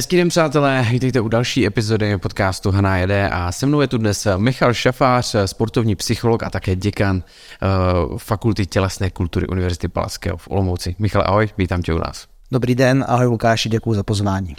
Hezký 0.00 0.16
den, 0.16 0.28
přátelé, 0.28 0.86
vítejte 0.90 1.20
u 1.20 1.28
další 1.28 1.66
epizody 1.66 2.18
podcastu 2.18 2.70
Haná 2.70 2.96
jede 2.96 3.28
a 3.28 3.52
se 3.52 3.66
mnou 3.66 3.80
je 3.80 3.86
tu 3.86 3.98
dnes 3.98 4.26
Michal 4.36 4.74
Šafář, 4.74 5.36
sportovní 5.46 5.96
psycholog 5.96 6.42
a 6.42 6.50
také 6.50 6.76
děkan 6.76 7.16
uh, 7.16 8.18
Fakulty 8.18 8.66
tělesné 8.66 9.10
kultury 9.10 9.46
Univerzity 9.46 9.88
Palackého 9.88 10.36
v 10.36 10.48
Olomouci. 10.50 10.96
Michal, 10.98 11.22
ahoj, 11.26 11.48
vítám 11.58 11.82
tě 11.82 11.94
u 11.94 11.98
nás. 11.98 12.26
Dobrý 12.52 12.74
den, 12.74 13.04
ahoj 13.08 13.26
Lukáši, 13.26 13.68
děkuji 13.68 13.94
za 13.94 14.02
pozvání. 14.02 14.56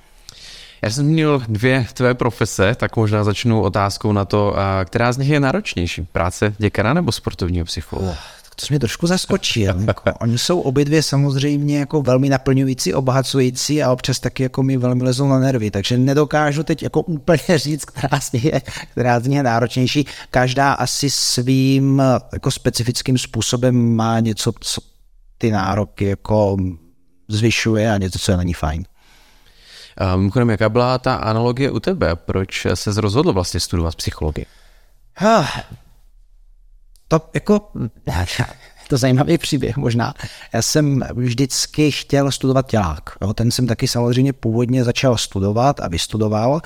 Já 0.82 0.90
jsem 0.90 1.06
měl 1.06 1.44
dvě 1.48 1.86
tvé 1.94 2.14
profese, 2.14 2.76
tak 2.76 2.96
možná 2.96 3.24
začnu 3.24 3.62
otázkou 3.62 4.12
na 4.12 4.26
to, 4.26 4.56
která 4.86 5.12
z 5.12 5.18
nich 5.18 5.30
je 5.30 5.40
náročnější, 5.40 6.02
práce 6.12 6.54
děkana 6.58 6.94
nebo 6.94 7.12
sportovního 7.12 7.66
psychologa? 7.66 8.16
To 8.56 8.66
mě 8.70 8.80
trošku 8.80 9.08
zaskočil. 9.08 9.82
Jako, 9.88 10.04
oni 10.20 10.38
jsou 10.38 10.60
obě 10.60 10.86
dvě 10.86 11.04
samozřejmě 11.04 11.80
jako 11.80 12.02
velmi 12.02 12.30
naplňující, 12.30 12.94
obohacující 12.94 13.84
a 13.84 13.92
občas 13.92 14.20
taky 14.20 14.44
jako 14.44 14.64
mi 14.64 14.78
velmi 14.78 15.04
lezou 15.04 15.28
na 15.28 15.40
nervy, 15.40 15.72
takže 15.72 15.98
nedokážu 15.98 16.64
teď 16.64 16.84
jako 16.84 17.02
úplně 17.02 17.58
říct, 17.58 17.86
která 17.86 18.20
z 18.20 18.32
nich 18.32 18.46
je, 18.46 18.62
která 18.92 19.20
z 19.20 19.28
nich 19.28 19.38
je 19.38 19.44
náročnější. 19.44 20.06
Každá 20.30 20.74
asi 20.74 21.10
svým 21.10 22.02
jako 22.34 22.52
specifickým 22.52 23.18
způsobem 23.18 23.96
má 23.96 24.20
něco, 24.20 24.52
co 24.60 24.82
ty 25.38 25.52
nároky 25.52 26.06
jako 26.06 26.58
zvyšuje 27.28 27.92
a 27.94 27.98
něco, 27.98 28.20
co 28.20 28.38
není 28.38 28.54
fajn. 28.54 28.84
Mimochodem, 30.16 30.50
jaká 30.50 30.70
byla 30.70 30.98
ta 30.98 31.16
analogie 31.16 31.72
u 31.72 31.80
tebe? 31.80 32.16
Proč 32.16 32.68
se 32.74 33.02
rozhodl 33.02 33.34
vlastně 33.34 33.60
studovat 33.60 33.96
psychologii? 33.96 34.46
To 37.12 37.22
jako, 37.34 37.72
to 38.88 38.98
zajímavý 38.98 39.38
příběh 39.38 39.78
možná. 39.78 40.14
Já 40.54 40.62
jsem 40.62 41.04
vždycky 41.14 41.92
chtěl 41.92 42.32
studovat 42.32 42.68
tělák. 42.68 43.10
Jo. 43.22 43.34
Ten 43.34 43.52
jsem 43.52 43.68
taky 43.68 43.88
samozřejmě 43.88 44.34
původně 44.34 44.84
začal 44.84 45.18
studovat 45.18 45.80
a 45.80 45.88
vystudoval, 45.88 46.62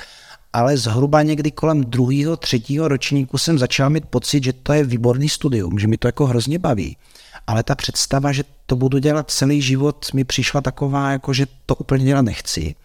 ale 0.54 0.78
zhruba 0.78 1.22
někdy 1.22 1.52
kolem 1.52 1.84
druhého, 1.84 2.38
třetího 2.38 2.88
ročníku 2.88 3.38
jsem 3.38 3.60
začal 3.60 3.90
mít 3.90 4.06
pocit, 4.06 4.44
že 4.44 4.54
to 4.54 4.74
je 4.74 4.84
výborný 4.84 5.30
studium, 5.30 5.80
že 5.80 5.88
mi 5.88 5.98
to 5.98 6.08
jako 6.08 6.26
hrozně 6.26 6.60
baví. 6.60 6.98
Ale 7.48 7.64
ta 7.64 7.76
představa, 7.76 8.32
že 8.32 8.44
to 8.66 8.76
budu 8.76 8.98
dělat 8.98 9.32
celý 9.32 9.62
život, 9.62 10.06
mi 10.14 10.24
přišla 10.24 10.62
taková, 10.62 11.12
jako 11.12 11.34
že 11.34 11.46
to 11.66 11.76
úplně 11.76 12.06
dělat 12.06 12.22
nechci. 12.22 12.76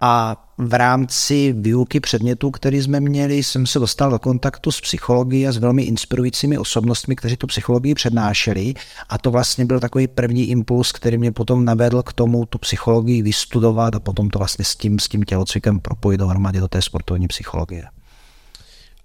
A 0.00 0.42
v 0.58 0.74
rámci 0.74 1.54
výuky 1.58 2.00
předmětů, 2.00 2.50
který 2.50 2.82
jsme 2.82 3.00
měli, 3.00 3.42
jsem 3.42 3.66
se 3.66 3.78
dostal 3.78 4.10
do 4.10 4.18
kontaktu 4.18 4.72
s 4.72 4.80
psychologií 4.80 5.48
a 5.48 5.52
s 5.52 5.56
velmi 5.56 5.82
inspirujícími 5.82 6.58
osobnostmi, 6.58 7.16
kteří 7.16 7.36
tu 7.36 7.46
psychologii 7.46 7.94
přednášeli. 7.94 8.74
A 9.08 9.18
to 9.18 9.30
vlastně 9.30 9.64
byl 9.64 9.80
takový 9.80 10.06
první 10.06 10.50
impuls, 10.50 10.92
který 10.92 11.18
mě 11.18 11.32
potom 11.32 11.64
navedl 11.64 12.02
k 12.02 12.12
tomu 12.12 12.46
tu 12.46 12.58
psychologii 12.58 13.22
vystudovat 13.22 13.94
a 13.94 14.00
potom 14.00 14.30
to 14.30 14.38
vlastně 14.38 14.64
s 14.64 14.76
tím, 14.76 14.98
s 14.98 15.08
tím 15.08 15.22
tělocvikem 15.22 15.80
propojit 15.80 16.20
dohromady 16.20 16.60
do 16.60 16.68
té 16.68 16.82
sportovní 16.82 17.28
psychologie. 17.28 17.84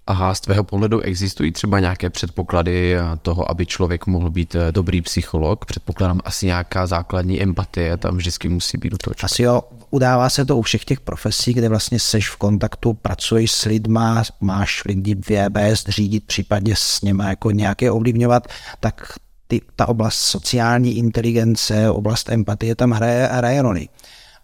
Aha, 0.06 0.34
z 0.34 0.40
tvého 0.40 0.64
pohledu 0.64 1.00
existují 1.00 1.52
třeba 1.52 1.80
nějaké 1.80 2.10
předpoklady 2.10 2.96
toho, 3.22 3.50
aby 3.50 3.66
člověk 3.66 4.06
mohl 4.06 4.30
být 4.30 4.54
eh, 4.54 4.72
dobrý 4.72 5.02
psycholog? 5.02 5.64
Předpokládám 5.64 6.20
asi 6.24 6.46
nějaká 6.46 6.86
základní 6.86 7.42
empatie, 7.42 7.96
tam 7.96 8.16
vždycky 8.16 8.48
musí 8.48 8.78
být 8.78 8.90
do 8.90 8.98
toho 8.98 9.14
člověka. 9.14 9.34
Asi 9.34 9.42
jo, 9.42 9.62
udává 9.90 10.30
se 10.30 10.44
to 10.44 10.56
u 10.56 10.62
všech 10.62 10.84
těch 10.84 11.00
profesí, 11.00 11.54
kde 11.54 11.68
vlastně 11.68 11.98
seš 11.98 12.30
v 12.30 12.36
kontaktu, 12.36 12.94
pracuješ 12.94 13.52
s 13.52 13.64
lidma, 13.64 14.22
máš 14.40 14.84
lidi 14.84 15.16
vést, 15.50 15.88
řídit, 15.88 16.26
případně 16.26 16.76
s 16.76 17.02
něma 17.02 17.28
jako 17.28 17.50
nějaké 17.50 17.90
ovlivňovat, 17.90 18.48
tak 18.80 19.12
ty, 19.46 19.60
ta 19.76 19.88
oblast 19.88 20.18
sociální 20.18 20.96
inteligence, 20.96 21.90
oblast 21.90 22.28
empatie 22.28 22.74
tam 22.74 22.90
hraje, 22.90 23.28
hraje 23.32 23.62
roli. 23.62 23.88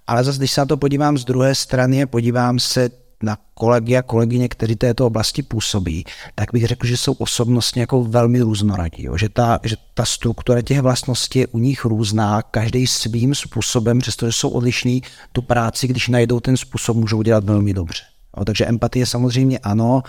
Ale 0.06 0.25
zase, 0.25 0.38
když 0.38 0.53
se 0.53 0.60
na 0.60 0.66
to 0.66 0.77
podívám 0.77 1.19
z 1.19 1.25
druhé 1.25 1.54
strany, 1.54 2.06
podívám 2.06 2.59
se 2.59 2.91
na 3.23 3.39
kolegy 3.55 3.97
a 3.97 4.03
kolegyně, 4.03 4.49
kteří 4.49 4.77
této 4.77 5.06
oblasti 5.06 5.43
působí, 5.43 6.05
tak 6.34 6.49
bych 6.53 6.67
řekl, 6.67 6.87
že 6.87 6.97
jsou 6.97 7.12
osobnostně 7.12 7.83
jako 7.83 8.05
velmi 8.05 8.41
různorodí. 8.41 9.03
Jo? 9.03 9.17
Že, 9.17 9.29
ta, 9.29 9.59
že 9.62 9.77
ta 9.95 10.05
struktura 10.05 10.62
těch 10.62 10.81
vlastností 10.81 11.39
je 11.39 11.47
u 11.47 11.59
nich 11.59 11.84
různá, 11.84 12.43
každý 12.43 12.87
svým 12.87 13.34
způsobem, 13.34 13.99
přestože 13.99 14.33
jsou 14.33 14.49
odlišní, 14.49 15.03
tu 15.33 15.43
práci, 15.43 15.89
když 15.89 16.09
najdou 16.09 16.41
ten 16.41 16.57
způsob, 16.57 16.97
můžou 16.97 17.23
dělat 17.23 17.45
velmi 17.45 17.75
dobře. 17.75 18.03
Jo? 18.37 18.45
Takže 18.45 18.67
empatie 18.67 19.07
samozřejmě 19.07 19.59
ano, 19.59 20.03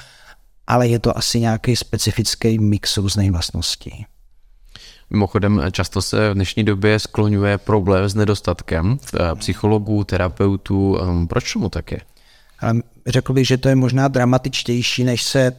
ale 0.68 0.88
je 0.88 1.00
to 1.00 1.18
asi 1.18 1.40
nějaký 1.40 1.76
specifický 1.76 2.60
mix 2.60 2.98
různých 2.98 3.32
vlastností. 3.32 4.06
Mimochodem, 5.10 5.62
často 5.72 6.02
se 6.02 6.30
v 6.30 6.34
dnešní 6.34 6.64
době 6.64 7.00
skloňuje 7.00 7.58
problém 7.58 8.10
s 8.10 8.16
nedostatkem 8.16 8.98
eh, 9.14 9.36
psychologů, 9.36 10.04
terapeutů. 10.04 11.02
Ehm, 11.02 11.28
proč 11.28 11.54
tomu 11.54 11.70
tak 11.70 11.92
je? 11.92 12.02
Ale 12.62 12.82
řekl 13.08 13.34
bych, 13.34 13.48
že 13.48 13.58
to 13.58 13.70
je 13.70 13.76
možná 13.76 14.08
dramatičtější, 14.08 15.04
než 15.04 15.24
se 15.24 15.52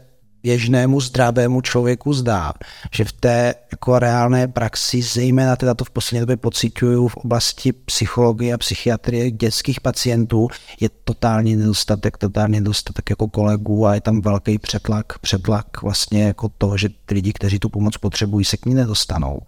běžnému 0.43 1.01
zdravému 1.01 1.61
člověku 1.61 2.13
zdá, 2.13 2.53
že 2.93 3.05
v 3.05 3.13
té 3.13 3.55
jako 3.73 3.99
reálné 3.99 4.49
praxi, 4.49 5.03
zejména 5.03 5.57
teda 5.57 5.75
to 5.75 5.85
v 5.85 5.91
poslední 5.91 6.21
době 6.21 6.37
pocituju 6.37 7.09
v 7.09 7.17
oblasti 7.17 7.73
psychologie 7.73 8.55
a 8.55 8.59
psychiatrie 8.59 9.31
dětských 9.31 9.81
pacientů, 9.81 10.49
je 10.81 10.89
totální 11.05 11.57
nedostatek, 11.57 12.19
totální 12.19 12.53
nedostatek 12.53 13.11
jako 13.11 13.29
kolegů 13.29 13.87
a 13.87 13.95
je 13.95 14.01
tam 14.01 14.21
velký 14.21 14.59
přetlak, 14.59 15.19
přetlak 15.19 15.83
vlastně 15.83 16.25
jako 16.25 16.49
toho, 16.59 16.77
že 16.77 16.89
ty 17.07 17.15
lidi, 17.15 17.33
kteří 17.33 17.59
tu 17.59 17.69
pomoc 17.69 17.97
potřebují, 17.97 18.45
se 18.45 18.57
k 18.57 18.67
ní 18.67 18.75
nedostanou. 18.75 19.41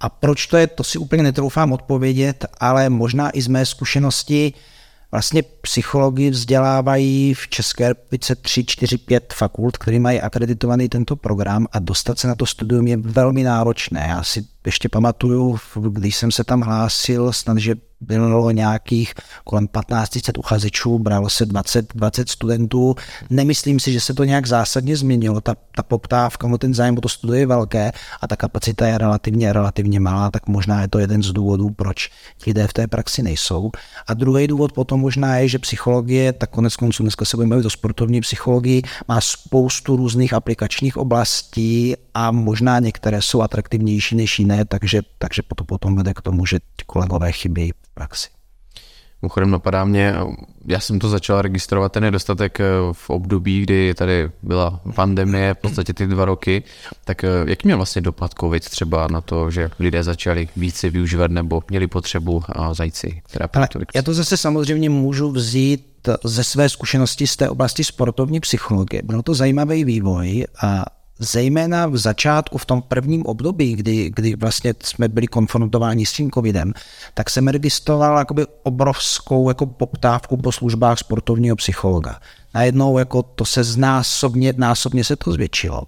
A 0.00 0.08
proč 0.08 0.46
to 0.46 0.56
je, 0.56 0.66
to 0.66 0.84
si 0.84 0.98
úplně 0.98 1.22
netroufám 1.22 1.72
odpovědět, 1.72 2.44
ale 2.60 2.90
možná 2.90 3.30
i 3.30 3.42
z 3.42 3.48
mé 3.48 3.66
zkušenosti, 3.66 4.52
Vlastně 5.10 5.42
psychologii 5.42 6.30
vzdělávají 6.30 7.34
v 7.34 7.48
České 7.48 7.88
republice 7.88 8.34
3, 8.34 8.64
4, 8.64 8.98
5 8.98 9.32
fakult, 9.32 9.76
které 9.76 9.98
mají 9.98 10.20
akreditovaný 10.20 10.88
tento 10.88 11.16
program 11.16 11.66
a 11.72 11.78
dostat 11.78 12.18
se 12.18 12.28
na 12.28 12.34
to 12.34 12.46
studium 12.46 12.86
je 12.86 12.96
velmi 12.96 13.42
náročné. 13.42 14.06
Já 14.08 14.22
si 14.22 14.44
ještě 14.66 14.88
pamatuju, 14.88 15.58
když 15.90 16.16
jsem 16.16 16.30
se 16.30 16.44
tam 16.44 16.60
hlásil, 16.60 17.32
snad, 17.32 17.58
že 17.58 17.74
bylo 18.00 18.50
nějakých 18.50 19.14
kolem 19.44 19.68
1500 19.68 20.38
uchazečů, 20.38 20.98
bralo 20.98 21.30
se 21.30 21.46
20, 21.46 21.94
20 21.94 22.28
studentů. 22.28 22.94
Nemyslím 23.30 23.80
si, 23.80 23.92
že 23.92 24.00
se 24.00 24.14
to 24.14 24.24
nějak 24.24 24.46
zásadně 24.46 24.96
změnilo. 24.96 25.40
Ta, 25.40 25.56
ta 25.76 25.82
poptávka, 25.82 26.58
ten 26.58 26.74
zájem 26.74 26.98
o 26.98 27.00
to 27.00 27.08
studuje 27.08 27.40
je 27.40 27.46
velké 27.46 27.92
a 28.20 28.28
ta 28.28 28.36
kapacita 28.36 28.86
je 28.86 28.98
relativně, 28.98 29.52
relativně 29.52 30.00
malá, 30.00 30.30
tak 30.30 30.46
možná 30.46 30.82
je 30.82 30.88
to 30.88 30.98
jeden 30.98 31.22
z 31.22 31.32
důvodů, 31.32 31.70
proč 31.70 32.10
ti 32.38 32.50
lidé 32.50 32.66
v 32.66 32.72
té 32.72 32.86
praxi 32.86 33.22
nejsou. 33.22 33.70
A 34.06 34.14
druhý 34.14 34.46
důvod 34.46 34.72
potom 34.72 35.00
možná 35.00 35.36
je, 35.36 35.48
že 35.48 35.58
psychologie, 35.58 36.32
tak 36.32 36.50
konec 36.50 36.76
konců 36.76 37.02
dneska 37.02 37.24
se 37.24 37.36
budeme 37.36 37.50
bavit 37.50 37.66
o 37.66 37.70
sportovní 37.70 38.20
psychologii, 38.20 38.82
má 39.08 39.20
spoustu 39.20 39.96
různých 39.96 40.32
aplikačních 40.32 40.96
oblastí 40.96 41.96
a 42.16 42.30
možná 42.30 42.78
některé 42.78 43.22
jsou 43.22 43.42
atraktivnější 43.42 44.16
než 44.16 44.38
jiné, 44.38 44.64
takže, 44.64 45.02
takže 45.18 45.42
to 45.56 45.64
potom 45.64 45.96
vede 45.96 46.14
k 46.14 46.20
tomu, 46.20 46.46
že 46.46 46.58
kolegové 46.86 47.32
chybí 47.32 47.72
v 47.82 47.94
praxi. 47.94 48.28
Mimochodem 49.22 49.50
napadá 49.50 49.84
mě, 49.84 50.14
já 50.66 50.80
jsem 50.80 50.98
to 50.98 51.08
začal 51.08 51.42
registrovat 51.42 51.92
ten 51.92 52.02
nedostatek 52.02 52.60
eh, 52.60 52.64
v 52.92 53.10
období, 53.10 53.62
kdy 53.62 53.94
tady 53.94 54.30
byla 54.42 54.80
pandemie, 54.94 55.54
v 55.54 55.58
podstatě 55.58 55.94
ty 55.94 56.06
dva 56.06 56.24
roky, 56.24 56.62
tak 57.04 57.24
eh, 57.24 57.28
jaký 57.46 57.68
měl 57.68 57.76
vlastně 57.76 58.02
dopad 58.02 58.30
COVID 58.40 58.64
třeba 58.64 59.08
na 59.08 59.20
to, 59.20 59.50
že 59.50 59.70
lidé 59.78 60.02
začali 60.02 60.48
více 60.56 60.90
využívat 60.90 61.30
nebo 61.30 61.62
měli 61.70 61.86
potřebu 61.86 62.42
zajít 62.72 62.96
si 62.96 63.22
Já 63.94 64.02
to 64.02 64.14
zase 64.14 64.36
samozřejmě 64.36 64.90
můžu 64.90 65.30
vzít 65.30 66.08
ze 66.24 66.44
své 66.44 66.68
zkušenosti 66.68 67.26
z 67.26 67.36
té 67.36 67.48
oblasti 67.48 67.84
sportovní 67.84 68.40
psychologie. 68.40 69.02
Byl 69.04 69.22
to 69.22 69.34
zajímavý 69.34 69.84
vývoj 69.84 70.46
a 70.62 70.84
zejména 71.18 71.86
v 71.86 71.96
začátku, 71.96 72.58
v 72.58 72.66
tom 72.66 72.82
prvním 72.82 73.26
období, 73.26 73.76
kdy, 73.76 74.10
kdy 74.14 74.36
vlastně 74.36 74.74
jsme 74.82 75.08
byli 75.08 75.26
konfrontováni 75.26 76.06
s 76.06 76.12
tím 76.12 76.30
covidem, 76.30 76.72
tak 77.14 77.30
jsem 77.30 77.48
registroval 77.48 78.18
jakoby 78.18 78.46
obrovskou 78.62 79.48
jako 79.48 79.66
poptávku 79.66 80.36
po 80.36 80.52
službách 80.52 80.98
sportovního 80.98 81.56
psychologa. 81.56 82.20
Najednou 82.54 82.98
jako 82.98 83.22
to 83.22 83.44
se 83.44 83.64
znásobně, 83.64 84.54
násobně 84.56 85.04
se 85.04 85.16
to 85.16 85.32
zvětšilo. 85.32 85.82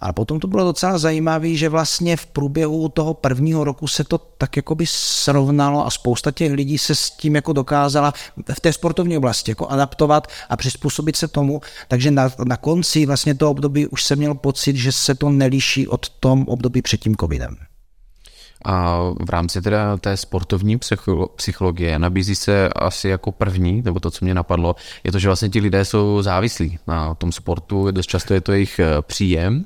Ale 0.00 0.12
potom 0.12 0.40
to 0.40 0.46
bylo 0.46 0.64
docela 0.64 0.98
zajímavé, 0.98 1.54
že 1.54 1.68
vlastně 1.68 2.16
v 2.16 2.26
průběhu 2.26 2.88
toho 2.88 3.14
prvního 3.14 3.64
roku 3.64 3.88
se 3.88 4.04
to 4.04 4.18
tak 4.18 4.56
jakoby 4.56 4.84
srovnalo 4.88 5.86
a 5.86 5.90
spousta 5.90 6.30
těch 6.30 6.52
lidí 6.52 6.78
se 6.78 6.94
s 6.94 7.10
tím 7.10 7.34
jako 7.34 7.52
dokázala 7.52 8.14
v 8.54 8.60
té 8.60 8.72
sportovní 8.72 9.16
oblasti 9.16 9.50
jako 9.50 9.66
adaptovat 9.66 10.28
a 10.48 10.56
přizpůsobit 10.56 11.16
se 11.16 11.28
tomu, 11.28 11.60
takže 11.88 12.10
na, 12.10 12.30
na 12.44 12.56
konci 12.56 13.06
vlastně 13.06 13.34
toho 13.34 13.50
období 13.50 13.86
už 13.86 14.04
jsem 14.04 14.18
měl 14.18 14.34
pocit, 14.34 14.76
že 14.76 14.92
se 14.92 15.14
to 15.14 15.30
neliší 15.30 15.88
od 15.88 16.08
tom 16.08 16.44
období 16.48 16.82
před 16.82 17.00
tím 17.00 17.16
covidem. 17.16 17.56
A 18.64 19.00
v 19.24 19.30
rámci 19.30 19.62
teda 19.62 19.96
té 19.96 20.16
sportovní 20.16 20.78
psychologie 21.36 21.98
nabízí 21.98 22.34
se 22.34 22.68
asi 22.68 23.08
jako 23.08 23.32
první, 23.32 23.82
nebo 23.82 24.00
to, 24.00 24.10
co 24.10 24.24
mě 24.24 24.34
napadlo, 24.34 24.76
je 25.04 25.12
to, 25.12 25.18
že 25.18 25.28
vlastně 25.28 25.48
ti 25.48 25.60
lidé 25.60 25.84
jsou 25.84 26.22
závislí 26.22 26.78
na 26.86 27.14
tom 27.14 27.32
sportu, 27.32 27.90
dost 27.90 28.06
často 28.06 28.34
je 28.34 28.40
to 28.40 28.52
jejich 28.52 28.78
eh, 28.78 29.02
příjem 29.02 29.64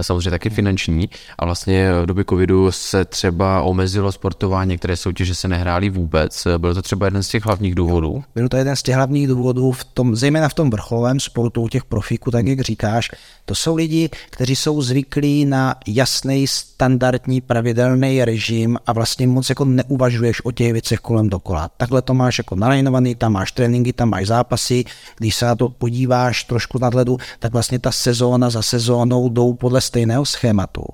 samozřejmě 0.00 0.30
taky 0.30 0.50
finanční. 0.50 1.08
A 1.38 1.44
vlastně 1.44 1.92
v 2.02 2.06
době 2.06 2.24
covidu 2.28 2.72
se 2.72 3.04
třeba 3.04 3.62
omezilo 3.62 4.12
sportování, 4.12 4.68
některé 4.68 4.96
soutěže 4.96 5.34
se 5.34 5.48
nehrály 5.48 5.90
vůbec. 5.90 6.46
Byl 6.58 6.74
to 6.74 6.82
třeba 6.82 7.06
jeden 7.06 7.22
z 7.22 7.28
těch 7.28 7.44
hlavních 7.44 7.74
důvodů? 7.74 8.24
Byl 8.34 8.48
to 8.48 8.56
jeden 8.56 8.76
z 8.76 8.82
těch 8.82 8.94
hlavních 8.94 9.28
důvodů, 9.28 9.72
v 9.72 9.84
tom, 9.84 10.16
zejména 10.16 10.48
v 10.48 10.54
tom 10.54 10.70
vrcholovém 10.70 11.20
sportu 11.20 11.62
u 11.62 11.68
těch 11.68 11.84
profíků, 11.84 12.30
tak 12.30 12.46
jak 12.46 12.60
říkáš. 12.60 13.10
To 13.44 13.54
jsou 13.54 13.74
lidi, 13.74 14.10
kteří 14.30 14.56
jsou 14.56 14.82
zvyklí 14.82 15.44
na 15.44 15.74
jasný, 15.86 16.46
standardní, 16.46 17.40
pravidelný 17.40 18.24
režim 18.24 18.78
a 18.86 18.92
vlastně 18.92 19.26
moc 19.26 19.48
jako 19.48 19.64
neuvažuješ 19.64 20.44
o 20.44 20.52
těch 20.52 20.72
věcech 20.72 20.98
kolem 20.98 21.28
dokola. 21.28 21.70
Takhle 21.76 22.02
to 22.02 22.14
máš 22.14 22.38
jako 22.38 22.56
nalajnovaný, 22.56 23.14
tam 23.14 23.32
máš 23.32 23.52
tréninky, 23.52 23.92
tam 23.92 24.10
máš 24.10 24.26
zápasy, 24.26 24.84
když 25.16 25.34
se 25.34 25.46
na 25.46 25.56
to 25.56 25.68
podíváš 25.68 26.44
trošku 26.44 26.78
nadhledu, 26.78 27.18
tak 27.38 27.52
vlastně 27.52 27.78
ta 27.78 27.92
sezóna 27.92 28.50
za 28.50 28.62
sezónou 28.62 29.28
jdou 29.28 29.54
podle 29.54 29.80
stejného 29.88 30.24
schématu. 30.24 30.84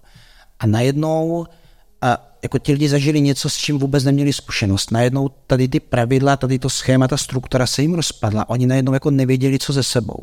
A 0.60 0.66
najednou 0.66 1.46
a 2.00 2.18
jako 2.42 2.58
ti 2.58 2.72
lidi 2.72 2.88
zažili 2.88 3.20
něco, 3.20 3.50
s 3.50 3.56
čím 3.56 3.78
vůbec 3.78 4.04
neměli 4.04 4.32
zkušenost. 4.32 4.90
Najednou 4.90 5.30
tady 5.46 5.68
ty 5.68 5.80
pravidla, 5.80 6.36
tady 6.36 6.58
to 6.58 6.70
schéma, 6.70 7.08
ta 7.08 7.16
struktura 7.16 7.66
se 7.66 7.82
jim 7.82 7.94
rozpadla. 7.94 8.48
Oni 8.48 8.66
najednou 8.66 8.94
jako 8.94 9.10
nevěděli, 9.10 9.58
co 9.58 9.72
ze 9.72 9.82
sebou. 9.82 10.18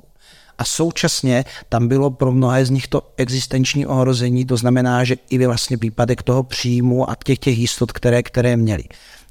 A 0.57 0.63
současně 0.63 1.45
tam 1.69 1.87
bylo 1.87 2.11
pro 2.11 2.31
mnohé 2.31 2.65
z 2.65 2.69
nich 2.69 2.87
to 2.87 3.13
existenční 3.17 3.85
ohrození, 3.85 4.45
to 4.45 4.57
znamená, 4.57 5.03
že 5.03 5.15
i 5.29 5.47
vlastně 5.47 5.77
výpadek 5.77 6.23
toho 6.23 6.43
příjmu 6.43 7.09
a 7.09 7.15
těch 7.23 7.39
těch 7.39 7.57
jistot, 7.57 7.91
které, 7.91 8.23
které 8.23 8.57
měli. 8.57 8.83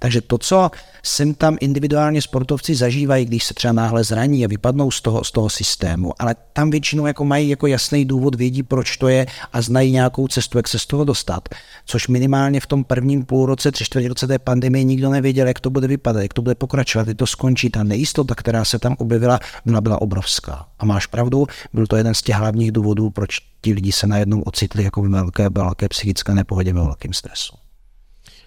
Takže 0.03 0.21
to, 0.21 0.39
co 0.39 0.71
sem 1.03 1.35
tam 1.35 1.57
individuálně 1.61 2.23
sportovci 2.23 2.75
zažívají, 2.75 3.25
když 3.25 3.45
se 3.45 3.55
třeba 3.55 3.73
náhle 3.73 4.05
zraní 4.05 4.45
a 4.45 4.49
vypadnou 4.49 4.91
z 4.91 5.01
toho, 5.01 5.25
z 5.25 5.31
toho 5.31 5.51
systému, 5.51 6.13
ale 6.19 6.35
tam 6.53 6.71
většinou 6.71 7.07
jako 7.07 7.25
mají 7.25 7.49
jako 7.49 7.67
jasný 7.67 8.05
důvod, 8.05 8.35
vědí, 8.35 8.63
proč 8.63 8.97
to 8.97 9.09
je 9.09 9.27
a 9.53 9.63
znají 9.63 9.93
nějakou 9.93 10.29
cestu, 10.29 10.59
jak 10.59 10.69
se 10.69 10.79
z 10.79 10.87
toho 10.87 11.05
dostat. 11.05 11.49
Což 11.87 12.09
minimálně 12.09 12.61
v 12.61 12.67
tom 12.67 12.85
prvním 12.85 13.25
půlroce, 13.25 13.73
tři 13.73 13.85
čtvrtě 13.85 14.09
roce 14.09 14.27
té 14.27 14.39
pandemie 14.39 14.85
nikdo 14.85 15.11
nevěděl, 15.11 15.47
jak 15.47 15.61
to 15.61 15.71
bude 15.71 15.87
vypadat, 15.87 16.21
jak 16.21 16.35
to 16.35 16.43
bude 16.43 16.55
pokračovat, 16.55 17.09
jak 17.09 17.17
to 17.17 17.27
skončí. 17.27 17.71
Ta 17.71 17.83
nejistota, 17.83 18.35
která 18.35 18.65
se 18.65 18.79
tam 18.79 18.97
objevila, 18.99 19.41
byla, 19.65 19.81
byla 19.81 20.01
obrovská. 20.01 20.67
A 20.79 20.85
máš 20.85 21.07
pravdu, 21.07 21.47
byl 21.73 21.87
to 21.87 21.97
jeden 21.97 22.15
z 22.15 22.23
těch 22.23 22.37
hlavních 22.37 22.73
důvodů, 22.73 23.11
proč 23.11 23.39
ti 23.61 23.73
lidi 23.73 23.93
se 23.93 24.07
najednou 24.07 24.43
ocitli 24.43 24.85
jako 24.85 25.03
v 25.03 25.09
velké, 25.09 25.49
velké 25.49 25.89
psychické 25.89 26.35
nepohodě, 26.35 26.73
ve 26.73 26.81
velkém 26.81 27.13
stresu. 27.13 27.70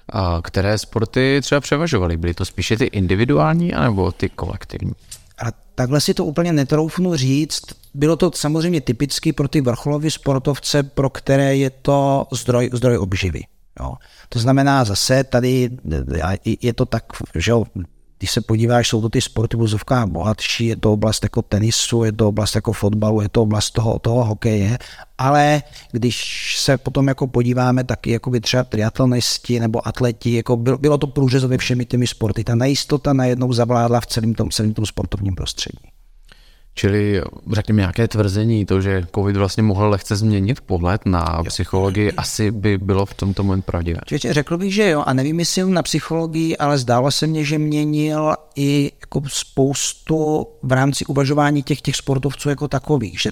A 0.10 0.42
které 0.44 0.78
sporty 0.78 1.40
třeba 1.42 1.62
převažovaly? 1.62 2.18
Byly 2.18 2.34
to 2.34 2.46
spíše 2.46 2.78
ty 2.78 2.86
individuální 2.86 3.74
anebo 3.74 4.12
ty 4.12 4.30
kolektivní? 4.30 4.92
A 5.38 5.46
takhle 5.76 6.02
si 6.02 6.14
to 6.14 6.26
úplně 6.26 6.54
netroufnu 6.54 7.16
říct. 7.16 7.62
Bylo 7.94 8.16
to 8.16 8.32
samozřejmě 8.36 8.82
typicky 8.82 9.34
pro 9.34 9.48
ty 9.48 9.62
vrcholové 9.62 10.12
sportovce, 10.12 10.84
pro 10.84 11.10
které 11.10 11.56
je 11.56 11.70
to 11.70 12.28
zdroj, 12.32 12.70
zdroj 12.74 12.98
obživy. 12.98 13.42
Jo. 13.80 13.94
To 14.30 14.40
znamená 14.40 14.84
zase 14.84 15.24
tady 15.24 15.70
je 16.62 16.74
to 16.74 16.86
tak, 16.86 17.04
že 17.36 17.54
když 18.24 18.32
se 18.32 18.42
podíváš, 18.42 18.88
jsou 18.88 19.02
to 19.02 19.10
ty 19.10 19.22
sporty 19.22 19.58
vozovká 19.58 20.08
bohatší, 20.08 20.66
je 20.66 20.76
to 20.76 20.94
oblast 20.94 21.24
jako 21.24 21.42
tenisu, 21.42 22.04
je 22.04 22.12
to 22.12 22.28
oblast 22.28 22.56
jako 22.56 22.74
fotbalu, 22.74 23.22
je 23.22 23.30
to 23.30 23.42
oblast 23.42 23.72
toho, 23.72 24.00
toho 24.00 24.24
hokeje, 24.24 24.78
ale 25.18 25.64
když 25.92 26.56
se 26.60 26.78
potom 26.78 27.08
jako 27.08 27.28
podíváme 27.28 27.84
taky 27.84 28.12
jako 28.12 28.30
by 28.30 28.42
třeba 28.42 28.64
triatlonisti 28.64 29.60
nebo 29.60 29.88
atleti, 29.88 30.34
jako 30.34 30.58
bylo, 30.58 30.78
bylo 30.78 30.98
to 30.98 31.08
průřezově 31.08 31.58
všemi 31.58 31.86
těmi 31.86 32.08
sporty. 32.08 32.44
Ta 32.44 32.56
nejistota 32.56 33.14
najednou 33.14 33.54
zavládla 33.54 34.02
v 34.02 34.06
celém 34.06 34.34
tom, 34.34 34.50
celém 34.50 34.74
tom 34.74 34.86
sportovním 34.86 35.36
prostředí. 35.36 35.93
Čili 36.76 37.22
řekněme 37.52 37.82
nějaké 37.82 38.08
tvrzení, 38.08 38.66
to, 38.66 38.82
že 38.82 39.04
COVID 39.16 39.38
vlastně 39.38 39.64
mohl 39.64 39.90
lehce 39.90 40.16
změnit 40.16 40.62
pohled 40.62 41.06
na 41.06 41.36
jo. 41.38 41.44
psychologii, 41.44 42.12
asi 42.12 42.52
by 42.52 42.78
bylo 42.78 43.06
v 43.06 43.14
tomto 43.14 43.44
momentu 43.44 43.66
pravdivé. 43.66 44.00
Čiže 44.06 44.34
řekl 44.34 44.58
bych, 44.58 44.74
že 44.74 44.90
jo, 44.90 45.04
a 45.06 45.14
nevím, 45.14 45.40
jestli 45.40 45.72
na 45.72 45.84
psychologii, 45.84 46.58
ale 46.58 46.78
zdálo 46.78 47.12
se 47.12 47.28
mně, 47.28 47.44
že 47.44 47.58
měnil 47.58 48.34
i 48.56 48.92
jako 49.02 49.22
spoustu 49.28 50.48
v 50.64 50.72
rámci 50.72 51.06
uvažování 51.06 51.64
těch, 51.64 51.82
těch 51.82 51.96
sportovců 51.96 52.50
jako 52.50 52.68
takových, 52.68 53.22
že 53.22 53.32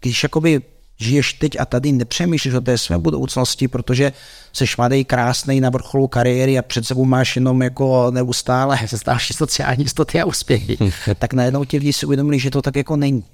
když 0.00 0.22
jakoby 0.22 0.62
žiješ 0.98 1.32
teď 1.32 1.60
a 1.60 1.64
tady, 1.64 1.92
nepřemýšlíš 1.92 2.54
o 2.54 2.60
té 2.60 2.78
své 2.78 2.98
budoucnosti, 2.98 3.68
protože 3.68 4.12
se 4.52 4.64
mladý, 4.78 5.04
krásný 5.04 5.60
na 5.60 5.70
vrcholu 5.70 6.08
kariéry 6.08 6.58
a 6.58 6.62
před 6.62 6.86
sebou 6.86 7.04
máš 7.04 7.36
jenom 7.36 7.62
jako 7.62 8.10
neustále 8.10 8.78
další 9.06 9.34
sociální 9.34 9.84
jistoty 9.84 10.20
a 10.20 10.24
úspěchy, 10.24 10.78
tak 11.18 11.32
najednou 11.32 11.64
ti 11.64 11.78
lidi 11.78 11.92
si 11.92 12.06
uvědomili, 12.06 12.38
že 12.38 12.50
to 12.50 12.62
tak 12.62 12.76
jako 12.76 12.96
není. 12.96 13.24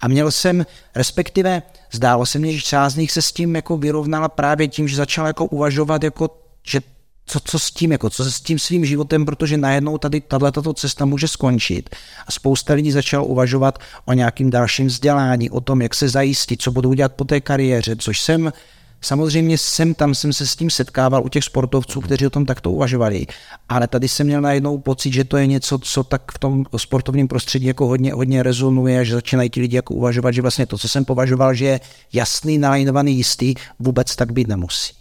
A 0.00 0.08
měl 0.08 0.30
jsem, 0.30 0.66
respektive 0.94 1.62
zdálo 1.92 2.26
se 2.26 2.38
mně, 2.38 2.52
že 2.52 2.60
část 2.60 2.92
z 2.92 2.96
nich 2.96 3.12
se 3.12 3.22
s 3.22 3.32
tím 3.32 3.56
jako 3.56 3.76
vyrovnala 3.76 4.28
právě 4.28 4.68
tím, 4.68 4.88
že 4.88 4.96
začal 4.96 5.26
jako 5.26 5.44
uvažovat, 5.46 6.04
jako, 6.04 6.30
že 6.62 6.80
co, 7.26 7.40
co 7.44 7.58
s 7.58 7.70
tím, 7.70 7.92
jako, 7.92 8.10
co 8.10 8.24
se 8.24 8.32
s 8.32 8.40
tím 8.40 8.58
svým 8.58 8.84
životem, 8.84 9.26
protože 9.26 9.56
najednou 9.56 9.98
tady 9.98 10.20
tato 10.20 10.74
cesta 10.74 11.04
může 11.04 11.28
skončit. 11.28 11.90
A 12.26 12.32
spousta 12.32 12.74
lidí 12.74 12.92
začal 12.92 13.24
uvažovat 13.24 13.78
o 14.04 14.12
nějakým 14.12 14.50
dalším 14.50 14.86
vzdělání, 14.86 15.50
o 15.50 15.60
tom, 15.60 15.82
jak 15.82 15.94
se 15.94 16.08
zajistit, 16.08 16.62
co 16.62 16.72
budou 16.72 16.92
dělat 16.92 17.12
po 17.12 17.24
té 17.24 17.40
kariéře, 17.40 17.96
což 17.96 18.20
jsem 18.20 18.52
Samozřejmě 19.00 19.58
jsem 19.58 19.94
tam 19.94 20.14
jsem 20.14 20.32
se 20.32 20.46
s 20.46 20.56
tím 20.56 20.70
setkával 20.70 21.24
u 21.24 21.28
těch 21.28 21.44
sportovců, 21.44 22.00
kteří 22.00 22.26
o 22.26 22.30
tom 22.30 22.46
takto 22.46 22.70
uvažovali, 22.70 23.26
ale 23.68 23.88
tady 23.88 24.08
jsem 24.08 24.26
měl 24.26 24.40
najednou 24.40 24.78
pocit, 24.78 25.12
že 25.12 25.24
to 25.24 25.36
je 25.36 25.46
něco, 25.46 25.78
co 25.78 26.04
tak 26.04 26.32
v 26.32 26.38
tom 26.38 26.64
sportovním 26.76 27.28
prostředí 27.28 27.66
jako 27.66 27.86
hodně, 27.86 28.12
hodně 28.12 28.42
rezonuje, 28.42 29.04
že 29.04 29.14
začínají 29.14 29.50
ti 29.50 29.60
lidi 29.60 29.76
jako 29.76 29.94
uvažovat, 29.94 30.32
že 30.32 30.42
vlastně 30.42 30.66
to, 30.66 30.78
co 30.78 30.88
jsem 30.88 31.04
považoval, 31.04 31.54
že 31.54 31.64
je 31.64 31.80
jasný, 32.12 32.58
nalajnovaný, 32.58 33.16
jistý, 33.16 33.54
vůbec 33.78 34.16
tak 34.16 34.32
být 34.32 34.48
nemusí. 34.48 34.95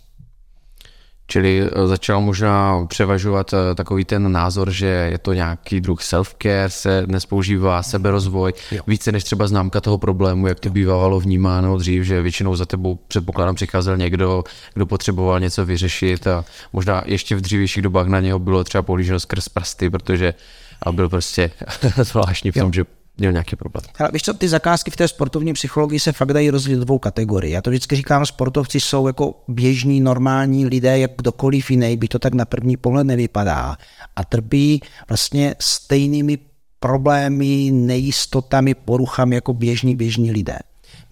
Čili 1.27 1.61
eh, 1.61 1.87
začal 1.87 2.21
možná 2.21 2.85
převažovat 2.85 3.53
eh, 3.53 3.75
takový 3.75 4.05
ten 4.05 4.31
názor, 4.31 4.71
že 4.71 4.85
je 4.85 5.17
to 5.17 5.33
nějaký 5.33 5.81
druh 5.81 6.01
self-care, 6.01 6.67
se 6.67 7.03
dnes 7.05 7.25
používá 7.25 7.83
seberozvoj, 7.83 8.53
jo. 8.71 8.81
více 8.87 9.11
než 9.11 9.23
třeba 9.23 9.47
známka 9.47 9.81
toho 9.81 9.97
problému, 9.97 10.47
jak 10.47 10.59
to 10.59 10.69
bývalo 10.69 11.19
vnímáno 11.19 11.77
dřív, 11.77 12.03
že 12.03 12.21
většinou 12.21 12.55
za 12.55 12.65
tebou 12.65 12.95
předpokládám 13.07 13.55
přicházel 13.55 13.97
někdo, 13.97 14.43
kdo 14.73 14.85
potřeboval 14.85 15.39
něco 15.39 15.65
vyřešit 15.65 16.27
a 16.27 16.45
možná 16.73 17.03
ještě 17.05 17.35
v 17.35 17.41
dřívějších 17.41 17.83
dobách 17.83 18.07
na 18.07 18.19
něho 18.19 18.39
bylo 18.39 18.63
třeba 18.63 18.81
pohlíženo 18.81 19.19
skrz 19.19 19.49
prsty, 19.49 19.89
protože 19.89 20.33
a 20.81 20.91
byl 20.91 21.09
prostě 21.09 21.51
zvláštní 22.03 22.51
v 22.51 22.53
tom, 22.53 22.63
jo. 22.63 22.71
že 22.73 22.85
měl 23.17 23.31
nějaký 23.31 23.55
problém. 23.55 23.83
Ale 23.99 24.09
víš 24.13 24.21
co, 24.21 24.33
ty 24.33 24.49
zakázky 24.49 24.91
v 24.91 24.95
té 24.95 25.07
sportovní 25.07 25.53
psychologii 25.53 25.99
se 25.99 26.11
fakt 26.11 26.33
dají 26.33 26.49
rozdělit 26.49 26.79
dvou 26.79 26.99
kategorii. 26.99 27.53
Já 27.53 27.61
to 27.61 27.69
vždycky 27.69 27.95
říkám, 27.95 28.25
sportovci 28.25 28.79
jsou 28.79 29.07
jako 29.07 29.43
běžní, 29.47 30.01
normální 30.01 30.65
lidé, 30.65 30.99
jak 30.99 31.11
kdokoliv 31.17 31.71
jiný, 31.71 31.97
by 31.97 32.07
to 32.07 32.19
tak 32.19 32.33
na 32.33 32.45
první 32.45 32.77
pohled 32.77 33.07
nevypadá. 33.07 33.77
A 34.15 34.23
trpí 34.23 34.81
vlastně 35.09 35.55
stejnými 35.59 36.37
problémy, 36.79 37.71
nejistotami, 37.71 38.73
poruchami 38.73 39.35
jako 39.35 39.53
běžní, 39.53 39.95
běžní 39.95 40.31
lidé. 40.31 40.57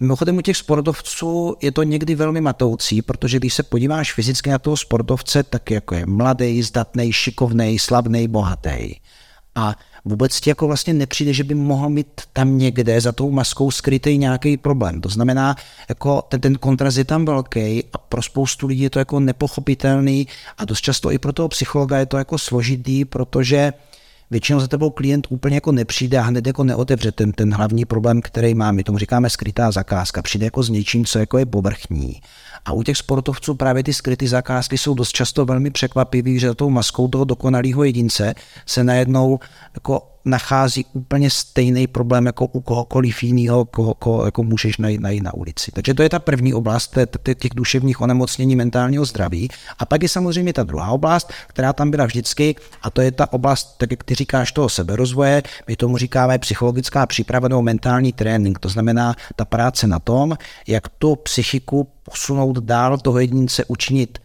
Mimochodem 0.00 0.36
u 0.36 0.40
těch 0.40 0.56
sportovců 0.56 1.56
je 1.62 1.72
to 1.72 1.82
někdy 1.82 2.14
velmi 2.14 2.40
matoucí, 2.40 3.02
protože 3.02 3.38
když 3.38 3.54
se 3.54 3.62
podíváš 3.62 4.12
fyzicky 4.12 4.50
na 4.50 4.58
toho 4.58 4.76
sportovce, 4.76 5.42
tak 5.42 5.70
jako 5.70 5.94
je 5.94 6.06
mladý, 6.06 6.62
zdatný, 6.62 7.12
šikovný, 7.12 7.78
slavný, 7.78 8.28
bohatý. 8.28 8.94
A 9.54 9.74
vůbec 10.04 10.40
ti 10.40 10.50
jako 10.50 10.66
vlastně 10.66 10.94
nepřijde, 10.94 11.32
že 11.32 11.44
by 11.44 11.54
mohl 11.54 11.88
mít 11.88 12.20
tam 12.32 12.58
někde 12.58 13.00
za 13.00 13.12
tou 13.12 13.30
maskou 13.30 13.70
skrytý 13.70 14.18
nějaký 14.18 14.56
problém. 14.56 15.00
To 15.00 15.08
znamená, 15.08 15.56
jako 15.88 16.22
ten, 16.22 16.40
ten 16.40 16.54
kontrast 16.54 16.96
je 16.96 17.04
tam 17.04 17.24
velký 17.24 17.84
a 17.92 17.98
pro 17.98 18.22
spoustu 18.22 18.66
lidí 18.66 18.82
je 18.82 18.90
to 18.90 18.98
jako 18.98 19.20
nepochopitelný 19.20 20.26
a 20.58 20.64
dost 20.64 20.80
často 20.80 21.10
i 21.10 21.18
pro 21.18 21.32
toho 21.32 21.48
psychologa 21.48 21.98
je 21.98 22.06
to 22.06 22.16
jako 22.16 22.38
složitý, 22.38 23.04
protože 23.04 23.72
většinou 24.34 24.60
za 24.60 24.68
tebou 24.68 24.90
klient 24.90 25.26
úplně 25.30 25.56
jako 25.56 25.72
nepřijde 25.72 26.18
a 26.18 26.22
hned 26.22 26.46
jako 26.46 26.64
neotevře 26.64 27.12
ten, 27.12 27.32
ten 27.32 27.54
hlavní 27.54 27.84
problém, 27.84 28.22
který 28.22 28.54
má. 28.54 28.72
My 28.72 28.84
tomu 28.84 28.98
říkáme 28.98 29.30
skrytá 29.30 29.70
zakázka. 29.70 30.22
Přijde 30.22 30.46
jako 30.46 30.62
s 30.62 30.68
něčím, 30.68 31.04
co 31.04 31.18
jako 31.18 31.38
je 31.38 31.46
povrchní. 31.46 32.20
A 32.64 32.72
u 32.72 32.82
těch 32.82 32.96
sportovců 32.96 33.54
právě 33.54 33.84
ty 33.84 33.94
skryté 33.94 34.28
zakázky 34.28 34.78
jsou 34.78 34.94
dost 34.94 35.12
často 35.12 35.44
velmi 35.44 35.70
překvapivé, 35.70 36.38
že 36.38 36.48
za 36.48 36.54
tou 36.54 36.70
maskou 36.70 37.08
toho 37.08 37.24
dokonalého 37.24 37.84
jedince 37.84 38.34
se 38.66 38.84
najednou 38.84 39.38
jako 39.74 40.13
nachází 40.24 40.86
úplně 40.92 41.30
stejný 41.30 41.86
problém 41.86 42.26
jako 42.26 42.46
u 42.46 42.60
kohokoliv 42.60 43.22
jiného, 43.22 43.64
koho, 43.64 43.94
koho 43.94 44.24
jako 44.24 44.42
můžeš 44.42 44.76
najít, 44.78 45.00
najít 45.00 45.22
na 45.22 45.34
ulici. 45.34 45.72
Takže 45.72 45.94
to 45.94 46.02
je 46.02 46.08
ta 46.08 46.18
první 46.18 46.54
oblast 46.54 46.98
těch 47.38 47.54
duševních 47.54 48.00
onemocnění 48.00 48.56
mentálního 48.56 49.04
zdraví. 49.04 49.48
A 49.78 49.86
pak 49.86 50.02
je 50.02 50.08
samozřejmě 50.08 50.52
ta 50.52 50.62
druhá 50.62 50.88
oblast, 50.90 51.32
která 51.46 51.72
tam 51.72 51.90
byla 51.90 52.06
vždycky, 52.06 52.56
a 52.82 52.90
to 52.90 53.00
je 53.00 53.12
ta 53.12 53.32
oblast, 53.32 53.74
tak 53.78 53.90
jak 53.90 54.04
ty 54.04 54.14
říkáš, 54.14 54.52
toho 54.52 54.68
seberozvoje. 54.68 55.42
My 55.66 55.76
tomu 55.76 55.96
říkáme 55.96 56.38
psychologická 56.38 57.06
příprava 57.06 57.48
nebo 57.48 57.62
mentální 57.62 58.12
trénink. 58.12 58.58
To 58.58 58.68
znamená 58.68 59.14
ta 59.36 59.44
práce 59.44 59.86
na 59.86 59.98
tom, 59.98 60.36
jak 60.66 60.88
tu 60.88 61.16
psychiku 61.16 61.88
posunout 62.02 62.58
dál 62.58 62.98
toho 62.98 63.18
jedince, 63.18 63.64
učinit 63.64 64.18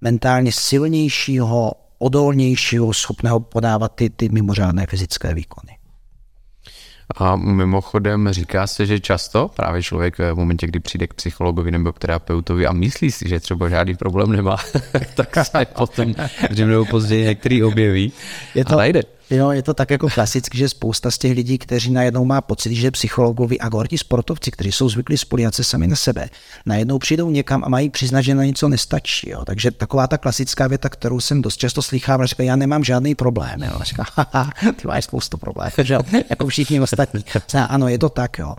mentálně 0.00 0.52
silnějšího, 0.52 1.72
odolnějšího, 1.98 2.94
schopného 2.94 3.40
podávat 3.40 3.94
ty, 3.94 4.10
ty 4.10 4.28
mimořádné 4.28 4.86
fyzické 4.86 5.34
výkony. 5.34 5.76
A 7.16 7.36
mimochodem 7.36 8.28
říká 8.30 8.66
se, 8.66 8.86
že 8.86 9.00
často 9.00 9.50
právě 9.56 9.82
člověk 9.82 10.18
v 10.18 10.34
momentě, 10.34 10.66
kdy 10.66 10.80
přijde 10.80 11.06
k 11.06 11.14
psychologovi 11.14 11.70
nebo 11.70 11.92
k 11.92 11.98
terapeutovi 11.98 12.66
a 12.66 12.72
myslí 12.72 13.10
si, 13.10 13.28
že 13.28 13.40
třeba 13.40 13.68
žádný 13.68 13.94
problém 13.94 14.32
nemá, 14.32 14.56
tak 15.14 15.36
se 15.46 15.64
potom 15.64 16.14
dřív 16.50 16.66
nebo 16.66 16.84
později 16.84 17.24
některý 17.24 17.62
objeví 17.62 18.12
je 18.54 18.64
to, 18.64 18.74
a 18.74 18.76
najde. 18.76 19.02
Jo, 19.30 19.50
je 19.50 19.62
to 19.62 19.74
tak 19.74 19.90
jako 19.90 20.08
klasicky, 20.08 20.58
že 20.58 20.68
spousta 20.68 21.10
z 21.10 21.18
těch 21.18 21.32
lidí, 21.32 21.58
kteří 21.58 21.92
najednou 21.92 22.24
má 22.24 22.40
pocit, 22.40 22.74
že 22.74 22.90
psychologovi 22.90 23.58
a 23.58 23.68
gorti 23.68 23.98
sportovci, 23.98 24.50
kteří 24.50 24.72
jsou 24.72 24.88
zvyklí 24.88 25.18
spolíhat 25.18 25.54
se 25.54 25.64
sami 25.64 25.86
na 25.86 25.96
sebe, 25.96 26.28
najednou 26.66 26.98
přijdou 26.98 27.30
někam 27.30 27.64
a 27.64 27.68
mají 27.68 27.90
přiznat, 27.90 28.20
že 28.20 28.34
na 28.34 28.44
něco 28.44 28.68
nestačí. 28.68 29.30
Jo. 29.30 29.44
Takže 29.44 29.70
taková 29.70 30.06
ta 30.06 30.18
klasická 30.18 30.66
věta, 30.66 30.88
kterou 30.88 31.20
jsem 31.20 31.42
dost 31.42 31.56
často 31.56 31.82
slychával, 31.82 32.26
říká, 32.26 32.42
já 32.42 32.56
nemám 32.56 32.84
žádný 32.84 33.14
problém. 33.14 33.62
Jo. 33.62 33.78
Říká, 33.82 34.04
ty 34.80 34.88
máš 34.88 35.04
spoustu 35.04 35.38
problémů, 35.38 35.70
jako 36.30 36.46
všichni 36.46 36.80
ostatní. 36.80 37.24
Ano, 37.68 37.88
je 37.88 37.98
to 37.98 38.08
tak, 38.08 38.38
jo. 38.38 38.54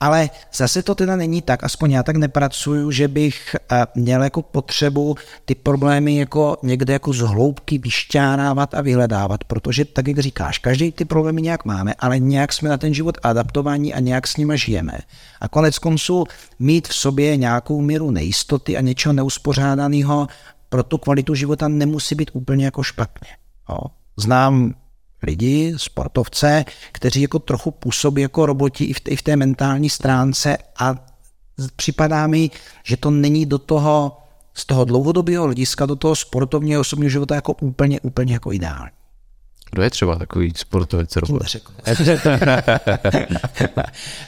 Ale 0.00 0.30
zase 0.54 0.82
to 0.82 0.94
teda 0.94 1.16
není 1.16 1.42
tak, 1.42 1.64
aspoň 1.64 1.90
já 1.90 2.02
tak 2.02 2.16
nepracuju, 2.16 2.90
že 2.90 3.08
bych 3.08 3.56
eh, 3.72 3.86
měl 3.94 4.22
jako 4.22 4.42
potřebu 4.42 5.16
ty 5.44 5.54
problémy 5.54 6.16
jako 6.16 6.56
někde 6.62 6.92
jako 6.92 7.12
z 7.12 7.18
hloubky 7.18 7.78
vyšťárávat 7.78 8.74
a 8.74 8.80
vyhledávat, 8.80 9.44
protože 9.44 9.84
tak, 9.84 10.08
jak 10.08 10.18
říkáš, 10.18 10.58
každý 10.58 10.92
ty 10.92 11.04
problémy 11.04 11.42
nějak 11.42 11.64
máme, 11.64 11.94
ale 11.98 12.18
nějak 12.18 12.52
jsme 12.52 12.68
na 12.68 12.76
ten 12.76 12.94
život 12.94 13.18
adaptovaní 13.22 13.94
a 13.94 14.00
nějak 14.00 14.26
s 14.26 14.36
nimi 14.36 14.58
žijeme. 14.58 14.98
A 15.40 15.48
konec 15.48 15.78
konců 15.78 16.24
mít 16.58 16.88
v 16.88 16.94
sobě 16.94 17.36
nějakou 17.36 17.80
míru 17.80 18.10
nejistoty 18.10 18.76
a 18.76 18.80
něčeho 18.80 19.12
neuspořádaného 19.12 20.26
pro 20.68 20.82
tu 20.82 20.98
kvalitu 20.98 21.34
života 21.34 21.68
nemusí 21.68 22.14
být 22.14 22.30
úplně 22.32 22.64
jako 22.64 22.82
špatně. 22.82 23.28
Jo. 23.68 23.78
Znám 24.16 24.74
lidi, 25.22 25.74
sportovce, 25.76 26.64
kteří 26.92 27.22
jako 27.22 27.38
trochu 27.38 27.70
působí 27.70 28.22
jako 28.22 28.46
roboti 28.46 28.84
i 28.84 28.92
v, 28.92 29.00
té, 29.00 29.10
i 29.10 29.16
v 29.16 29.22
té 29.22 29.36
mentální 29.36 29.90
stránce 29.90 30.58
a 30.78 30.94
připadá 31.76 32.26
mi, 32.26 32.50
že 32.84 32.96
to 32.96 33.10
není 33.10 33.46
do 33.46 33.58
toho, 33.58 34.16
z 34.54 34.66
toho 34.66 34.84
dlouhodobého 34.84 35.44
hlediska 35.44 35.86
do 35.86 35.96
toho 35.96 36.16
sportovního 36.16 36.80
osobního 36.80 37.10
života 37.10 37.34
jako 37.34 37.52
úplně, 37.52 38.00
úplně 38.00 38.32
jako 38.32 38.52
ideální. 38.52 38.90
Kdo 39.72 39.82
je 39.82 39.90
třeba 39.90 40.16
takový 40.16 40.52
sportovec? 40.56 41.16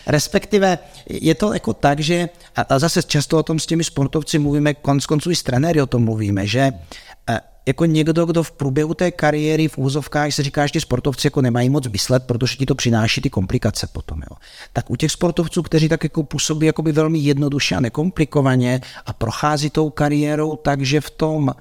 Respektive 0.07 0.79
je 1.07 1.35
to 1.35 1.53
jako 1.53 1.75
tak, 1.75 2.01
že 2.01 2.29
a 2.69 2.79
zase 2.79 3.03
často 3.03 3.39
o 3.39 3.43
tom 3.43 3.59
s 3.59 3.67
těmi 3.67 3.85
sportovci 3.85 4.39
mluvíme, 4.39 4.75
konc 4.75 5.07
konců 5.07 5.31
i 5.31 5.37
s 5.37 5.43
trenéry 5.43 5.83
o 5.83 5.87
tom 5.87 6.05
mluvíme, 6.05 6.47
že 6.47 6.73
jako 7.67 7.85
někdo, 7.85 8.27
kdo 8.27 8.43
v 8.43 8.53
průběhu 8.53 8.95
té 8.95 9.11
kariéry 9.11 9.69
v 9.69 9.79
úzovkách 9.79 10.33
se 10.33 10.43
říká, 10.43 10.67
že 10.67 10.73
ti 10.73 10.81
sportovci 10.81 11.27
jako 11.27 11.43
nemají 11.43 11.71
moc 11.71 11.89
myslet, 11.89 12.23
protože 12.27 12.57
ti 12.57 12.67
to 12.67 12.75
přináší 12.75 13.21
ty 13.21 13.31
komplikace 13.31 13.87
potom. 13.87 14.19
Jo. 14.31 14.37
Tak 14.73 14.91
u 14.91 14.97
těch 14.97 15.13
sportovců, 15.13 15.63
kteří 15.63 15.89
tak 15.89 16.05
jako 16.05 16.23
působí 16.23 16.67
jakoby 16.67 16.93
velmi 16.93 17.19
jednoduše 17.19 17.75
a 17.75 17.81
nekomplikovaně 17.81 18.81
a 19.07 19.13
prochází 19.13 19.71
tou 19.71 19.91
kariérou, 19.91 20.57
takže 20.57 21.01
v 21.01 21.11
tom 21.11 21.55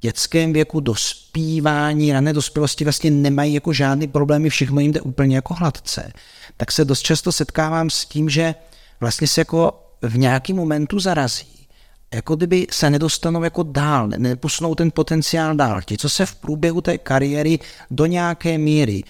dětském 0.00 0.52
věku 0.52 0.80
dospívání, 0.80 2.12
rané 2.12 2.32
dospělosti 2.32 2.84
vlastně 2.84 3.10
nemají 3.10 3.54
jako 3.54 3.72
žádný 3.72 4.08
problémy, 4.08 4.50
všechno 4.50 4.80
jim 4.80 4.92
jde 4.92 5.00
úplně 5.00 5.36
jako 5.36 5.54
hladce. 5.54 6.12
Tak 6.56 6.72
se 6.72 6.84
dost 6.84 7.02
často 7.02 7.32
setkávám 7.32 7.90
s 7.90 8.04
tím, 8.04 8.28
že 8.28 8.54
vlastně 9.00 9.26
se 9.26 9.40
jako 9.40 9.82
v 10.02 10.18
nějakém 10.18 10.56
momentu 10.56 11.00
zarazí 11.00 11.61
jako 12.14 12.36
kdyby 12.36 12.66
se 12.70 12.90
nedostanou 12.90 13.42
jako 13.44 13.62
dál, 13.62 14.08
neposunou 14.08 14.74
ten 14.74 14.90
potenciál 14.90 15.54
dál. 15.54 15.82
Ti, 15.82 15.98
co 15.98 16.08
se 16.08 16.26
v 16.26 16.34
průběhu 16.34 16.80
té 16.80 16.98
kariéry 16.98 17.58
do 17.90 18.06
nějaké 18.06 18.58
míry 18.58 19.02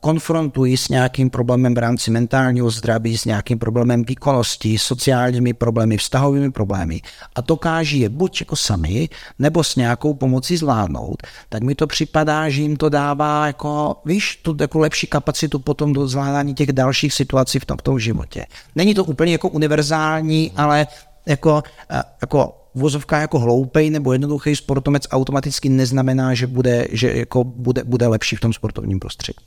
konfrontují 0.00 0.76
s 0.76 0.88
nějakým 0.88 1.30
problémem 1.30 1.74
v 1.74 1.78
rámci 1.78 2.10
mentálního 2.10 2.70
zdraví, 2.70 3.18
s 3.18 3.24
nějakým 3.24 3.58
problémem 3.58 4.04
výkonnosti, 4.04 4.78
sociálními 4.78 5.54
problémy, 5.54 5.96
vztahovými 5.96 6.50
problémy 6.50 7.00
a 7.34 7.40
dokáží 7.40 8.00
je 8.00 8.08
buď 8.08 8.40
jako 8.40 8.56
sami, 8.56 9.08
nebo 9.38 9.64
s 9.64 9.76
nějakou 9.76 10.14
pomocí 10.14 10.56
zvládnout, 10.56 11.22
tak 11.48 11.62
mi 11.62 11.74
to 11.74 11.86
připadá, 11.86 12.48
že 12.48 12.62
jim 12.62 12.76
to 12.76 12.88
dává 12.88 13.46
jako, 13.46 13.96
víš, 14.04 14.36
tu 14.42 14.56
jako 14.60 14.78
lepší 14.78 15.06
kapacitu 15.06 15.58
potom 15.58 15.92
do 15.92 16.08
zvládání 16.08 16.54
těch 16.54 16.72
dalších 16.72 17.12
situací 17.12 17.58
v 17.58 17.64
tom, 17.64 17.76
v 17.76 17.82
tom 17.82 17.98
životě. 17.98 18.46
Není 18.74 18.94
to 18.94 19.04
úplně 19.04 19.32
jako 19.32 19.48
univerzální, 19.48 20.52
ale 20.56 20.86
jako, 21.28 21.62
jako 22.20 22.54
vozovka 22.74 23.20
jako 23.20 23.38
hloupej 23.38 23.90
nebo 23.90 24.12
jednoduchý 24.12 24.56
sportovec 24.56 25.06
automaticky 25.10 25.68
neznamená, 25.68 26.34
že 26.34 26.46
bude, 26.46 26.88
že 26.92 27.12
jako 27.12 27.44
bude, 27.44 27.84
bude 27.84 28.06
lepší 28.06 28.36
v 28.36 28.40
tom 28.40 28.52
sportovním 28.52 29.00
prostředí. 29.00 29.38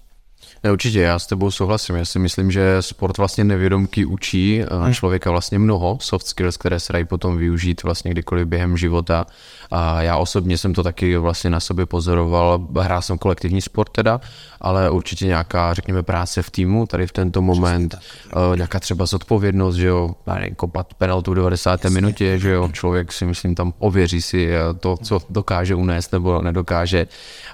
Ne, 0.64 0.72
určitě, 0.72 1.02
já 1.02 1.20
s 1.20 1.28
tebou 1.28 1.52
souhlasím. 1.52 1.96
Já 1.96 2.06
si 2.06 2.20
myslím, 2.20 2.52
že 2.52 2.82
sport 2.82 3.18
vlastně 3.18 3.44
nevědomky 3.44 4.06
učí 4.06 4.64
hmm. 4.72 4.94
člověka 4.94 5.32
vlastně 5.32 5.60
mnoho 5.60 5.98
soft 6.02 6.28
skills, 6.28 6.58
které 6.58 6.80
se 6.80 6.94
dají 6.94 7.06
potom 7.06 7.38
využít 7.38 7.84
vlastně 7.84 8.12
kdykoliv 8.12 8.48
během 8.48 8.78
života. 8.78 9.26
A 9.72 10.02
já 10.02 10.18
osobně 10.18 10.58
jsem 10.58 10.74
to 10.74 10.84
taky 10.84 11.18
vlastně 11.18 11.50
na 11.50 11.60
sobě 11.60 11.86
pozoroval. 11.86 12.68
Hrál 12.80 13.02
jsem 13.02 13.18
kolektivní 13.18 13.62
sport 13.62 13.90
teda, 13.92 14.22
ale 14.62 14.90
určitě 14.90 15.26
nějaká, 15.26 15.74
řekněme, 15.74 16.04
práce 16.04 16.42
v 16.42 16.50
týmu 16.50 16.86
tady 16.86 17.08
v 17.08 17.12
tento 17.12 17.42
moment, 17.42 17.96
uh, 18.36 18.56
nějaká 18.56 18.80
třeba 18.80 19.06
zodpovědnost, 19.06 19.76
že 19.76 19.88
jo, 19.88 20.16
nevím, 20.28 20.56
kopat 20.56 20.94
penaltu 20.94 21.32
v 21.32 21.36
90. 21.36 21.86
minutě, 21.86 22.40
že 22.40 22.50
jo, 22.52 22.70
člověk 22.74 23.12
si 23.12 23.26
myslím 23.26 23.56
tam 23.56 23.74
ověří 23.80 24.22
si 24.22 24.50
eh, 24.54 24.60
to, 24.80 24.98
co 24.98 25.20
dokáže 25.30 25.76
unést 25.76 26.12
nebo 26.12 26.42
nedokáže. 26.42 27.08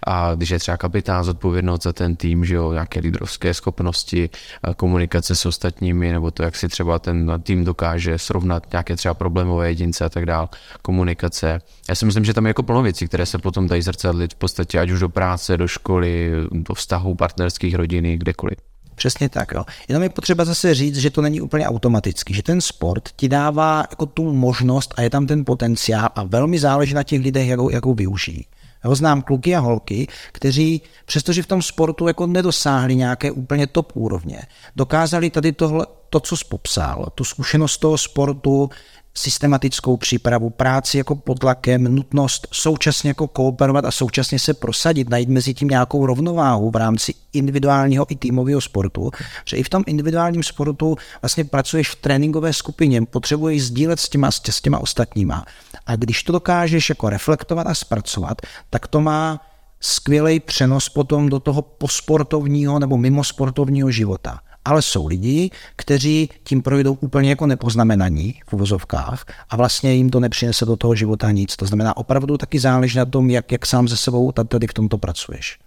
A 0.07 0.35
když 0.35 0.49
je 0.49 0.59
třeba 0.59 0.77
kapitán 0.77 1.23
zodpovědnost 1.23 1.83
za 1.83 1.93
ten 1.93 2.15
tým, 2.15 2.45
že 2.45 2.55
jo, 2.55 2.71
nějaké 2.97 3.07
lídrovské 3.07 3.53
schopnosti, 3.53 4.29
eh, 4.29 4.73
komunikace 4.73 5.35
s 5.35 5.45
ostatními, 5.45 6.11
nebo 6.11 6.31
to, 6.31 6.43
jak 6.43 6.55
si 6.55 6.67
třeba 6.67 6.99
ten 6.99 7.31
tým 7.43 7.63
dokáže 7.63 8.17
srovnat 8.17 8.67
nějaké 8.71 8.95
třeba 8.95 9.13
problémové 9.13 9.69
jedince 9.69 10.05
a 10.05 10.09
tak 10.09 10.25
dále, 10.25 10.47
komunikace. 10.81 11.61
Já 11.89 11.95
si 11.95 12.05
myslím, 12.05 12.25
že 12.25 12.33
tam 12.33 12.45
je 12.45 12.49
jako 12.49 12.63
plno 12.63 12.81
věcí, 12.81 13.07
které 13.07 13.25
se 13.25 13.37
potom 13.37 13.67
dají 13.67 13.81
zrcadlit 13.81 14.33
v 14.33 14.37
podstatě 14.37 14.79
ať 14.79 14.89
už 14.89 14.99
do 14.99 15.09
práce, 15.09 15.57
do 15.57 15.67
školy, 15.67 16.31
do 16.51 16.73
vztahu 16.73 17.15
partnerských 17.15 17.75
rodiny, 17.75 18.17
kdekoliv. 18.17 18.57
Přesně 18.95 19.29
tak. 19.29 19.51
Jo. 19.53 19.65
Jenom 19.87 20.03
je 20.03 20.09
potřeba 20.09 20.45
zase 20.45 20.73
říct, 20.73 20.97
že 20.97 21.09
to 21.09 21.21
není 21.21 21.41
úplně 21.41 21.67
automatický, 21.67 22.33
že 22.33 22.43
ten 22.43 22.61
sport 22.61 23.09
ti 23.15 23.29
dává 23.29 23.85
jako 23.89 24.05
tu 24.05 24.33
možnost 24.33 24.93
a 24.97 25.01
je 25.01 25.09
tam 25.09 25.27
ten 25.27 25.45
potenciál 25.45 26.09
a 26.15 26.23
velmi 26.23 26.59
záleží 26.59 26.93
na 26.93 27.03
těch 27.03 27.21
lidech, 27.21 27.47
jak 27.47 27.59
ho, 27.59 27.69
jak 27.69 27.85
ho 27.85 27.93
využijí. 27.93 28.45
Já 28.83 28.95
znám 28.95 29.21
kluky 29.21 29.55
a 29.55 29.59
holky, 29.59 30.07
kteří, 30.31 30.81
přestože 31.05 31.43
v 31.43 31.47
tom 31.47 31.61
sportu 31.61 32.07
jako 32.07 32.27
nedosáhli 32.27 32.95
nějaké 32.95 33.31
úplně 33.31 33.67
top 33.67 33.91
úrovně, 33.95 34.41
dokázali 34.75 35.29
tady 35.29 35.51
tohle, 35.51 35.85
to, 36.09 36.19
co 36.19 36.37
jsi 36.37 36.45
popsal, 36.49 37.05
tu 37.15 37.23
zkušenost 37.23 37.77
toho 37.77 37.97
sportu, 37.97 38.69
systematickou 39.17 39.97
přípravu, 39.97 40.49
práci 40.49 40.97
jako 40.97 41.15
pod 41.15 41.39
tlakem, 41.39 41.83
nutnost 41.83 42.47
současně 42.51 43.09
jako 43.09 43.27
kooperovat 43.27 43.85
a 43.85 43.91
současně 43.91 44.39
se 44.39 44.53
prosadit, 44.53 45.09
najít 45.09 45.29
mezi 45.29 45.53
tím 45.53 45.67
nějakou 45.67 46.05
rovnováhu 46.05 46.71
v 46.71 46.75
rámci 46.75 47.13
individuálního 47.33 48.05
i 48.09 48.15
týmového 48.15 48.61
sportu, 48.61 49.11
že 49.45 49.57
i 49.57 49.63
v 49.63 49.69
tom 49.69 49.83
individuálním 49.87 50.43
sportu 50.43 50.95
vlastně 51.21 51.45
pracuješ 51.45 51.89
v 51.89 51.95
tréninkové 51.95 52.53
skupině, 52.53 53.01
potřebuješ 53.05 53.63
sdílet 53.63 53.99
s 53.99 54.09
těma, 54.09 54.31
s 54.31 54.61
těma 54.61 54.79
ostatníma. 54.79 55.45
A 55.85 55.95
když 55.95 56.23
to 56.23 56.31
dokážeš 56.31 56.89
jako 56.89 57.09
reflektovat 57.09 57.67
a 57.67 57.73
zpracovat, 57.73 58.41
tak 58.69 58.87
to 58.87 59.01
má 59.01 59.41
skvělý 59.79 60.39
přenos 60.39 60.89
potom 60.89 61.29
do 61.29 61.39
toho 61.39 61.61
posportovního 61.61 62.79
nebo 62.79 62.97
mimo 62.97 63.23
sportovního 63.23 63.91
života 63.91 64.39
ale 64.67 64.81
jsou 64.81 65.07
lidi, 65.07 65.51
kteří 65.75 66.29
tím 66.43 66.61
projdou 66.61 66.93
úplně 66.93 67.29
jako 67.29 67.45
nepoznamenaní 67.45 68.39
v 68.47 68.53
uvozovkách 68.53 69.25
a 69.49 69.55
vlastně 69.55 69.93
jim 69.93 70.09
to 70.09 70.19
nepřinese 70.19 70.65
do 70.65 70.75
toho 70.75 70.95
života 70.95 71.31
nic. 71.31 71.55
To 71.55 71.65
znamená, 71.65 71.97
opravdu 71.97 72.37
taky 72.37 72.59
záleží 72.59 72.97
na 72.97 73.05
tom, 73.05 73.29
jak, 73.29 73.51
jak 73.51 73.65
sám 73.65 73.87
ze 73.87 73.97
sebou 73.97 74.31
tady 74.31 74.67
v 74.67 74.73
tomto 74.73 74.97
pracuješ. 74.97 75.59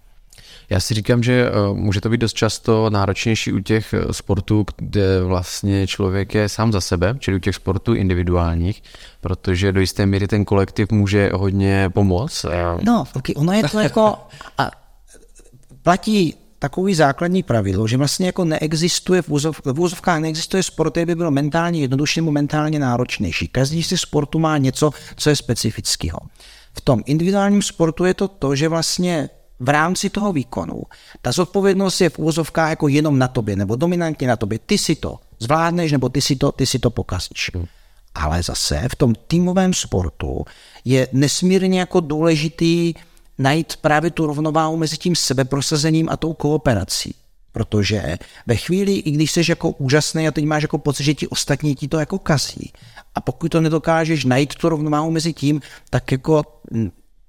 Já 0.71 0.81
si 0.81 0.95
říkám, 0.95 1.23
že 1.23 1.49
eh, 1.49 1.75
může 1.75 2.01
to 2.01 2.09
být 2.09 2.21
dost 2.21 2.33
často 2.33 2.91
náročnější 2.91 3.53
u 3.53 3.59
těch 3.59 3.95
eh, 3.95 4.13
sportů, 4.13 4.67
kde 4.77 5.23
vlastně 5.23 5.87
člověk 5.87 6.35
je 6.35 6.49
sám 6.49 6.73
za 6.73 6.81
sebe, 6.81 7.15
čili 7.19 7.37
u 7.37 7.41
těch 7.41 7.55
sportů 7.55 7.95
individuálních, 7.95 8.83
protože 9.21 9.73
do 9.73 9.81
jisté 9.81 10.07
míry 10.07 10.29
ten 10.29 10.45
kolektiv 10.45 10.91
může 10.91 11.31
hodně 11.35 11.91
pomoct. 11.91 12.47
No, 12.83 13.05
ono 13.37 13.53
je 13.53 13.63
to 13.69 13.79
jako... 13.79 14.19
A 14.59 14.71
platí 15.83 16.35
takový 16.61 16.95
základní 16.95 17.43
pravidlo, 17.43 17.89
že 17.89 17.97
vlastně 17.97 18.27
jako 18.27 18.45
neexistuje 18.45 19.23
v, 19.23 19.29
úzov, 19.31 19.61
v 19.65 19.81
úzovkách 19.81 20.21
neexistuje 20.21 20.63
sport, 20.63 20.91
který 20.91 21.07
by 21.07 21.15
byl 21.15 21.31
mentálně 21.31 21.81
jednodušší 21.81 22.21
nebo 22.21 22.33
mentálně 22.33 22.79
náročnější. 22.79 23.49
Každý 23.49 23.83
si 23.83 23.99
sportu 23.99 24.39
má 24.39 24.59
něco, 24.59 24.91
co 25.17 25.31
je 25.31 25.37
specifického. 25.37 26.19
V 26.75 26.81
tom 26.81 27.03
individuálním 27.07 27.63
sportu 27.63 28.05
je 28.05 28.15
to 28.15 28.29
to, 28.29 28.55
že 28.57 28.69
vlastně 28.69 29.29
v 29.61 29.69
rámci 29.69 30.11
toho 30.11 30.33
výkonu 30.33 30.83
ta 31.23 31.33
zodpovědnost 31.33 32.01
je 32.01 32.11
v 32.11 32.19
úzovkách 32.19 32.71
jako 32.71 32.89
jenom 32.89 33.19
na 33.19 33.29
tobě, 33.29 33.57
nebo 33.57 33.77
dominantně 33.77 34.29
na 34.29 34.37
tobě. 34.37 34.59
Ty 34.59 34.79
si 34.79 34.95
to 34.95 35.19
zvládneš, 35.39 35.93
nebo 35.93 36.09
ty 36.09 36.21
si 36.21 36.37
to, 36.37 36.53
ty 36.53 36.67
si 36.67 36.79
to 36.79 36.91
pokazíš. 36.91 37.51
Hmm. 37.55 37.67
Ale 38.15 38.43
zase 38.43 38.89
v 38.93 38.97
tom 38.97 39.15
týmovém 39.27 39.75
sportu 39.75 40.45
je 40.85 41.09
nesmírně 41.13 41.81
jako 41.81 42.01
důležitý 42.01 42.95
najít 43.41 43.77
právě 43.77 44.11
tu 44.11 44.27
rovnováhu 44.27 44.77
mezi 44.77 44.97
tím 44.97 45.17
sebeprosazením 45.17 46.09
a 46.09 46.17
tou 46.17 46.33
kooperací. 46.33 47.15
Protože 47.53 48.17
ve 48.47 48.57
chvíli, 48.57 48.93
i 48.93 49.11
když 49.11 49.33
jsi 49.33 49.43
jako 49.49 49.71
úžasný 49.71 50.29
a 50.29 50.31
teď 50.31 50.45
máš 50.45 50.63
jako 50.63 50.79
pocit, 50.79 51.05
že 51.05 51.15
ti 51.15 51.29
ostatní 51.29 51.75
ti 51.75 51.89
to 51.89 51.99
jako 51.99 52.19
kazí. 52.19 52.73
A 53.15 53.21
pokud 53.21 53.49
to 53.49 53.61
nedokážeš 53.61 54.25
najít 54.25 54.55
tu 54.55 54.69
rovnováhu 54.69 55.11
mezi 55.11 55.33
tím, 55.33 55.61
tak 55.91 56.13
jako 56.13 56.43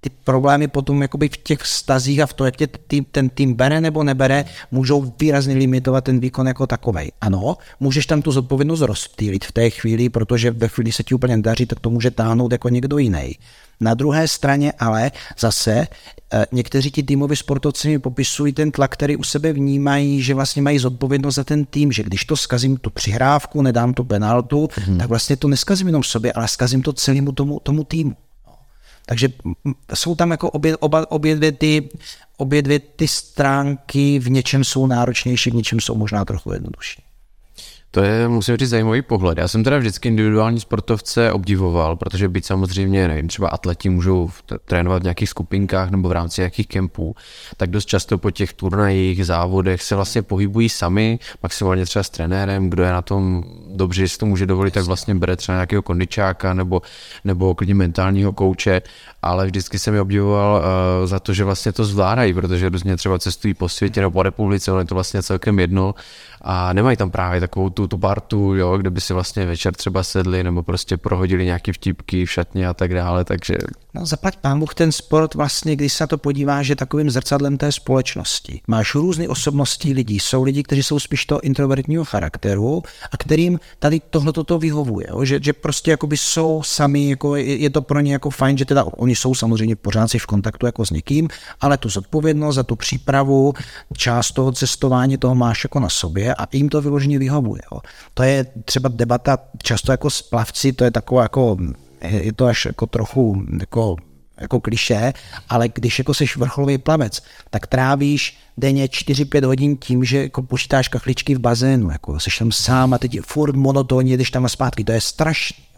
ty 0.01 0.09
problémy 0.09 0.67
potom 0.67 1.01
jakoby 1.01 1.29
v 1.29 1.37
těch 1.37 1.59
vztazích 1.59 2.19
a 2.19 2.25
v 2.25 2.33
tom, 2.33 2.45
jak 2.45 2.55
tě 2.55 2.67
tým, 2.67 3.05
ten 3.11 3.29
tým 3.29 3.53
bere 3.53 3.81
nebo 3.81 4.03
nebere, 4.03 4.45
můžou 4.71 5.13
výrazně 5.19 5.55
limitovat 5.55 6.03
ten 6.03 6.19
výkon 6.19 6.47
jako 6.47 6.67
takový. 6.67 7.11
Ano, 7.21 7.57
můžeš 7.79 8.05
tam 8.05 8.21
tu 8.21 8.31
zodpovědnost 8.31 8.81
rozptýlit 8.81 9.45
v 9.45 9.51
té 9.51 9.69
chvíli, 9.69 10.09
protože 10.09 10.51
ve 10.51 10.67
chvíli 10.67 10.91
se 10.91 11.03
ti 11.03 11.15
úplně 11.15 11.37
daří, 11.37 11.65
tak 11.65 11.79
to 11.79 11.89
může 11.89 12.11
táhnout 12.11 12.51
jako 12.51 12.69
někdo 12.69 12.97
jiný. 12.97 13.35
Na 13.79 13.93
druhé 13.93 14.27
straně 14.27 14.73
ale 14.79 15.11
zase 15.39 15.87
eh, 16.33 16.45
někteří 16.51 16.91
ti 16.91 17.03
týmoví 17.03 17.35
sportovci 17.35 17.87
mi 17.87 17.99
popisují 17.99 18.53
ten 18.53 18.71
tlak, 18.71 18.91
který 18.91 19.15
u 19.15 19.23
sebe 19.23 19.53
vnímají, 19.53 20.21
že 20.21 20.33
vlastně 20.33 20.61
mají 20.61 20.79
zodpovědnost 20.79 21.35
za 21.35 21.43
ten 21.43 21.65
tým, 21.65 21.91
že 21.91 22.03
když 22.03 22.25
to 22.25 22.37
skazím 22.37 22.77
tu 22.77 22.89
přihrávku, 22.89 23.61
nedám 23.61 23.93
tu 23.93 24.03
penaltu, 24.03 24.69
hmm. 24.75 24.97
tak 24.97 25.09
vlastně 25.09 25.35
to 25.37 25.47
neskazím 25.47 25.87
jenom 25.87 26.03
sobě, 26.03 26.33
ale 26.33 26.47
skazím 26.47 26.81
to 26.81 26.93
celému 26.93 27.31
tomu, 27.31 27.59
tomu 27.59 27.83
týmu. 27.83 28.15
Takže 29.05 29.29
jsou 29.93 30.15
tam 30.15 30.31
jako 30.31 30.49
obě, 30.49 30.77
oba, 30.77 31.11
obě, 31.11 31.35
dvě 31.35 31.51
ty, 31.51 31.89
obě 32.37 32.61
dvě 32.61 32.79
ty 32.79 33.07
stránky, 33.07 34.19
v 34.19 34.29
něčem 34.29 34.63
jsou 34.63 34.87
náročnější, 34.87 35.49
v 35.51 35.55
něčem 35.55 35.79
jsou 35.79 35.95
možná 35.95 36.25
trochu 36.25 36.53
jednodušší. 36.53 37.03
To 37.93 38.03
je, 38.03 38.27
musím 38.27 38.57
říct, 38.57 38.69
zajímavý 38.69 39.01
pohled. 39.01 39.37
Já 39.37 39.47
jsem 39.47 39.63
teda 39.63 39.77
vždycky 39.77 40.07
individuální 40.07 40.59
sportovce 40.59 41.31
obdivoval, 41.31 41.95
protože 41.95 42.29
být 42.29 42.45
samozřejmě, 42.45 43.07
nevím, 43.07 43.27
třeba 43.27 43.47
atleti 43.47 43.89
můžou 43.89 44.29
trénovat 44.65 45.01
v 45.01 45.03
nějakých 45.03 45.29
skupinkách 45.29 45.89
nebo 45.89 46.09
v 46.09 46.11
rámci 46.11 46.41
nějakých 46.41 46.67
kempů, 46.67 47.15
tak 47.57 47.69
dost 47.69 47.85
často 47.85 48.17
po 48.17 48.31
těch 48.31 48.53
turnajích, 48.53 49.25
závodech 49.25 49.81
se 49.81 49.95
vlastně 49.95 50.21
pohybují 50.21 50.69
sami, 50.69 51.19
maximálně 51.43 51.85
třeba 51.85 52.03
s 52.03 52.09
trenérem, 52.09 52.69
kdo 52.69 52.83
je 52.83 52.91
na 52.91 53.01
tom 53.01 53.43
dobře, 53.75 54.01
jestli 54.03 54.17
to 54.17 54.25
může 54.25 54.45
dovolit, 54.45 54.73
tak 54.73 54.83
vlastně 54.83 55.15
bere 55.15 55.35
třeba 55.35 55.55
nějakého 55.55 55.81
kondičáka 55.81 56.53
nebo, 56.53 56.81
nebo 57.23 57.55
klidně 57.55 57.75
mentálního 57.75 58.33
kouče, 58.33 58.81
ale 59.21 59.45
vždycky 59.45 59.79
jsem 59.79 59.93
je 59.93 60.01
obdivoval 60.01 60.61
uh, 60.61 61.07
za 61.07 61.19
to, 61.19 61.33
že 61.33 61.43
vlastně 61.43 61.71
to 61.71 61.85
zvládají, 61.85 62.33
protože 62.33 62.69
různě 62.69 62.97
třeba 62.97 63.19
cestují 63.19 63.53
po 63.53 63.69
světě 63.69 64.01
nebo 64.01 64.11
po 64.11 64.23
republice, 64.23 64.71
ale 64.71 64.81
je 64.81 64.85
to 64.85 64.95
vlastně 64.95 65.23
celkem 65.23 65.59
jedno 65.59 65.95
a 66.43 66.73
nemají 66.73 66.97
tam 66.97 67.11
právě 67.11 67.39
takovou 67.39 67.69
tu, 67.69 67.87
tu 67.87 67.97
partu, 67.97 68.55
jo, 68.55 68.77
kde 68.77 68.89
by 68.89 69.01
si 69.01 69.13
vlastně 69.13 69.45
večer 69.45 69.73
třeba 69.73 70.03
sedli 70.03 70.43
nebo 70.43 70.63
prostě 70.63 70.97
prohodili 70.97 71.45
nějaké 71.45 71.73
vtipky 71.73 72.25
v 72.25 72.31
šatně 72.31 72.67
a 72.67 72.73
tak 72.73 72.93
dále, 72.93 73.25
takže... 73.25 73.57
No 73.93 74.05
zaplať 74.05 74.37
pán 74.37 74.59
Bůh, 74.59 74.73
ten 74.73 74.91
sport 74.91 75.35
vlastně, 75.35 75.75
když 75.75 75.93
se 75.93 76.07
to 76.07 76.17
podíváš, 76.17 76.67
je 76.67 76.75
takovým 76.75 77.09
zrcadlem 77.09 77.57
té 77.57 77.71
společnosti. 77.71 78.61
Máš 78.67 78.95
různé 78.95 79.27
osobnosti 79.27 79.93
lidí. 79.93 80.19
Jsou 80.19 80.43
lidi, 80.43 80.63
kteří 80.63 80.83
jsou 80.83 80.99
spíš 80.99 81.25
toho 81.25 81.41
introvertního 81.41 82.05
charakteru 82.05 82.83
a 83.11 83.17
kterým 83.17 83.59
tady 83.79 84.01
tohle 84.09 84.33
toto 84.33 84.59
vyhovuje. 84.59 85.07
Jo? 85.09 85.25
Že, 85.25 85.39
že 85.43 85.53
prostě 85.53 85.91
jakoby 85.91 86.17
jsou 86.17 86.63
sami, 86.63 87.09
jako 87.09 87.35
je, 87.35 87.55
je, 87.57 87.69
to 87.69 87.81
pro 87.81 87.99
ně 87.99 88.13
jako 88.13 88.29
fajn, 88.29 88.57
že 88.57 88.65
teda 88.65 88.83
oni 88.83 89.15
jsou 89.15 89.35
samozřejmě 89.35 89.75
pořád 89.75 90.07
si 90.07 90.19
v 90.19 90.25
kontaktu 90.25 90.65
jako 90.65 90.85
s 90.85 90.89
někým, 90.89 91.27
ale 91.61 91.77
tu 91.77 91.89
zodpovědnost 91.89 92.55
za 92.55 92.63
tu 92.63 92.75
přípravu, 92.75 93.53
část 93.97 94.31
toho 94.31 94.51
cestování 94.51 95.17
toho 95.17 95.35
máš 95.35 95.63
jako 95.63 95.79
na 95.79 95.89
sobě 95.89 96.30
a 96.35 96.47
jim 96.51 96.69
to 96.69 96.81
vyloženě 96.81 97.19
vyhovuje. 97.19 97.61
Jo. 97.71 97.81
To 98.13 98.23
je 98.23 98.45
třeba 98.65 98.89
debata 98.93 99.37
často 99.63 99.91
jako 99.91 100.09
s 100.09 100.21
plavci, 100.21 100.73
to 100.73 100.83
je 100.83 100.91
taková 100.91 101.23
jako, 101.23 101.57
je 102.01 102.33
to 102.33 102.45
až 102.45 102.65
jako 102.65 102.85
trochu 102.85 103.43
jako 103.59 103.95
jako 104.41 104.59
kliše, 104.59 105.13
ale 105.49 105.69
když 105.69 105.99
jako 105.99 106.13
seš 106.13 106.37
vrcholový 106.37 106.77
plavec, 106.77 107.23
tak 107.49 107.67
trávíš 107.67 108.37
denně 108.57 108.85
4-5 108.85 109.45
hodin 109.45 109.77
tím, 109.77 110.03
že 110.03 110.17
jako 110.21 110.41
počítáš 110.41 110.87
kachličky 110.87 111.35
v 111.35 111.39
bazénu, 111.39 111.91
jako 111.91 112.19
seš 112.19 112.37
tam 112.37 112.51
sám 112.51 112.93
a 112.93 112.97
teď 112.97 113.19
furt 113.21 113.55
monotónně 113.55 114.17
jdeš 114.17 114.31
tam 114.31 114.45
a 114.45 114.49
zpátky, 114.49 114.83
to 114.83 114.91
je 114.91 115.01
strašný. 115.01 115.70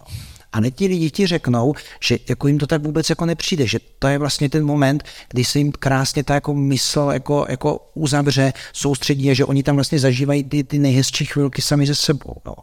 A 0.53 0.59
ne 0.59 0.71
ti 0.71 0.87
lidi 0.87 1.11
ti 1.11 1.27
řeknou, 1.27 1.73
že 1.99 2.17
jako 2.29 2.47
jim 2.47 2.57
to 2.57 2.67
tak 2.67 2.83
vůbec 2.83 3.09
jako 3.09 3.25
nepřijde, 3.25 3.67
že 3.67 3.79
to 3.99 4.07
je 4.07 4.17
vlastně 4.17 4.49
ten 4.49 4.65
moment, 4.65 5.03
kdy 5.29 5.45
se 5.45 5.59
jim 5.59 5.71
krásně 5.71 6.23
ta 6.23 6.33
jako 6.33 6.53
mysl 6.53 7.09
jako, 7.13 7.45
jako 7.49 7.91
uzavře, 7.93 8.53
soustředí, 8.73 9.35
že 9.35 9.45
oni 9.45 9.63
tam 9.63 9.75
vlastně 9.75 9.99
zažívají 9.99 10.43
ty, 10.43 10.63
ty 10.63 10.79
nejhezčí 10.79 11.25
chvilky 11.25 11.61
sami 11.61 11.85
ze 11.85 11.95
sebou. 11.95 12.35
No. 12.45 12.53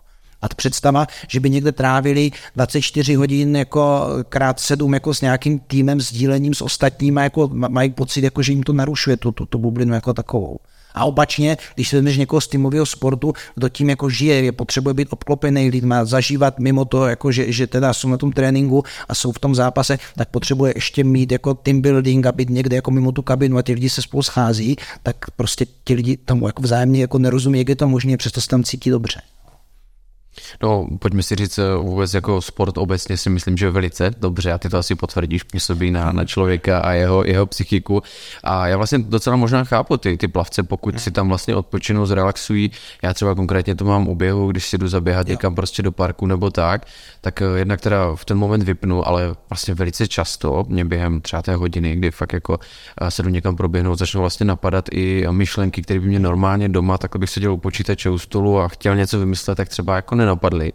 A 0.43 0.49
ta 0.49 0.55
představa, 0.55 1.07
že 1.29 1.41
by 1.41 1.51
někde 1.51 1.73
trávili 1.73 2.31
24 2.57 3.15
hodin 3.15 3.57
jako 3.57 4.07
krát 4.29 4.61
7 4.61 4.95
jako 4.95 5.15
s 5.15 5.21
nějakým 5.21 5.59
týmem, 5.59 6.01
sdílením 6.01 6.55
s 6.55 6.63
ostatními, 6.63 7.21
jako 7.21 7.51
mají 7.53 7.91
pocit, 7.91 8.25
jako, 8.25 8.43
že 8.43 8.53
jim 8.53 8.63
to 8.63 8.73
narušuje 8.73 9.17
tu, 9.17 9.33
tu, 9.33 9.47
tu 9.47 9.59
bublinu 9.59 9.95
jako 9.95 10.13
takovou. 10.13 10.59
A 10.95 11.05
opačně, 11.05 11.57
když 11.75 11.89
se 11.89 11.97
vezmeš 11.97 12.17
někoho 12.17 12.41
z 12.41 12.49
týmového 12.49 12.87
sportu, 12.87 13.33
kdo 13.55 13.69
tím 13.69 13.91
jako 13.91 14.11
žije, 14.11 14.35
je 14.43 14.53
potřebuje 14.53 14.95
být 14.95 15.09
obklopený 15.11 15.71
lidma, 15.71 16.05
zažívat 16.05 16.59
mimo 16.59 16.85
to, 16.85 17.07
jako 17.07 17.33
že, 17.33 17.53
že 17.53 17.67
teda 17.67 17.93
jsou 17.93 18.09
na 18.09 18.17
tom 18.17 18.33
tréninku 18.33 18.85
a 19.09 19.15
jsou 19.15 19.33
v 19.33 19.39
tom 19.39 19.55
zápase, 19.55 19.99
tak 20.17 20.29
potřebuje 20.29 20.73
ještě 20.77 21.05
mít 21.05 21.33
jako 21.33 21.55
team 21.55 21.81
building 21.81 22.27
a 22.27 22.33
být 22.33 22.51
někde 22.51 22.77
jako 22.77 22.91
mimo 22.91 23.13
tu 23.13 23.23
kabinu 23.23 23.59
a 23.59 23.63
ty 23.63 23.73
lidi 23.73 23.91
se 23.91 24.03
spolu 24.03 24.23
schází, 24.23 24.77
tak 25.03 25.17
prostě 25.37 25.67
ti 25.85 25.95
lidi 25.95 26.17
tomu 26.17 26.47
jako 26.47 26.63
vzájemně 26.63 27.01
jako 27.01 27.19
nerozumí, 27.19 27.59
jak 27.59 27.69
je 27.69 27.77
to 27.77 27.89
možné, 27.89 28.17
přesto 28.17 28.41
se 28.41 28.49
tam 28.49 28.65
cítí 28.65 28.91
dobře. 28.91 29.21
No, 30.63 30.89
pojďme 30.99 31.23
si 31.23 31.37
říct, 31.37 31.59
eh, 31.59 31.77
vůbec 31.77 32.15
jako 32.15 32.43
sport 32.43 32.79
obecně 32.79 33.17
si 33.17 33.31
myslím, 33.31 33.57
že 33.57 33.71
velice 33.71 34.11
dobře 34.19 34.53
a 34.53 34.59
ty 34.59 34.69
to 34.69 34.79
asi 34.79 34.95
potvrdíš, 34.95 35.43
působí 35.43 35.91
na, 35.91 36.13
na 36.13 36.25
člověka 36.25 36.79
a 36.79 36.93
jeho, 36.93 37.25
jeho 37.27 37.47
psychiku. 37.47 38.03
A 38.45 38.67
já 38.67 38.77
vlastně 38.77 38.99
docela 38.99 39.37
možná 39.37 39.65
chápu 39.65 39.97
ty, 39.97 40.17
ty 40.17 40.29
plavce, 40.29 40.63
pokud 40.63 41.01
si 41.01 41.11
tam 41.11 41.29
vlastně 41.29 41.57
odpočinou, 41.57 42.07
zrelaxují. 42.07 42.71
Já 43.03 43.15
třeba 43.15 43.35
konkrétně 43.35 43.75
to 43.75 43.85
mám 43.85 44.09
u 44.09 44.15
běhu, 44.15 44.51
když 44.51 44.67
si 44.67 44.79
jdu 44.79 44.89
zaběhat 44.89 45.29
jo. 45.29 45.33
někam 45.33 45.55
prostě 45.55 45.83
do 45.83 45.93
parku 45.93 46.27
nebo 46.27 46.51
tak, 46.51 46.87
tak 47.21 47.43
eh, 47.43 47.59
jednak 47.59 47.81
teda 47.81 48.15
v 48.15 48.25
ten 48.25 48.39
moment 48.39 48.63
vypnu, 48.63 49.09
ale 49.09 49.35
vlastně 49.51 49.75
velice 49.75 50.09
často 50.09 50.65
mě 50.69 50.85
během 50.85 51.21
třeba 51.21 51.43
té 51.43 51.55
hodiny, 51.55 51.97
kdy 51.97 52.11
fakt 52.11 52.33
jako 52.33 52.59
eh, 53.01 53.11
se 53.11 53.23
jdu 53.23 53.29
někam 53.29 53.57
proběhnout, 53.57 53.99
začnou 53.99 54.21
vlastně 54.21 54.47
napadat 54.47 54.89
i 54.93 55.27
myšlenky, 55.31 55.83
které 55.83 56.01
by 56.01 56.07
mě 56.07 56.19
normálně 56.19 56.69
doma, 56.69 56.99
tak 56.99 57.17
bych 57.17 57.31
seděl 57.31 57.53
u 57.53 57.57
počítače 57.57 58.11
u 58.11 58.19
stolu 58.19 58.61
a 58.61 58.69
chtěl 58.69 58.97
něco 58.97 59.19
vymyslet, 59.19 59.55
tak 59.55 59.69
třeba 59.69 59.97
jako 59.97 60.20
on 60.29 60.39
and 60.39 60.75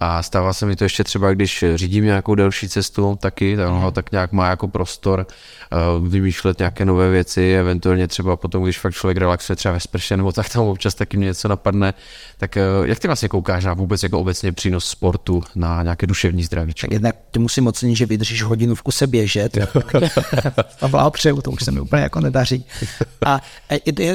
A 0.00 0.22
stává 0.22 0.52
se 0.52 0.66
mi 0.66 0.76
to 0.76 0.84
ještě 0.84 1.04
třeba, 1.04 1.34
když 1.34 1.64
řídím 1.74 2.04
nějakou 2.04 2.34
delší 2.34 2.68
cestu 2.68 3.18
taky, 3.20 3.56
tak 3.56 3.68
ho 3.68 3.90
tak 3.90 4.12
nějak 4.12 4.32
má 4.32 4.48
jako 4.48 4.68
prostor 4.68 5.26
uh, 5.98 6.08
vymýšlet 6.08 6.58
nějaké 6.58 6.84
nové 6.84 7.10
věci, 7.10 7.54
eventuálně 7.54 8.08
třeba 8.08 8.36
potom, 8.36 8.62
když 8.62 8.78
fakt 8.78 8.94
člověk 8.94 9.18
relaxuje 9.18 9.56
třeba 9.56 9.74
ve 9.74 9.80
sprše, 9.80 10.16
nebo 10.16 10.32
tak 10.32 10.48
tam 10.48 10.64
občas 10.64 10.94
taky 10.94 11.16
mě 11.16 11.26
něco 11.26 11.48
napadne. 11.48 11.94
Tak 12.38 12.56
uh, 12.80 12.86
jak 12.86 12.98
ty 12.98 13.08
vlastně 13.08 13.28
koukáš 13.28 13.64
na 13.64 13.74
vůbec 13.74 14.02
jako 14.02 14.20
obecně 14.20 14.52
přínos 14.52 14.88
sportu 14.88 15.42
na 15.54 15.82
nějaké 15.82 16.06
duševní 16.06 16.42
zdraví? 16.42 16.74
Tak 16.74 16.92
jednak 16.92 17.16
ty 17.30 17.38
musím 17.38 17.66
ocenit, 17.66 17.96
že 17.96 18.06
vydržíš 18.06 18.42
hodinu 18.42 18.74
v 18.74 18.82
kuse 18.82 19.06
běžet. 19.06 19.58
a 20.80 20.88
blahopřeju, 20.88 21.42
to 21.42 21.50
už 21.50 21.64
se 21.64 21.70
mi 21.70 21.80
úplně 21.80 22.02
jako 22.02 22.20
nedaří. 22.20 22.64
A 23.26 23.40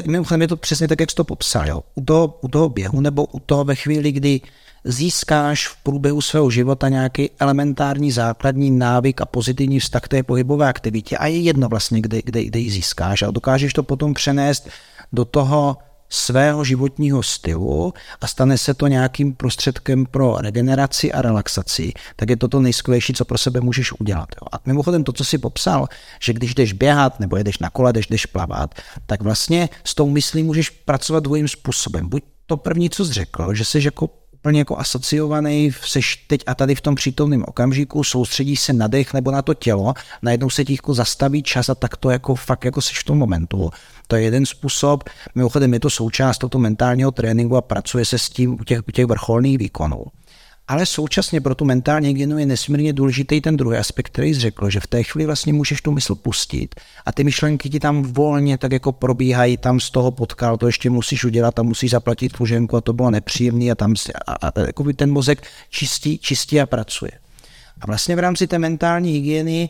mimochodem 0.05 0.41
je 0.41 0.47
to 0.47 0.57
přesně 0.57 0.87
tak, 0.87 0.99
jak 0.99 1.09
jsi 1.09 1.15
to 1.15 1.23
popsal. 1.23 1.67
Jo. 1.67 1.83
U, 1.95 2.01
toho, 2.01 2.39
u 2.41 2.47
toho 2.47 2.69
běhu 2.69 3.01
nebo 3.01 3.25
u 3.25 3.39
toho 3.39 3.63
ve 3.63 3.75
chvíli, 3.75 4.11
kdy 4.11 4.41
získáš 4.85 5.67
v 5.67 5.75
průběhu 5.83 6.21
svého 6.21 6.49
života 6.49 6.89
nějaký 6.89 7.29
elementární 7.39 8.11
základní 8.11 8.71
návyk 8.71 9.21
a 9.21 9.25
pozitivní 9.25 9.79
vztah 9.79 10.01
k 10.01 10.07
té 10.07 10.23
pohybové 10.23 10.67
aktivitě 10.67 11.17
a 11.17 11.27
je 11.27 11.39
jedno 11.39 11.69
vlastně, 11.69 12.01
kde, 12.01 12.21
kde, 12.21 12.43
kde 12.43 12.59
ji 12.59 12.71
získáš 12.71 13.21
a 13.21 13.31
dokážeš 13.31 13.73
to 13.73 13.83
potom 13.83 14.13
přenést 14.13 14.69
do 15.13 15.25
toho 15.25 15.77
svého 16.09 16.63
životního 16.63 17.23
stylu 17.23 17.93
a 18.21 18.27
stane 18.27 18.57
se 18.57 18.73
to 18.73 18.87
nějakým 18.87 19.33
prostředkem 19.33 20.05
pro 20.05 20.37
regeneraci 20.37 21.11
a 21.13 21.21
relaxaci, 21.21 21.93
tak 22.15 22.29
je 22.29 22.37
to 22.37 22.47
to 22.47 22.59
nejskvělejší, 22.59 23.13
co 23.13 23.25
pro 23.25 23.37
sebe 23.37 23.61
můžeš 23.61 23.99
udělat. 23.99 24.29
Jo. 24.41 24.47
A 24.51 24.59
mimochodem 24.65 25.03
to, 25.03 25.11
co 25.11 25.25
si 25.25 25.37
popsal, 25.37 25.87
že 26.21 26.33
když 26.33 26.55
jdeš 26.55 26.73
běhat 26.73 27.19
nebo 27.19 27.37
jedeš 27.37 27.59
na 27.59 27.69
kole, 27.69 27.93
jdeš, 27.93 28.07
jdeš 28.07 28.25
plavat, 28.25 28.75
tak 29.05 29.21
vlastně 29.21 29.69
s 29.83 29.95
tou 29.95 30.09
myslí 30.09 30.43
můžeš 30.43 30.69
pracovat 30.69 31.23
dvojím 31.23 31.47
způsobem. 31.47 32.09
Buď 32.09 32.23
to 32.45 32.57
první, 32.57 32.89
co 32.89 33.05
jsi 33.05 33.13
řekl, 33.13 33.53
že 33.53 33.65
jsi 33.65 33.81
jako 33.85 34.09
úplně 34.43 34.59
jako 34.59 34.77
asociovaný, 34.77 35.71
seš 35.81 36.15
teď 36.27 36.43
a 36.47 36.55
tady 36.55 36.75
v 36.75 36.81
tom 36.81 36.95
přítomném 36.95 37.43
okamžiku, 37.47 38.03
soustředíš 38.03 38.59
se 38.59 38.73
na 38.73 38.87
dech 38.87 39.13
nebo 39.13 39.31
na 39.31 39.41
to 39.41 39.53
tělo, 39.53 39.93
najednou 40.21 40.49
se 40.49 40.65
ti 40.65 40.73
jako 40.73 40.93
zastaví 40.93 41.43
čas 41.43 41.69
a 41.69 41.75
tak 41.75 41.97
to 41.97 42.09
jako 42.09 42.35
fakt 42.35 42.65
jako 42.65 42.81
seš 42.81 42.99
v 42.99 43.03
tom 43.03 43.17
momentu. 43.17 43.69
To 44.07 44.15
je 44.15 44.21
jeden 44.21 44.45
způsob, 44.45 45.03
mimochodem 45.35 45.73
je 45.73 45.79
to 45.79 45.89
součást 45.89 46.37
toho 46.37 46.61
mentálního 46.61 47.11
tréninku 47.11 47.57
a 47.57 47.61
pracuje 47.61 48.05
se 48.05 48.17
s 48.17 48.29
tím 48.29 48.53
u 48.53 48.63
těch, 48.63 48.79
u 48.87 48.91
těch 48.91 49.05
vrcholných 49.05 49.57
výkonů. 49.57 50.05
Ale 50.67 50.85
současně 50.85 51.41
pro 51.41 51.55
tu 51.55 51.65
mentální 51.65 52.07
hygienu 52.07 52.37
je 52.37 52.45
nesmírně 52.45 52.93
důležitý 52.93 53.41
ten 53.41 53.57
druhý 53.57 53.77
aspekt, 53.77 54.05
který 54.05 54.33
jsi 54.33 54.39
řekl, 54.39 54.69
že 54.69 54.79
v 54.79 54.87
té 54.87 55.03
chvíli 55.03 55.25
vlastně 55.25 55.53
můžeš 55.53 55.81
tu 55.81 55.91
mysl 55.91 56.15
pustit 56.15 56.75
a 57.05 57.11
ty 57.11 57.23
myšlenky 57.23 57.69
ti 57.69 57.79
tam 57.79 58.03
volně 58.03 58.57
tak 58.57 58.71
jako 58.71 58.91
probíhají, 58.91 59.57
tam 59.57 59.79
z 59.79 59.89
toho 59.89 60.11
potkal, 60.11 60.57
to 60.57 60.67
ještě 60.67 60.89
musíš 60.89 61.23
udělat 61.23 61.59
a 61.59 61.63
musíš 61.63 61.91
zaplatit 61.91 62.35
služenku 62.35 62.77
a 62.77 62.81
to 62.81 62.93
bylo 62.93 63.11
nepříjemné 63.11 63.71
a 63.71 63.75
tam 63.75 63.95
si, 63.95 64.13
a, 64.13 64.33
a, 64.33 64.47
a 64.47 64.93
ten 64.95 65.11
mozek 65.11 65.47
čistí, 65.69 66.17
čistí 66.17 66.61
a 66.61 66.65
pracuje. 66.65 67.11
A 67.81 67.87
vlastně 67.87 68.15
v 68.15 68.19
rámci 68.19 68.47
té 68.47 68.59
mentální 68.59 69.11
hygieny 69.11 69.69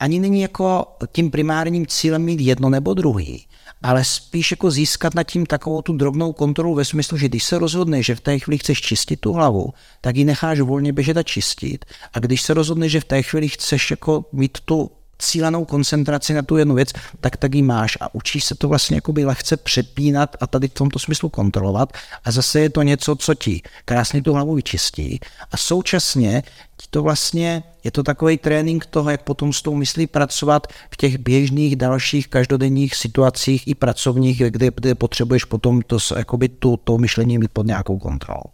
ani 0.00 0.20
není 0.20 0.40
jako 0.40 0.86
tím 1.12 1.30
primárním 1.30 1.86
cílem 1.86 2.22
mít 2.22 2.40
jedno 2.40 2.70
nebo 2.70 2.94
druhý, 2.94 3.46
ale 3.84 4.04
spíš 4.04 4.50
jako 4.50 4.70
získat 4.70 5.14
nad 5.14 5.22
tím 5.22 5.46
takovou 5.46 5.82
tu 5.82 5.92
drobnou 5.92 6.32
kontrolu 6.32 6.74
ve 6.74 6.84
smyslu, 6.84 7.18
že 7.18 7.28
když 7.28 7.44
se 7.44 7.58
rozhodneš, 7.58 8.06
že 8.06 8.14
v 8.14 8.20
té 8.20 8.38
chvíli 8.38 8.58
chceš 8.58 8.80
čistit 8.80 9.20
tu 9.20 9.32
hlavu, 9.32 9.72
tak 10.00 10.16
ji 10.16 10.24
necháš 10.24 10.60
volně 10.60 10.92
běžet 10.92 11.16
a 11.16 11.22
čistit. 11.22 11.84
A 12.12 12.18
když 12.18 12.42
se 12.42 12.54
rozhodneš, 12.54 12.92
že 12.92 13.00
v 13.00 13.04
té 13.04 13.22
chvíli 13.22 13.48
chceš 13.48 13.90
jako 13.90 14.24
mít 14.32 14.58
tu 14.64 14.90
cílenou 15.24 15.64
koncentraci 15.64 16.34
na 16.34 16.42
tu 16.42 16.56
jednu 16.56 16.74
věc, 16.74 16.92
tak 17.20 17.36
tak 17.36 17.54
ji 17.54 17.62
máš 17.62 17.98
a 18.00 18.14
učíš 18.14 18.44
se 18.44 18.54
to 18.54 18.68
vlastně 18.68 18.96
jakoby 18.96 19.24
lehce 19.24 19.56
přepínat 19.56 20.36
a 20.40 20.46
tady 20.46 20.68
v 20.68 20.74
tomto 20.74 20.98
smyslu 20.98 21.28
kontrolovat 21.28 21.92
a 22.24 22.30
zase 22.30 22.60
je 22.60 22.70
to 22.70 22.82
něco, 22.82 23.16
co 23.16 23.34
ti 23.34 23.62
krásně 23.84 24.22
tu 24.22 24.32
hlavu 24.32 24.54
vyčistí 24.54 25.20
a 25.50 25.56
současně 25.56 26.42
ti 26.76 26.86
to 26.90 27.02
vlastně, 27.02 27.62
je 27.84 27.90
to 27.90 28.02
takový 28.02 28.38
trénink 28.38 28.86
toho, 28.86 29.10
jak 29.10 29.22
potom 29.22 29.52
s 29.52 29.62
tou 29.62 29.74
myslí 29.74 30.06
pracovat 30.06 30.66
v 30.90 30.96
těch 30.96 31.18
běžných 31.18 31.76
dalších 31.76 32.28
každodenních 32.28 32.94
situacích 32.94 33.68
i 33.68 33.74
pracovních, 33.74 34.38
kde, 34.38 34.70
kde 34.74 34.94
potřebuješ 34.94 35.44
potom 35.44 35.82
to, 35.82 35.98
jakoby 36.16 36.48
tu, 36.48 36.76
to 36.76 36.98
myšlení 36.98 37.38
mít 37.38 37.50
pod 37.52 37.66
nějakou 37.66 37.98
kontrolou. 37.98 38.53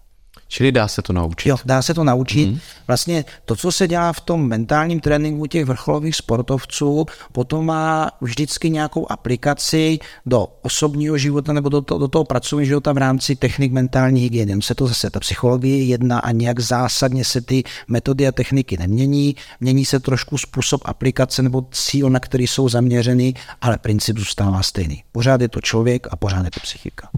Čili 0.52 0.72
dá 0.72 0.88
se 0.88 1.02
to 1.02 1.12
naučit. 1.12 1.48
Jo, 1.48 1.56
dá 1.64 1.82
se 1.82 1.94
to 1.94 2.04
naučit. 2.04 2.46
Mm. 2.46 2.58
Vlastně 2.86 3.24
to, 3.44 3.56
co 3.56 3.72
se 3.72 3.88
dělá 3.88 4.12
v 4.12 4.20
tom 4.20 4.48
mentálním 4.48 5.00
tréninku 5.00 5.46
těch 5.46 5.64
vrcholových 5.64 6.16
sportovců, 6.16 7.06
potom 7.32 7.66
má 7.66 8.10
vždycky 8.20 8.70
nějakou 8.70 9.12
aplikaci 9.12 9.98
do 10.26 10.48
osobního 10.62 11.18
života 11.18 11.52
nebo 11.52 11.68
do, 11.68 11.80
to, 11.80 11.98
do 11.98 12.08
toho 12.08 12.24
pracovního 12.24 12.66
života 12.66 12.92
v 12.92 12.96
rámci 12.98 13.36
technik 13.36 13.72
mentální 13.72 14.20
hygieny. 14.20 14.62
Se 14.62 14.74
to 14.74 14.86
zase, 14.86 15.10
ta 15.10 15.20
psychologie 15.20 15.84
jedna 15.84 16.18
a 16.18 16.30
nějak 16.30 16.60
zásadně 16.60 17.24
se 17.24 17.40
ty 17.40 17.62
metody 17.88 18.28
a 18.28 18.32
techniky 18.32 18.76
nemění. 18.76 19.36
Mění 19.60 19.84
se 19.84 20.00
trošku 20.00 20.38
způsob 20.38 20.80
aplikace 20.84 21.42
nebo 21.42 21.66
cíl, 21.72 22.10
na 22.10 22.20
který 22.20 22.46
jsou 22.46 22.68
zaměřeny, 22.68 23.34
ale 23.60 23.78
princip 23.78 24.18
zůstává 24.18 24.62
stejný. 24.62 25.02
Pořád 25.12 25.40
je 25.40 25.48
to 25.48 25.60
člověk 25.60 26.06
a 26.10 26.16
pořád 26.16 26.44
je 26.44 26.50
to 26.50 26.60
psychika. 26.60 27.08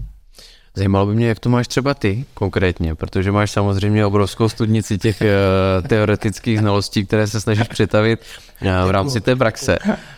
Zajímalo 0.75 1.05
by 1.05 1.15
mě, 1.15 1.27
jak 1.27 1.39
to 1.39 1.49
máš 1.49 1.67
třeba 1.67 1.93
ty 1.93 2.25
konkrétně, 2.33 2.95
protože 2.95 3.31
máš 3.31 3.51
samozřejmě 3.51 4.05
obrovskou 4.05 4.49
studnici 4.49 4.97
těch 4.97 5.21
uh, 5.21 5.87
teoretických 5.87 6.59
znalostí, 6.59 7.05
které 7.05 7.27
se 7.27 7.41
snažíš 7.41 7.67
přetavit 7.67 8.19
uh, 8.61 8.67
v 8.87 8.91
rámci 8.91 9.21
té 9.21 9.35
praxe. 9.35 9.77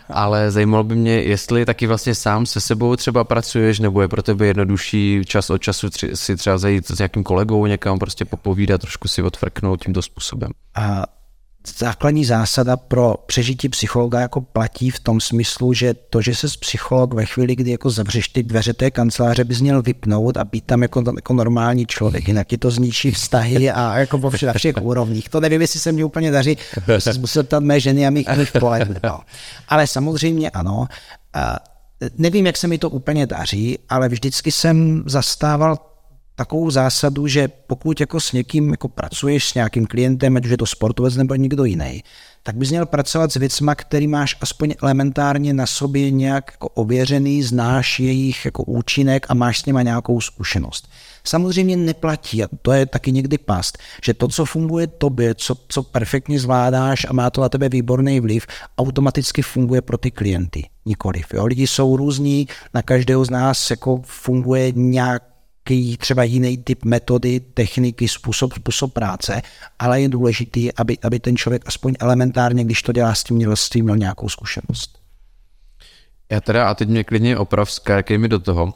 Ale 0.09 0.51
zajímalo 0.51 0.83
by 0.83 0.95
mě, 0.95 1.21
jestli 1.21 1.65
taky 1.65 1.87
vlastně 1.87 2.15
sám 2.15 2.45
se 2.45 2.61
sebou 2.61 2.95
třeba 2.95 3.23
pracuješ, 3.23 3.79
nebo 3.79 4.01
je 4.01 4.07
pro 4.07 4.23
tebe 4.23 4.45
jednodušší 4.45 5.21
čas 5.25 5.49
od 5.49 5.57
času 5.57 5.89
tři, 5.89 6.11
si 6.13 6.35
třeba 6.35 6.57
zajít 6.57 6.87
s 6.87 6.99
nějakým 6.99 7.23
kolegou 7.23 7.65
někam, 7.65 7.99
prostě 7.99 8.25
popovídat, 8.25 8.81
trošku 8.81 9.07
si 9.07 9.21
odfrknout 9.21 9.83
tímto 9.83 10.01
způsobem. 10.01 10.51
A 10.75 11.03
základní 11.77 12.25
zásada 12.25 12.77
pro 12.77 13.15
přežití 13.25 13.69
psychologa 13.69 14.19
jako 14.19 14.41
platí 14.41 14.89
v 14.89 14.99
tom 14.99 15.21
smyslu, 15.21 15.73
že 15.73 15.93
to, 15.93 16.21
že 16.21 16.35
se 16.35 16.47
psycholog 16.59 17.13
ve 17.13 17.25
chvíli, 17.25 17.55
kdy 17.55 17.71
jako 17.71 17.89
zavřeš 17.89 18.27
ty 18.27 18.43
dveře 18.43 18.73
té 18.73 18.91
kanceláře, 18.91 19.43
bys 19.43 19.61
měl 19.61 19.81
vypnout 19.81 20.37
a 20.37 20.43
být 20.43 20.65
tam 20.65 20.81
jako, 20.81 21.03
jako 21.15 21.33
normální 21.33 21.85
člověk, 21.85 22.27
jinak 22.27 22.47
ti 22.47 22.57
to 22.57 22.71
zničí 22.71 23.11
vztahy 23.11 23.71
a 23.71 23.97
jako 23.97 24.17
po 24.17 24.29
všech, 24.29 24.49
všech 24.57 24.75
úrovních. 24.81 25.29
To 25.29 25.39
nevím, 25.39 25.61
jestli 25.61 25.79
se 25.79 25.91
mi 25.91 26.03
úplně 26.03 26.31
daří, 26.31 26.57
jsi 26.99 27.19
musel 27.19 27.43
ptat 27.43 27.63
mé 27.63 27.79
ženy 27.79 28.07
a 28.07 28.09
mých 28.09 28.27
pohled. 28.59 29.03
No. 29.03 29.19
Ale 29.67 29.87
samozřejmě 29.87 30.49
ano. 30.49 30.87
A 31.33 31.59
nevím, 32.17 32.45
jak 32.45 32.57
se 32.57 32.67
mi 32.67 32.77
to 32.77 32.89
úplně 32.89 33.27
daří, 33.27 33.79
ale 33.89 34.09
vždycky 34.09 34.51
jsem 34.51 35.03
zastával 35.05 35.77
takovou 36.35 36.69
zásadu, 36.69 37.27
že 37.27 37.47
pokud 37.47 37.99
jako 37.99 38.19
s 38.19 38.31
někým 38.31 38.71
jako 38.71 38.87
pracuješ 38.87 39.49
s 39.49 39.53
nějakým 39.53 39.85
klientem, 39.85 40.37
ať 40.37 40.45
už 40.45 40.51
je 40.51 40.57
to 40.57 40.65
sportovec 40.65 41.15
nebo 41.15 41.35
někdo 41.35 41.65
jiný, 41.65 42.03
tak 42.43 42.55
bys 42.55 42.69
měl 42.69 42.85
pracovat 42.85 43.31
s 43.31 43.35
věcma, 43.35 43.75
který 43.75 44.07
máš 44.07 44.37
aspoň 44.41 44.73
elementárně 44.81 45.53
na 45.53 45.65
sobě 45.65 46.11
nějak 46.11 46.51
jako 46.51 46.69
ověřený, 46.69 47.43
znáš 47.43 47.99
jejich 47.99 48.45
jako 48.45 48.63
účinek 48.63 49.25
a 49.29 49.33
máš 49.33 49.59
s 49.59 49.65
nima 49.65 49.81
nějakou 49.81 50.21
zkušenost. 50.21 50.89
Samozřejmě 51.23 51.77
neplatí, 51.77 52.43
a 52.43 52.47
to 52.61 52.71
je 52.71 52.85
taky 52.85 53.11
někdy 53.11 53.37
past, 53.37 53.77
že 54.03 54.13
to, 54.13 54.27
co 54.27 54.45
funguje 54.45 54.87
tobě, 54.87 55.35
co, 55.35 55.55
co 55.67 55.83
perfektně 55.83 56.39
zvládáš 56.39 57.05
a 57.09 57.13
má 57.13 57.29
to 57.29 57.41
na 57.41 57.49
tebe 57.49 57.69
výborný 57.69 58.19
vliv, 58.19 58.47
automaticky 58.77 59.41
funguje 59.41 59.81
pro 59.81 59.97
ty 59.97 60.11
klienty. 60.11 60.69
Nikoliv. 60.85 61.25
Jo? 61.33 61.45
Lidi 61.45 61.67
jsou 61.67 61.97
různí, 61.97 62.47
na 62.73 62.81
každého 62.81 63.25
z 63.25 63.29
nás 63.29 63.69
jako 63.69 64.01
funguje 64.05 64.71
nějak 64.71 65.23
nějaký 65.69 65.97
třeba 65.97 66.23
jiný 66.23 66.57
typ 66.57 66.85
metody, 66.85 67.39
techniky, 67.39 68.07
způsob, 68.07 68.53
způsob 68.53 68.93
práce, 68.93 69.41
ale 69.79 70.01
je 70.01 70.09
důležitý, 70.09 70.73
aby, 70.73 70.97
aby 71.03 71.19
ten 71.19 71.37
člověk 71.37 71.63
aspoň 71.65 71.93
elementárně, 71.99 72.63
když 72.63 72.81
to 72.81 72.91
dělá 72.91 73.15
s 73.15 73.23
tím, 73.23 73.35
měl, 73.37 73.55
s 73.55 73.69
tím 73.69 73.85
měl 73.85 73.97
nějakou 73.97 74.29
zkušenost. 74.29 74.99
Já 76.31 76.41
teda, 76.41 76.69
a 76.69 76.73
teď 76.73 76.89
mě 76.89 77.03
klidně 77.03 77.37
oprav, 77.37 77.71
skákej 77.71 78.17
mi 78.17 78.27
do 78.27 78.39
toho. 78.39 78.63
Uh, 78.63 78.71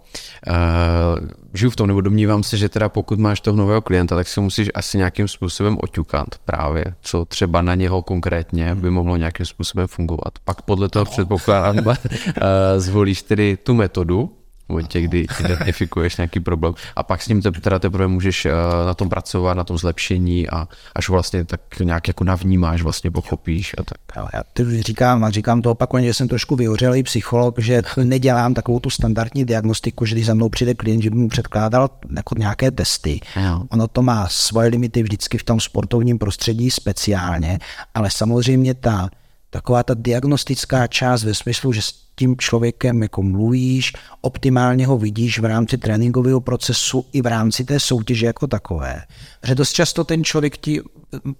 žiju 1.54 1.72
v 1.72 1.76
tom, 1.76 1.88
nebo 1.88 2.02
domnívám 2.02 2.44
se, 2.44 2.58
že 2.58 2.70
teda 2.70 2.90
pokud 2.90 3.20
máš 3.20 3.42
toho 3.42 3.58
nového 3.58 3.82
klienta, 3.82 4.16
tak 4.16 4.28
si 4.28 4.40
musíš 4.40 4.70
asi 4.74 4.98
nějakým 4.98 5.28
způsobem 5.28 5.78
oťukat 5.82 6.28
právě, 6.46 6.86
co 7.02 7.26
třeba 7.26 7.62
na 7.62 7.76
něho 7.76 8.02
konkrétně 8.02 8.76
by 8.76 8.90
mohlo 8.90 9.18
nějakým 9.18 9.46
způsobem 9.46 9.88
fungovat. 9.88 10.34
Pak 10.44 10.62
podle 10.62 10.90
toho 10.90 11.06
předpokládám, 11.06 11.88
uh, 11.88 11.94
zvolíš 12.78 13.22
tedy 13.22 13.58
tu 13.58 13.74
metodu, 13.74 14.39
momentě, 14.70 15.02
kdy 15.02 15.26
identifikuješ 15.40 16.18
nějaký 16.18 16.40
problém 16.40 16.74
a 16.96 17.04
pak 17.04 17.22
s 17.22 17.28
ním 17.28 17.42
teda 17.42 17.80
teprve 17.80 18.08
můžeš 18.08 18.46
eh, 18.46 18.52
na 18.86 18.94
tom 18.94 19.10
pracovat, 19.10 19.54
na 19.54 19.64
tom 19.64 19.78
zlepšení 19.78 20.50
a 20.50 20.68
až 20.96 21.10
vlastně 21.10 21.46
tak 21.46 21.62
nějak 21.80 22.08
jako 22.08 22.24
navnímáš, 22.24 22.82
vlastně 22.82 23.12
pochopíš 23.12 23.76
a 23.78 23.84
tak. 23.84 24.26
Já 24.34 24.44
ty 24.54 24.82
říkám, 24.82 25.24
a 25.24 25.30
říkám 25.30 25.62
to 25.62 25.72
opakovaně, 25.72 26.08
že 26.08 26.14
jsem 26.14 26.28
trošku 26.28 26.56
vyhořelý 26.56 27.04
psycholog, 27.04 27.60
že 27.60 27.82
nedělám 28.04 28.54
takovou 28.54 28.80
tu 28.80 28.90
standardní 28.90 29.46
diagnostiku, 29.46 30.06
že 30.06 30.16
když 30.16 30.26
za 30.26 30.34
mnou 30.34 30.50
přijde 30.50 30.74
klient, 30.74 31.02
že 31.02 31.10
by 31.10 31.16
mu 31.16 31.30
předkládal 31.30 31.90
jako 32.16 32.36
nějaké 32.38 32.72
testy. 32.72 33.20
Jo. 33.36 33.64
Ono 33.70 33.88
to 33.88 34.02
má 34.02 34.28
svoje 34.30 34.70
limity 34.70 35.04
vždycky 35.04 35.38
v 35.38 35.44
tom 35.44 35.60
sportovním 35.60 36.20
prostředí 36.20 36.72
speciálně, 36.72 37.60
ale 37.94 38.10
samozřejmě 38.12 38.74
ta 38.74 39.10
taková 39.50 39.84
ta 39.84 39.94
diagnostická 39.94 40.88
část 40.88 41.24
ve 41.24 41.34
smyslu, 41.34 41.74
že 41.74 41.82
tím 42.20 42.38
člověkem 42.38 43.02
jako 43.02 43.24
mluvíš, 43.24 43.94
optimálně 44.22 44.88
ho 44.88 44.98
vidíš 44.98 45.40
v 45.40 45.46
rámci 45.46 45.78
tréninkového 45.78 46.42
procesu 46.42 47.06
i 47.14 47.22
v 47.22 47.26
rámci 47.26 47.64
té 47.64 47.80
soutěže 47.80 48.26
jako 48.26 48.48
takové. 48.48 49.02
Protože 49.42 49.56
dost 49.56 49.74
často 49.74 50.04
ten 50.04 50.24
člověk 50.24 50.58
ti 50.58 50.82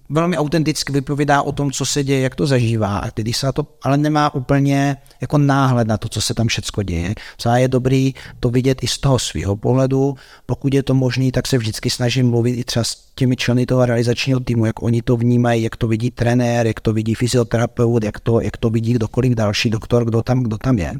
velmi 0.08 0.36
autenticky 0.36 0.92
vypovídá 0.92 1.42
o 1.42 1.52
tom, 1.52 1.70
co 1.70 1.86
se 1.86 2.04
děje, 2.04 2.20
jak 2.20 2.34
to 2.34 2.46
zažívá 2.46 2.98
a 2.98 3.10
když 3.14 3.36
se 3.36 3.52
to, 3.52 3.66
ale 3.82 3.96
nemá 3.96 4.34
úplně 4.34 4.96
jako 5.20 5.38
náhled 5.38 5.88
na 5.88 5.96
to, 5.96 6.08
co 6.08 6.20
se 6.20 6.34
tam 6.34 6.46
všechno 6.46 6.82
děje. 6.82 7.14
Co 7.38 7.48
je 7.50 7.68
dobrý 7.68 8.14
to 8.40 8.50
vidět 8.50 8.82
i 8.82 8.86
z 8.86 8.98
toho 8.98 9.18
svého 9.18 9.56
pohledu. 9.56 10.14
Pokud 10.46 10.74
je 10.74 10.82
to 10.82 10.94
možné, 10.94 11.32
tak 11.32 11.46
se 11.46 11.58
vždycky 11.58 11.90
snažím 11.90 12.30
mluvit 12.30 12.52
i 12.52 12.64
třeba 12.64 12.84
s 12.84 13.04
těmi 13.14 13.36
členy 13.36 13.66
toho 13.66 13.86
realizačního 13.86 14.40
týmu, 14.40 14.66
jak 14.66 14.82
oni 14.82 15.02
to 15.02 15.16
vnímají, 15.16 15.62
jak 15.62 15.76
to 15.76 15.88
vidí 15.88 16.10
trenér, 16.10 16.66
jak 16.66 16.80
to 16.80 16.92
vidí 16.92 17.14
fyzioterapeut, 17.14 18.04
jak 18.04 18.20
to, 18.20 18.40
jak 18.40 18.56
to 18.56 18.70
vidí 18.70 18.92
kdokoliv 18.92 19.32
další 19.32 19.70
doktor, 19.70 20.04
kdo 20.04 20.22
tam, 20.22 20.42
kdo 20.42 20.58
tam 20.58 20.78
je. 20.78 20.94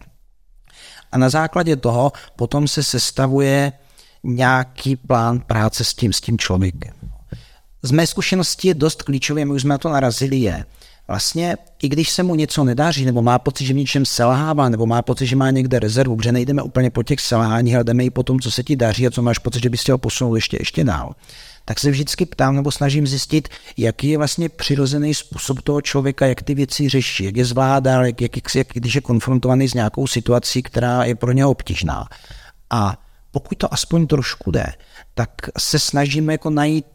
A 1.12 1.18
na 1.18 1.28
základě 1.28 1.76
toho 1.76 2.12
potom 2.36 2.68
se 2.68 2.82
sestavuje 2.82 3.72
nějaký 4.22 4.96
plán 4.96 5.40
práce 5.40 5.84
s 5.84 5.94
tím, 5.94 6.12
s 6.12 6.20
tím 6.20 6.38
člověkem 6.38 7.09
z 7.82 7.90
mé 7.90 8.06
zkušenosti 8.06 8.68
je 8.68 8.74
dost 8.74 9.02
klíčové, 9.02 9.44
my 9.44 9.52
už 9.52 9.62
jsme 9.62 9.68
na 9.68 9.78
to 9.78 9.88
narazili, 9.88 10.36
je, 10.36 10.64
vlastně 11.08 11.56
i 11.82 11.88
když 11.88 12.10
se 12.10 12.22
mu 12.22 12.34
něco 12.34 12.64
nedáří, 12.64 13.04
nebo 13.04 13.22
má 13.22 13.38
pocit, 13.38 13.64
že 13.64 13.72
v 13.72 13.76
něčem 13.76 14.06
selhává, 14.06 14.68
nebo 14.68 14.86
má 14.86 15.02
pocit, 15.02 15.26
že 15.26 15.36
má 15.36 15.50
někde 15.50 15.78
rezervu, 15.78 16.16
protože 16.16 16.32
nejdeme 16.32 16.62
úplně 16.62 16.90
po 16.90 17.02
těch 17.02 17.20
selháních, 17.20 17.74
ale 17.74 17.84
jdeme 17.84 18.04
i 18.04 18.10
po 18.10 18.22
tom, 18.22 18.40
co 18.40 18.50
se 18.50 18.62
ti 18.62 18.76
daří 18.76 19.06
a 19.06 19.10
co 19.10 19.22
máš 19.22 19.38
pocit, 19.38 19.62
že 19.62 19.70
bys 19.70 19.80
chtěl 19.80 19.98
posunout 19.98 20.34
ještě, 20.34 20.56
ještě 20.60 20.84
dál. 20.84 21.14
Tak 21.64 21.80
se 21.80 21.90
vždycky 21.90 22.26
ptám 22.26 22.56
nebo 22.56 22.70
snažím 22.70 23.06
zjistit, 23.06 23.48
jaký 23.76 24.08
je 24.08 24.18
vlastně 24.18 24.48
přirozený 24.48 25.14
způsob 25.14 25.62
toho 25.62 25.80
člověka, 25.80 26.26
jak 26.26 26.42
ty 26.42 26.54
věci 26.54 26.88
řeší, 26.88 27.24
jak 27.24 27.36
je 27.36 27.44
zvládá, 27.44 28.06
jak, 28.06 28.20
jak, 28.20 28.54
jak, 28.54 28.66
když 28.72 28.94
je 28.94 29.00
konfrontovaný 29.00 29.68
s 29.68 29.74
nějakou 29.74 30.06
situací, 30.06 30.62
která 30.62 31.04
je 31.04 31.14
pro 31.14 31.32
něho 31.32 31.50
obtížná. 31.50 32.08
A 32.70 32.96
pokud 33.30 33.58
to 33.58 33.74
aspoň 33.74 34.06
trošku 34.06 34.50
jde, 34.50 34.66
tak 35.14 35.30
se 35.58 35.78
snažíme 35.78 36.32
jako 36.32 36.50
najít 36.50 36.86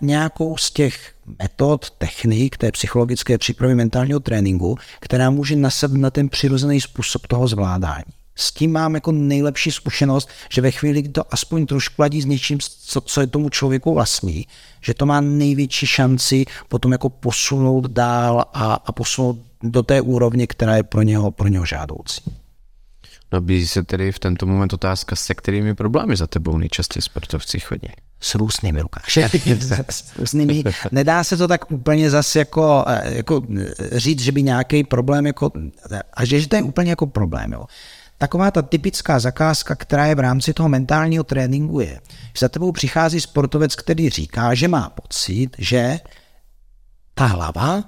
nějakou 0.00 0.56
z 0.56 0.70
těch 0.70 1.14
metod, 1.42 1.90
technik 1.90 2.56
té 2.56 2.72
psychologické 2.72 3.38
přípravy 3.38 3.74
mentálního 3.74 4.20
tréninku, 4.20 4.78
která 5.00 5.30
může 5.30 5.56
nasadit 5.56 5.98
na 5.98 6.10
ten 6.10 6.28
přirozený 6.28 6.80
způsob 6.80 7.26
toho 7.26 7.48
zvládání. 7.48 8.04
S 8.36 8.52
tím 8.52 8.72
mám 8.72 8.94
jako 8.94 9.12
nejlepší 9.12 9.70
zkušenost, 9.72 10.28
že 10.52 10.60
ve 10.60 10.70
chvíli, 10.70 11.02
kdy 11.02 11.12
to 11.12 11.34
aspoň 11.34 11.66
trošku 11.66 12.02
ladí 12.02 12.22
s 12.22 12.24
něčím, 12.24 12.58
co, 12.60 13.00
co 13.00 13.20
je 13.20 13.26
tomu 13.26 13.48
člověku 13.48 13.94
vlastní, 13.94 14.46
že 14.80 14.94
to 14.94 15.06
má 15.06 15.20
největší 15.20 15.86
šanci 15.86 16.44
potom 16.68 16.92
jako 16.92 17.08
posunout 17.08 17.90
dál 17.90 18.44
a, 18.52 18.74
a 18.74 18.92
posunout 18.92 19.38
do 19.62 19.82
té 19.82 20.00
úrovně, 20.00 20.46
která 20.46 20.76
je 20.76 20.82
pro 20.82 21.02
něho, 21.02 21.30
pro 21.30 21.48
něho 21.48 21.66
žádoucí. 21.66 22.20
Nabízí 23.32 23.66
se 23.66 23.82
tedy 23.82 24.12
v 24.12 24.18
tento 24.18 24.46
moment 24.46 24.72
otázka, 24.72 25.16
se 25.16 25.34
kterými 25.34 25.74
problémy 25.74 26.16
za 26.16 26.26
tebou 26.26 26.58
nejčastěji 26.58 27.02
sportovci 27.02 27.60
chodí? 27.60 27.88
S 28.20 28.34
různými, 28.34 28.82
Lukáš. 28.82 29.18
s 29.90 30.16
různými. 30.16 30.64
Nedá 30.92 31.24
se 31.24 31.36
to 31.36 31.48
tak 31.48 31.72
úplně 31.72 32.10
zase 32.10 32.38
jako, 32.38 32.84
eh, 32.86 33.16
jako 33.16 33.42
říct, 33.92 34.20
že 34.20 34.32
by 34.32 34.42
nějaký 34.42 34.84
problém, 34.84 35.26
jako, 35.26 35.52
a 36.14 36.24
že, 36.24 36.40
že 36.40 36.48
to 36.48 36.56
je 36.56 36.62
úplně 36.62 36.90
jako 36.90 37.06
problém. 37.06 37.52
Jo. 37.52 37.64
Taková 38.18 38.50
ta 38.50 38.62
typická 38.62 39.18
zakázka, 39.18 39.74
která 39.74 40.06
je 40.06 40.14
v 40.14 40.18
rámci 40.20 40.54
toho 40.54 40.68
mentálního 40.68 41.24
tréninku 41.24 41.80
je, 41.80 42.00
že 42.08 42.40
za 42.40 42.48
tebou 42.48 42.72
přichází 42.72 43.20
sportovec, 43.20 43.76
který 43.76 44.10
říká, 44.10 44.54
že 44.54 44.68
má 44.68 44.90
pocit, 44.90 45.50
že 45.58 46.00
ta 47.14 47.26
hlava, 47.26 47.84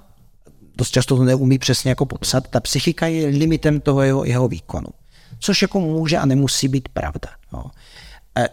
dost 0.76 0.90
často 0.90 1.16
to 1.16 1.24
neumí 1.24 1.58
přesně 1.58 1.88
jako 1.88 2.06
popsat, 2.06 2.48
ta 2.48 2.60
psychika 2.60 3.06
je 3.06 3.26
limitem 3.26 3.80
toho 3.80 4.02
jeho, 4.02 4.24
jeho 4.24 4.48
výkonu. 4.48 4.88
Což 5.38 5.62
jako 5.62 5.80
může 5.80 6.18
a 6.18 6.26
nemusí 6.26 6.68
být 6.68 6.88
pravda. 6.88 7.28
No. 7.52 7.70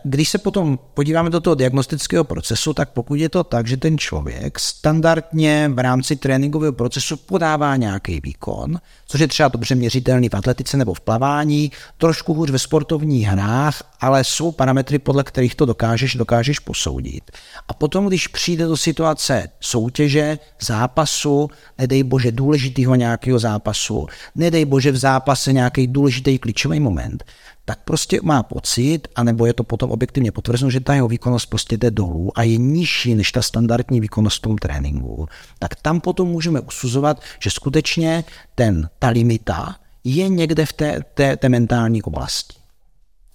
Když 0.03 0.29
se 0.29 0.37
potom 0.37 0.79
podíváme 0.93 1.29
do 1.29 1.39
toho 1.39 1.55
diagnostického 1.55 2.23
procesu, 2.23 2.73
tak 2.73 2.89
pokud 2.89 3.15
je 3.15 3.29
to 3.29 3.43
tak, 3.43 3.67
že 3.67 3.77
ten 3.77 3.97
člověk 3.97 4.59
standardně 4.59 5.71
v 5.73 5.79
rámci 5.79 6.15
tréninkového 6.15 6.73
procesu 6.73 7.17
podává 7.17 7.75
nějaký 7.75 8.19
výkon, 8.23 8.79
což 9.09 9.21
je 9.21 9.27
třeba 9.27 9.49
dobře 9.49 9.75
měřitelný 9.75 10.29
v 10.29 10.33
atletice 10.33 10.77
nebo 10.77 10.93
v 10.93 11.01
plavání, 11.01 11.71
trošku 11.97 12.33
hůř 12.33 12.49
ve 12.49 12.59
sportovních 12.59 13.27
hrách, 13.27 13.83
ale 13.99 14.23
jsou 14.23 14.51
parametry, 14.51 14.99
podle 14.99 15.23
kterých 15.23 15.55
to 15.55 15.65
dokážeš, 15.65 16.15
dokážeš 16.15 16.59
posoudit. 16.59 17.31
A 17.67 17.73
potom, 17.73 18.07
když 18.07 18.27
přijde 18.27 18.65
do 18.65 18.77
situace 18.77 19.49
soutěže, 19.59 20.39
zápasu, 20.61 21.49
nedej 21.77 22.03
bože 22.03 22.31
důležitého 22.31 22.95
nějakého 22.95 23.39
zápasu, 23.39 24.07
nedej 24.35 24.65
bože 24.65 24.91
v 24.91 24.97
zápase 24.97 25.53
nějaký 25.53 25.87
důležitý 25.87 26.39
klíčový 26.39 26.79
moment, 26.79 27.23
tak 27.69 27.79
prostě 27.85 28.19
má 28.23 28.43
pocit, 28.43 29.07
anebo 29.15 29.45
je 29.45 29.53
to 29.53 29.63
potom 29.63 29.91
objektivně 29.91 30.31
potvrzeno, 30.31 30.71
že 30.71 30.79
ta 30.79 30.93
jeho 30.93 31.07
výkonnost 31.07 31.49
prostě 31.49 31.77
jde 31.77 31.91
dolů 31.91 32.31
a 32.35 32.43
je 32.43 32.57
nižší 32.57 33.15
než 33.15 33.31
ta 33.31 33.41
standardní 33.41 33.99
výkonnost 33.99 34.37
v 34.37 34.41
tom 34.41 34.57
tréninku, 34.57 35.27
tak 35.59 35.75
tam 35.75 36.01
potom 36.01 36.27
můžeme 36.27 36.59
usuzovat, 36.59 37.21
že 37.39 37.49
skutečně 37.49 38.23
ten, 38.59 38.89
ta 38.99 39.07
limita 39.07 39.75
je 40.03 40.29
někde 40.29 40.65
v 40.65 40.73
té, 40.73 40.99
té, 41.13 41.37
té 41.37 41.49
mentální 41.49 42.03
oblasti. 42.03 42.57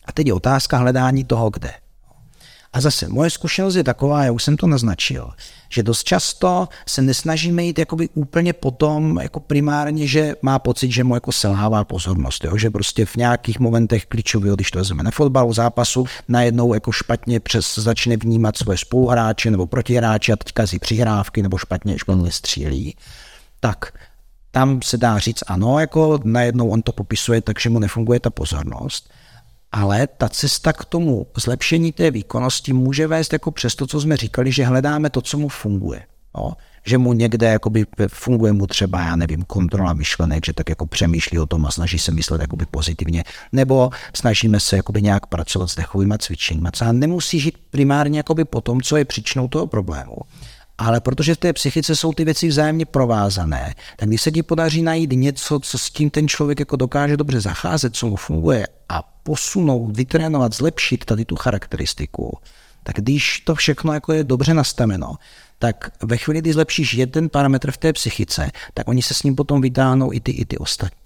A 0.05 0.13
teď 0.13 0.27
je 0.27 0.35
otázka 0.35 0.79
hledání 0.79 1.25
toho, 1.25 1.51
kde. 1.51 1.73
A 2.73 2.81
zase, 2.81 3.09
moje 3.09 3.31
zkušenost 3.31 3.75
je 3.75 3.85
taková, 3.85 4.25
já 4.25 4.33
už 4.33 4.43
jsem 4.43 4.57
to 4.57 4.67
naznačil, 4.67 5.31
že 5.71 5.83
dost 5.83 6.05
často 6.05 6.69
se 6.89 7.03
nesnažíme 7.03 7.65
jít 7.65 7.79
jakoby 7.79 8.09
úplně 8.15 8.53
potom 8.53 9.19
jako 9.23 9.41
primárně, 9.41 10.07
že 10.07 10.35
má 10.43 10.59
pocit, 10.59 10.93
že 10.93 11.05
mu 11.05 11.15
jako 11.15 11.33
selhává 11.33 11.85
pozornost, 11.85 12.45
jo? 12.45 12.57
že 12.57 12.71
prostě 12.71 13.07
v 13.07 13.17
nějakých 13.17 13.61
momentech 13.61 14.07
klíčových, 14.07 14.53
když 14.53 14.71
to 14.71 14.79
vezmeme 14.79 15.03
na 15.03 15.11
fotbalu, 15.11 15.53
zápasu, 15.53 16.07
najednou 16.29 16.75
jako 16.75 16.93
špatně 16.93 17.41
přes 17.41 17.75
začne 17.75 18.17
vnímat 18.17 18.57
svoje 18.57 18.79
spoluhráče 18.79 19.51
nebo 19.51 19.67
protihráče 19.67 20.33
a 20.33 20.37
teďka 20.37 20.67
si 20.67 20.79
přihrávky 20.79 21.43
nebo 21.43 21.59
špatně, 21.59 21.99
špatně 21.99 22.31
střílí, 22.31 22.97
tak 23.61 23.93
tam 24.55 24.83
se 24.83 24.97
dá 24.97 25.19
říct 25.19 25.45
ano, 25.47 25.79
jako 25.79 26.21
najednou 26.25 26.69
on 26.69 26.83
to 26.83 26.93
popisuje 26.93 27.41
tak, 27.41 27.61
že 27.61 27.71
mu 27.71 27.79
nefunguje 27.79 28.21
ta 28.21 28.31
pozornost, 28.31 29.11
ale 29.73 30.07
ta 30.07 30.29
cesta 30.29 30.73
k 30.73 30.85
tomu 30.85 31.27
zlepšení 31.37 31.93
té 31.93 32.11
výkonnosti 32.11 32.73
může 32.73 33.07
vést 33.07 33.33
jako 33.33 33.51
přes 33.51 33.75
to, 33.75 33.87
co 33.87 34.01
jsme 34.01 34.17
říkali, 34.17 34.53
že 34.53 34.65
hledáme 34.65 35.11
to, 35.11 35.21
co 35.21 35.39
mu 35.39 35.49
funguje. 35.49 36.03
Jo? 36.39 36.53
Že 36.87 36.99
mu 36.99 37.13
někde 37.13 37.47
jakoby 37.47 37.87
funguje 38.09 38.53
mu 38.53 38.67
třeba, 38.67 39.01
já 39.01 39.17
nevím, 39.17 39.43
kontrola 39.43 39.93
myšlenek, 39.93 40.47
že 40.47 40.53
tak 40.53 40.69
jako 40.69 40.87
přemýšlí 40.87 41.39
o 41.39 41.47
tom 41.47 41.67
a 41.67 41.71
snaží 41.71 41.99
se 41.99 42.13
myslet 42.13 42.41
jakoby 42.41 42.67
pozitivně, 42.71 43.25
nebo 43.53 43.91
snažíme 44.17 44.61
se 44.61 44.77
jakoby 44.77 45.03
nějak 45.03 45.27
pracovat 45.27 45.71
s 45.71 45.77
dechovými 45.77 46.15
cvičeními. 46.19 46.69
A 46.81 46.93
nemusí 46.93 47.41
žít 47.41 47.59
primárně 47.71 48.19
jakoby 48.19 48.45
po 48.45 48.61
tom, 48.61 48.81
co 48.81 48.97
je 48.97 49.05
příčinou 49.05 49.49
toho 49.49 49.67
problému. 49.67 50.17
Ale 50.79 51.01
protože 51.01 51.35
v 51.35 51.39
té 51.39 51.53
psychice 51.53 51.97
jsou 51.97 52.13
ty 52.13 52.25
věci 52.25 52.49
vzájemně 52.49 52.87
provázané, 52.87 53.75
tak 53.97 54.09
když 54.09 54.23
se 54.23 54.31
ti 54.31 54.43
podaří 54.43 54.83
najít 54.83 55.13
něco, 55.13 55.61
co 55.61 55.79
s 55.79 55.91
tím 55.91 56.11
ten 56.11 56.29
člověk 56.29 56.59
jako 56.59 56.77
dokáže 56.77 57.17
dobře 57.17 57.41
zacházet, 57.41 57.97
co 57.97 58.07
mu 58.07 58.17
funguje 58.17 58.67
a 58.89 59.03
posunout, 59.23 59.97
vytrénovat, 59.97 60.55
zlepšit 60.55 61.05
tady 61.05 61.25
tu 61.25 61.37
charakteristiku, 61.37 62.39
tak 62.83 62.97
když 62.97 63.41
to 63.41 63.55
všechno 63.55 63.93
jako 63.93 64.13
je 64.13 64.25
dobře 64.25 64.55
nastaveno, 64.55 65.15
tak 65.59 65.91
ve 66.03 66.17
chvíli, 66.17 66.41
kdy 66.41 66.53
zlepšíš 66.53 66.95
jeden 66.95 67.29
parametr 67.29 67.71
v 67.71 67.77
té 67.77 67.93
psychice, 67.93 68.51
tak 68.75 68.89
oni 68.89 69.03
se 69.03 69.15
s 69.15 69.23
ním 69.23 69.37
potom 69.37 69.61
vytáhnou 69.61 70.13
i 70.13 70.21
ty, 70.21 70.31
i 70.31 70.45
ty 70.45 70.59
ostatní. 70.59 71.04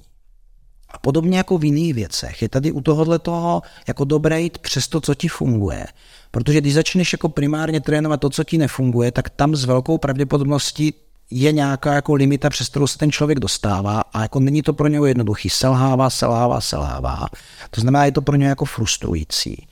A 0.91 0.99
podobně 0.99 1.39
jako 1.39 1.59
v 1.59 1.65
jiných 1.65 1.95
věcech 1.95 2.43
je 2.43 2.49
tady 2.49 2.73
u 2.73 2.81
tohohle 2.81 3.19
toho 3.19 3.63
jako 3.89 4.05
dobré 4.05 4.41
jít 4.41 4.59
přes 4.59 4.89
to, 4.89 5.01
co 5.01 5.15
ti 5.15 5.29
funguje. 5.29 5.87
Protože 6.31 6.61
když 6.61 6.75
začneš 6.75 7.13
jako 7.13 7.29
primárně 7.29 7.81
trénovat 7.81 8.21
to, 8.21 8.31
co 8.31 8.45
ti 8.45 8.59
nefunguje, 8.59 9.13
tak 9.13 9.31
tam 9.31 9.57
s 9.57 9.65
velkou 9.65 9.99
pravděpodobností 9.99 10.95
je 11.31 11.53
nějaká 11.53 11.95
jako 11.95 12.15
limita, 12.15 12.51
přes 12.51 12.69
kterou 12.69 12.87
se 12.87 12.99
ten 12.99 13.13
člověk 13.13 13.41
dostává 13.41 14.01
a 14.01 14.23
jako 14.23 14.41
není 14.41 14.63
to 14.63 14.73
pro 14.73 14.89
něho 14.89 15.07
jednoduchý. 15.07 15.51
Selhává, 15.51 16.11
selhává, 16.11 16.61
selhává. 16.61 17.27
To 17.71 17.81
znamená, 17.81 18.05
je 18.05 18.13
to 18.13 18.23
pro 18.23 18.37
něho 18.37 18.49
jako 18.49 18.65
frustrující. 18.65 19.67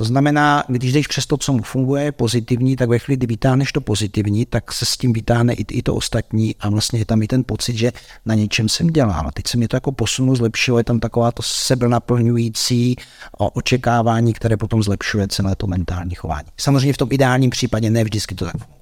To 0.00 0.04
znamená, 0.04 0.64
když 0.68 0.92
jdeš 0.92 1.06
přes 1.06 1.26
to, 1.26 1.36
co 1.36 1.52
mu 1.52 1.62
funguje, 1.62 2.12
pozitivní, 2.12 2.76
tak 2.76 2.88
ve 2.88 2.98
chvíli, 2.98 3.16
kdy 3.16 3.26
vytáhneš 3.26 3.72
to 3.72 3.80
pozitivní, 3.80 4.46
tak 4.46 4.72
se 4.72 4.86
s 4.86 4.96
tím 4.96 5.12
vytáhne 5.12 5.52
i, 5.52 5.62
i 5.62 5.82
to 5.82 5.94
ostatní 5.94 6.56
a 6.60 6.70
vlastně 6.70 6.98
je 6.98 7.04
tam 7.04 7.22
i 7.22 7.26
ten 7.26 7.44
pocit, 7.44 7.76
že 7.76 7.92
na 8.26 8.34
něčem 8.34 8.68
jsem 8.68 8.86
dělal. 8.86 9.26
A 9.26 9.32
teď 9.32 9.46
se 9.46 9.56
mi 9.56 9.68
to 9.68 9.76
jako 9.76 9.92
posunulo, 9.92 10.36
zlepšilo, 10.36 10.78
je 10.78 10.84
tam 10.84 11.00
taková 11.00 11.32
to 11.32 11.42
sebenaplňující 11.42 12.96
očekávání, 13.38 14.32
které 14.32 14.56
potom 14.56 14.82
zlepšuje 14.82 15.28
celé 15.28 15.56
to 15.56 15.66
mentální 15.66 16.14
chování. 16.14 16.48
Samozřejmě 16.56 16.92
v 16.92 16.96
tom 16.96 17.08
ideálním 17.12 17.50
případě 17.50 17.90
ne 17.90 18.04
vždycky 18.04 18.34
to 18.34 18.44
tak 18.44 18.56
funguje. 18.58 18.80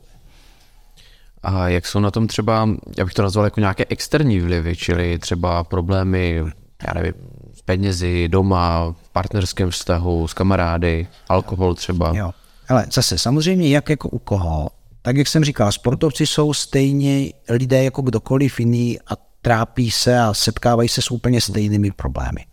A 1.43 1.69
jak 1.69 1.87
jsou 1.87 2.01
na 2.01 2.11
tom 2.11 2.27
třeba, 2.27 2.69
já 2.99 3.05
bych 3.05 3.15
to 3.15 3.23
nazval 3.23 3.45
jako 3.45 3.61
nějaké 3.61 3.85
externí 3.89 4.41
vlivy, 4.41 4.77
čili 4.77 5.19
třeba 5.19 5.65
problémy, 5.65 6.43
já 6.87 6.95
nevím, 6.95 7.15
penězi, 7.69 8.29
doma, 8.29 8.95
v 9.03 9.09
partnerském 9.13 9.71
vztahu, 9.71 10.29
s 10.29 10.35
kamarády, 10.35 11.07
alkohol 11.29 11.75
třeba. 11.75 12.13
Jo. 12.17 12.31
Ale 12.69 12.87
zase 12.93 13.19
samozřejmě 13.19 13.69
jak 13.69 13.91
jako 13.91 14.09
u 14.09 14.19
koho, 14.19 14.71
tak 15.03 15.17
jak 15.17 15.29
jsem 15.29 15.45
říkal, 15.45 15.73
sportovci 15.73 16.27
jsou 16.27 16.55
stejně 16.55 17.33
lidé 17.49 17.85
jako 17.85 18.03
kdokoliv 18.03 18.61
jiný 18.61 18.99
a 19.01 19.17
trápí 19.43 19.91
se 19.91 20.21
a 20.21 20.35
setkávají 20.35 20.89
se 20.89 21.03
s 21.03 21.11
úplně 21.11 21.41
stejnými 21.41 21.91
problémy. 21.91 22.47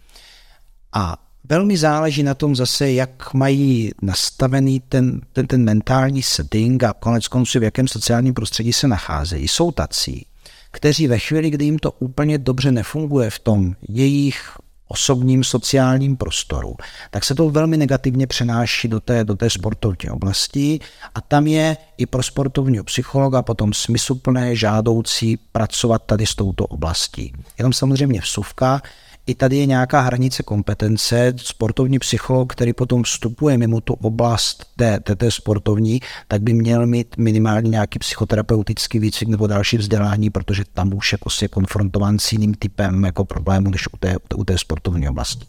A 0.93 1.17
velmi 1.43 1.77
záleží 1.77 2.23
na 2.23 2.33
tom 2.33 2.55
zase, 2.55 2.91
jak 2.91 3.33
mají 3.33 3.91
nastavený 4.01 4.79
ten, 4.79 5.21
ten, 5.33 5.47
ten 5.47 5.63
mentální 5.63 6.23
setting 6.23 6.83
a 6.83 6.93
konec 6.93 7.27
konců 7.27 7.59
v 7.59 7.63
jakém 7.63 7.87
sociálním 7.87 8.33
prostředí 8.33 8.73
se 8.73 8.87
nacházejí. 8.87 9.47
Jsou 9.47 9.71
tací, 9.71 10.25
kteří 10.71 11.07
ve 11.07 11.19
chvíli, 11.19 11.49
kdy 11.49 11.65
jim 11.65 11.79
to 11.79 11.91
úplně 11.91 12.37
dobře 12.37 12.71
nefunguje 12.71 13.29
v 13.29 13.39
tom 13.39 13.75
jejich 13.89 14.64
osobním 14.87 15.43
sociálním 15.43 16.17
prostoru, 16.17 16.75
tak 17.11 17.25
se 17.25 17.35
to 17.35 17.49
velmi 17.49 17.77
negativně 17.77 18.27
přenáší 18.27 18.87
do 18.87 18.99
té, 18.99 19.23
do 19.23 19.35
té 19.35 19.49
sportovní 19.49 20.09
oblasti 20.09 20.79
a 21.15 21.21
tam 21.21 21.47
je 21.47 21.77
i 21.97 22.05
pro 22.05 22.23
sportovního 22.23 22.83
psychologa 22.83 23.41
potom 23.41 23.73
smysluplné, 23.73 24.55
žádoucí 24.55 25.37
pracovat 25.37 26.01
tady 26.05 26.25
s 26.25 26.35
touto 26.35 26.65
oblastí. 26.65 27.33
Jenom 27.57 27.73
samozřejmě 27.73 28.21
vsuvka, 28.21 28.81
i 29.27 29.35
tady 29.35 29.57
je 29.57 29.65
nějaká 29.65 30.01
hranice 30.01 30.43
kompetence. 30.43 31.33
Sportovní 31.37 31.99
psycholog, 31.99 32.53
který 32.53 32.73
potom 32.73 33.03
vstupuje 33.03 33.57
mimo 33.57 33.81
tu 33.81 33.93
oblast 33.93 34.65
té, 34.75 34.99
té, 34.99 35.15
té 35.15 35.31
sportovní, 35.31 35.99
tak 36.27 36.41
by 36.41 36.53
měl 36.53 36.87
mít 36.87 37.17
minimálně 37.17 37.69
nějaký 37.69 37.99
psychoterapeutický 37.99 38.99
výcvik 38.99 39.29
nebo 39.29 39.47
další 39.47 39.77
vzdělání, 39.77 40.29
protože 40.29 40.63
tam 40.73 40.93
už 40.93 41.11
je 41.11 41.17
prostě 41.17 41.47
konfrontován 41.47 42.19
s 42.19 42.31
jiným 42.31 42.53
typem 42.53 43.03
jako 43.03 43.25
problému 43.25 43.69
než 43.69 43.87
u 43.87 43.97
té, 43.99 44.15
u 44.35 44.43
té 44.43 44.57
sportovní 44.57 45.09
oblasti. 45.09 45.45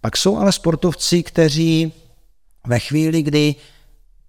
Pak 0.00 0.16
jsou 0.16 0.36
ale 0.36 0.52
sportovci, 0.52 1.22
kteří 1.22 1.92
ve 2.66 2.78
chvíli, 2.78 3.22
kdy 3.22 3.54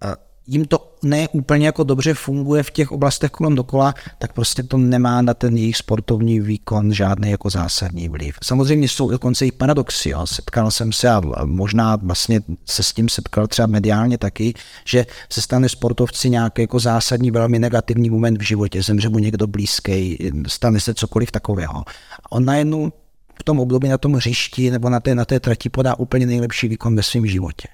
eh, 0.03 0.15
jim 0.47 0.65
to 0.65 0.93
ne 1.03 1.27
úplně 1.27 1.65
jako 1.65 1.83
dobře 1.83 2.13
funguje 2.13 2.63
v 2.63 2.71
těch 2.71 2.91
oblastech 2.91 3.31
kolem 3.31 3.55
dokola, 3.55 3.93
tak 4.19 4.33
prostě 4.33 4.63
to 4.63 4.77
nemá 4.77 5.21
na 5.21 5.33
ten 5.33 5.57
jejich 5.57 5.77
sportovní 5.77 6.39
výkon 6.39 6.93
žádný 6.93 7.31
jako 7.31 7.49
zásadní 7.49 8.09
vliv. 8.09 8.35
Samozřejmě 8.43 8.87
jsou 8.87 9.09
dokonce 9.09 9.45
i 9.45 9.51
paradoxy. 9.51 10.09
Jo. 10.09 10.27
Setkal 10.27 10.71
jsem 10.71 10.91
se 10.91 11.09
a 11.09 11.21
možná 11.45 11.95
vlastně 11.95 12.41
se 12.65 12.83
s 12.83 12.93
tím 12.93 13.09
setkal 13.09 13.47
třeba 13.47 13.67
mediálně 13.67 14.17
taky, 14.17 14.53
že 14.85 15.05
se 15.29 15.41
stane 15.41 15.69
sportovci 15.69 16.29
nějaký 16.29 16.61
jako 16.61 16.79
zásadní, 16.79 17.31
velmi 17.31 17.59
negativní 17.59 18.09
moment 18.09 18.37
v 18.37 18.45
životě, 18.45 18.83
zemře 18.83 19.09
mu 19.09 19.19
někdo 19.19 19.47
blízký, 19.47 20.17
stane 20.47 20.79
se 20.79 20.93
cokoliv 20.93 21.31
takového. 21.31 21.83
On 22.29 22.45
najednou 22.45 22.91
v 23.39 23.43
tom 23.43 23.59
období 23.59 23.87
na 23.89 23.97
tom 23.97 24.13
hřišti 24.13 24.71
nebo 24.71 24.89
na 24.89 24.99
té, 24.99 25.15
na 25.15 25.25
té 25.25 25.39
trati 25.39 25.69
podá 25.69 25.99
úplně 25.99 26.25
nejlepší 26.25 26.67
výkon 26.67 26.95
ve 26.95 27.03
svém 27.03 27.25
životě. 27.25 27.67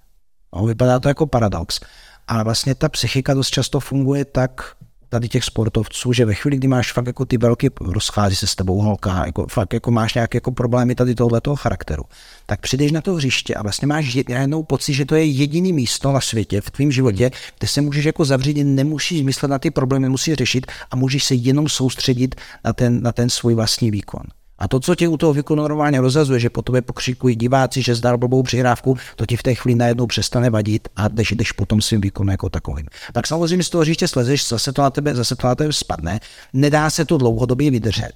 No, 0.55 0.65
vypadá 0.65 0.99
to 0.99 1.07
jako 1.07 1.27
paradox 1.27 1.79
ale 2.27 2.43
vlastně 2.43 2.75
ta 2.75 2.89
psychika 2.89 3.33
dost 3.33 3.49
často 3.49 3.79
funguje 3.79 4.25
tak 4.25 4.75
tady 5.13 5.29
těch 5.29 5.43
sportovců, 5.43 6.13
že 6.13 6.25
ve 6.25 6.33
chvíli, 6.33 6.57
kdy 6.57 6.67
máš 6.67 6.93
fakt 6.93 7.07
jako 7.07 7.25
ty 7.25 7.37
velké, 7.37 7.67
rozchází 7.81 8.35
se 8.35 8.47
s 8.47 8.55
tebou 8.55 8.81
holka, 8.81 9.25
jako 9.25 9.47
fakt 9.47 9.73
jako 9.73 9.91
máš 9.91 10.13
nějaké 10.13 10.37
jako 10.37 10.51
problémy 10.51 10.95
tady 10.95 11.15
tohoto 11.15 11.55
charakteru, 11.55 12.03
tak 12.45 12.61
přijdeš 12.61 12.91
na 12.91 13.01
to 13.01 13.13
hřiště 13.13 13.55
a 13.55 13.61
vlastně 13.61 13.87
máš 13.87 14.15
jednou 14.15 14.63
pocit, 14.63 14.93
že 14.93 15.05
to 15.05 15.15
je 15.15 15.25
jediný 15.25 15.73
místo 15.73 16.11
na 16.11 16.21
světě 16.21 16.61
v 16.61 16.71
tvém 16.71 16.91
životě, 16.91 17.31
kde 17.59 17.67
se 17.67 17.81
můžeš 17.81 18.05
jako 18.05 18.25
zavřít, 18.25 18.63
nemusíš 18.63 19.21
myslet 19.21 19.49
na 19.49 19.59
ty 19.59 19.71
problémy, 19.71 20.09
musíš 20.09 20.33
řešit 20.33 20.65
a 20.91 20.95
můžeš 20.95 21.23
se 21.23 21.35
jenom 21.35 21.69
soustředit 21.69 22.35
na 22.65 22.73
ten, 22.73 23.01
na 23.01 23.11
ten 23.11 23.29
svůj 23.29 23.53
vlastní 23.53 23.91
výkon. 23.91 24.23
A 24.63 24.67
to, 24.67 24.79
co 24.79 24.95
tě 24.95 25.07
u 25.07 25.17
toho 25.17 25.33
výkonu 25.33 25.61
normálně 25.61 26.01
rozhazuje, 26.01 26.39
že 26.39 26.49
po 26.49 26.61
tobě 26.61 26.81
pokřikují 26.81 27.35
diváci, 27.35 27.81
že 27.81 27.95
zdal 27.95 28.17
blbou 28.17 28.43
přihrávku, 28.43 28.97
to 29.15 29.25
ti 29.25 29.37
v 29.37 29.43
té 29.43 29.55
chvíli 29.55 29.75
najednou 29.75 30.07
přestane 30.07 30.49
vadit 30.49 30.87
a 30.95 31.07
jdeš, 31.07 31.31
jdeš 31.31 31.51
potom 31.51 31.81
svým 31.81 32.01
výkonu 32.01 32.31
jako 32.31 32.49
takovým. 32.49 32.85
Tak 33.13 33.27
samozřejmě 33.27 33.63
z 33.63 33.69
toho 33.69 33.83
říště 33.83 34.07
slezeš, 34.07 34.47
zase 34.47 34.73
to 34.73 34.81
na 34.81 34.89
tebe, 34.89 35.15
zase 35.15 35.35
to 35.35 35.47
na 35.47 35.55
tebe 35.55 35.73
spadne. 35.73 36.19
Nedá 36.53 36.89
se 36.89 37.05
to 37.05 37.17
dlouhodobě 37.17 37.71
vydržet. 37.71 38.13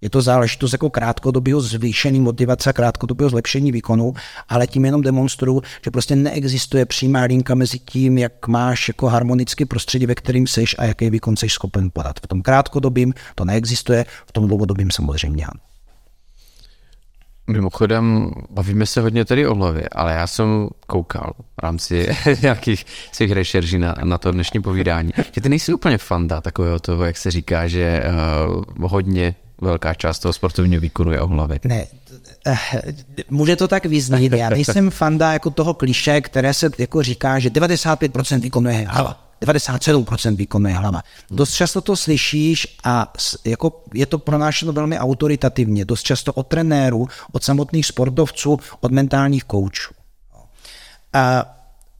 Je 0.00 0.10
to 0.10 0.22
záležitost 0.22 0.72
jako 0.72 0.90
krátkodobého 0.90 1.60
zvýšení 1.60 2.20
motivace 2.20 2.70
a 2.70 2.72
krátkodobého 2.72 3.30
zlepšení 3.30 3.72
výkonu, 3.72 4.14
ale 4.48 4.66
tím 4.66 4.84
jenom 4.84 5.02
demonstruju, 5.02 5.62
že 5.84 5.90
prostě 5.90 6.16
neexistuje 6.16 6.86
přímá 6.86 7.22
linka 7.22 7.54
mezi 7.54 7.78
tím, 7.78 8.18
jak 8.18 8.48
máš 8.48 8.88
jako 8.88 9.06
harmonický 9.06 9.64
prostředí, 9.64 10.06
ve 10.06 10.14
kterým 10.14 10.46
seš 10.46 10.76
a 10.78 10.84
jaký 10.84 11.10
výkon 11.10 11.36
seš 11.36 11.52
schopen 11.52 11.90
podat. 11.92 12.20
V 12.22 12.26
tom 12.26 12.42
krátkodobím 12.42 13.14
to 13.34 13.44
neexistuje, 13.44 14.06
v 14.26 14.32
tom 14.32 14.48
dlouhodobím 14.48 14.90
samozřejmě 14.90 15.46
ano. 15.46 15.67
Mimochodem, 17.48 18.30
bavíme 18.50 18.86
se 18.86 19.00
hodně 19.00 19.24
tedy 19.24 19.46
o 19.46 19.54
hlavě, 19.54 19.88
ale 19.92 20.12
já 20.12 20.26
jsem 20.26 20.68
koukal 20.86 21.32
v 21.36 21.62
rámci 21.62 22.08
nějakých 22.42 22.86
svých 23.12 23.32
rešerží 23.32 23.78
na, 23.78 23.94
na 24.04 24.18
to 24.18 24.32
dnešní 24.32 24.62
povídání, 24.62 25.10
že 25.32 25.40
ty 25.40 25.48
nejsi 25.48 25.74
úplně 25.74 25.98
fanda 25.98 26.40
takového 26.40 26.78
toho, 26.80 27.04
jak 27.04 27.16
se 27.16 27.30
říká, 27.30 27.68
že 27.68 28.02
uh, 28.78 28.90
hodně 28.90 29.34
velká 29.60 29.94
část 29.94 30.18
toho 30.18 30.32
sportovního 30.32 30.80
výkonu 30.80 31.12
je 31.12 31.20
o 31.20 31.26
hlavě. 31.26 31.60
Ne, 31.64 31.86
uh, 32.46 32.56
může 33.30 33.56
to 33.56 33.68
tak 33.68 33.86
vyznít. 33.86 34.32
Já 34.32 34.50
nejsem 34.50 34.90
fanda 34.90 35.32
jako 35.32 35.50
toho 35.50 35.74
kliše, 35.74 36.20
které 36.20 36.54
se 36.54 36.70
jako 36.78 37.02
říká, 37.02 37.38
že 37.38 37.48
95% 37.48 38.40
výkonu 38.40 38.70
je 38.70 38.86
hlava. 38.88 39.27
97% 39.42 40.36
výkonu 40.36 40.68
je 40.68 40.74
hlava. 40.74 41.02
Dost 41.30 41.54
často 41.54 41.80
to 41.80 41.96
slyšíš 41.96 42.76
a 42.84 43.12
jako 43.44 43.82
je 43.94 44.06
to 44.06 44.18
pronášeno 44.18 44.72
velmi 44.72 44.98
autoritativně. 44.98 45.84
Dost 45.84 46.02
často 46.02 46.32
od 46.32 46.46
trenérů, 46.46 47.06
od 47.32 47.44
samotných 47.44 47.86
sportovců, 47.86 48.58
od 48.80 48.92
mentálních 48.92 49.44
koučů. 49.44 49.94
A 51.12 51.54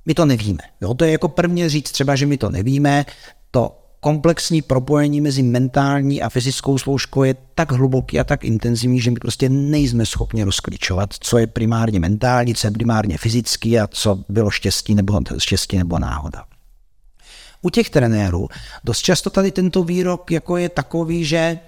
my 0.06 0.14
to 0.14 0.24
nevíme. 0.24 0.62
Jo? 0.80 0.94
To 0.94 1.04
je 1.04 1.12
jako 1.12 1.28
prvně 1.28 1.68
říct 1.68 1.90
třeba, 1.90 2.16
že 2.16 2.26
my 2.26 2.38
to 2.38 2.50
nevíme. 2.50 3.06
To 3.50 3.78
komplexní 4.00 4.62
propojení 4.62 5.20
mezi 5.20 5.42
mentální 5.42 6.22
a 6.22 6.28
fyzickou 6.28 6.78
složkou 6.78 7.22
je 7.22 7.34
tak 7.54 7.72
hluboký 7.72 8.20
a 8.20 8.24
tak 8.24 8.44
intenzivní, 8.44 9.00
že 9.00 9.10
my 9.10 9.16
prostě 9.16 9.48
nejsme 9.48 10.06
schopni 10.06 10.42
rozklíčovat, 10.42 11.14
co 11.20 11.38
je 11.38 11.46
primárně 11.46 12.00
mentální, 12.00 12.54
co 12.54 12.66
je 12.66 12.70
primárně 12.70 13.18
fyzický 13.18 13.78
a 13.78 13.86
co 13.86 14.18
bylo 14.28 14.50
štěstí 14.50 14.94
nebo, 14.94 15.20
štěstí 15.38 15.78
nebo 15.78 15.98
náhoda 15.98 16.44
u 17.62 17.70
těch 17.70 17.90
trenérů 17.90 18.48
dost 18.84 18.98
často 18.98 19.30
tady 19.30 19.50
tento 19.50 19.84
výrok 19.84 20.30
jako 20.30 20.56
je 20.56 20.68
takový, 20.68 21.24
že 21.24 21.58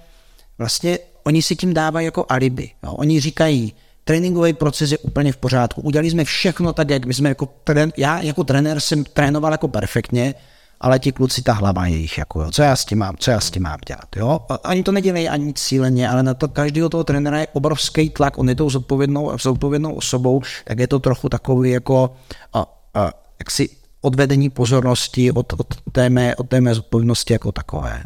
vlastně 0.57 0.99
oni 1.23 1.41
si 1.41 1.55
tím 1.55 1.73
dávají 1.73 2.05
jako 2.05 2.25
alibi. 2.29 2.69
Jo. 2.83 2.91
Oni 2.91 3.19
říkají, 3.19 3.73
tréninkový 4.03 4.53
proces 4.53 4.91
je 4.91 4.97
úplně 4.97 5.31
v 5.31 5.37
pořádku. 5.37 5.81
Udělali 5.81 6.09
jsme 6.09 6.23
všechno 6.23 6.73
tak, 6.73 6.89
jak 6.89 7.05
my 7.05 7.13
jsme 7.13 7.29
jako 7.29 7.49
trén, 7.63 7.93
já 7.97 8.21
jako 8.21 8.43
trenér 8.43 8.79
jsem 8.79 9.03
trénoval 9.03 9.51
jako 9.51 9.67
perfektně, 9.67 10.35
ale 10.81 10.99
ti 10.99 11.11
kluci, 11.11 11.41
ta 11.41 11.53
hlava 11.53 11.85
je 11.85 11.97
jich, 11.97 12.17
jako 12.17 12.41
jo, 12.41 12.51
co 12.51 12.61
já 12.61 12.75
s 12.75 12.85
tím 12.85 12.97
mám, 12.97 13.15
co 13.17 13.31
já 13.31 13.39
s 13.39 13.51
tím 13.51 13.63
mám 13.63 13.79
dělat, 13.87 14.15
jo. 14.15 14.39
Ani 14.63 14.83
to 14.83 14.91
nedělají 14.91 15.29
ani 15.29 15.53
cíleně, 15.53 16.09
ale 16.09 16.23
na 16.23 16.33
to 16.33 16.47
každého 16.47 16.89
toho 16.89 17.03
trenéra 17.03 17.39
je 17.39 17.47
obrovský 17.53 18.09
tlak, 18.09 18.37
on 18.37 18.49
je 18.49 18.55
tou 18.55 18.69
zodpovědnou, 18.69 19.37
zodpovědnou 19.37 19.93
osobou, 19.93 20.41
tak 20.65 20.79
je 20.79 20.87
to 20.87 20.99
trochu 20.99 21.29
takový 21.29 21.71
jako, 21.71 22.13
a, 22.53 22.65
a, 22.93 23.11
jak 23.39 23.51
si 23.51 23.69
odvedení 24.01 24.49
pozornosti 24.49 25.31
od, 25.31 25.53
od, 25.53 25.67
té 25.91 26.09
mé, 26.09 26.35
od 26.35 26.49
té 26.49 26.61
mé 26.61 26.75
zodpovědnosti 26.75 27.33
jako 27.33 27.51
takové. 27.51 28.03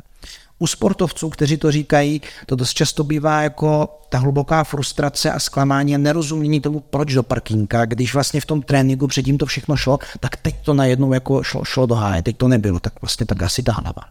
U 0.60 0.68
sportovců, 0.68 1.30
kteří 1.30 1.58
to 1.58 1.72
říkají, 1.72 2.22
to 2.46 2.56
dost 2.56 2.74
často 2.74 3.04
bývá 3.04 3.42
jako 3.42 4.00
ta 4.10 4.18
hluboká 4.18 4.64
frustrace 4.64 5.32
a 5.32 5.40
zklamání 5.40 5.96
a 5.96 5.98
nerozumění 5.98 6.62
tomu, 6.62 6.80
proč 6.80 7.14
do 7.14 7.24
parkinka, 7.24 7.86
když 7.86 8.14
vlastně 8.14 8.42
v 8.42 8.46
tom 8.46 8.62
tréninku 8.62 9.08
předtím 9.08 9.38
to 9.38 9.46
všechno 9.46 9.78
šlo, 9.78 10.00
tak 10.20 10.38
teď 10.38 10.56
to 10.66 10.74
najednou 10.74 11.14
jako 11.14 11.44
šlo, 11.44 11.64
šlo 11.64 11.86
do 11.86 11.96
háje, 11.96 12.24
teď 12.24 12.38
to 12.38 12.48
nebylo, 12.48 12.80
tak 12.80 12.94
vlastně 13.02 13.26
tak 13.26 13.44
asi 13.44 13.64
ta 13.64 13.72
hlava. 13.72 14.02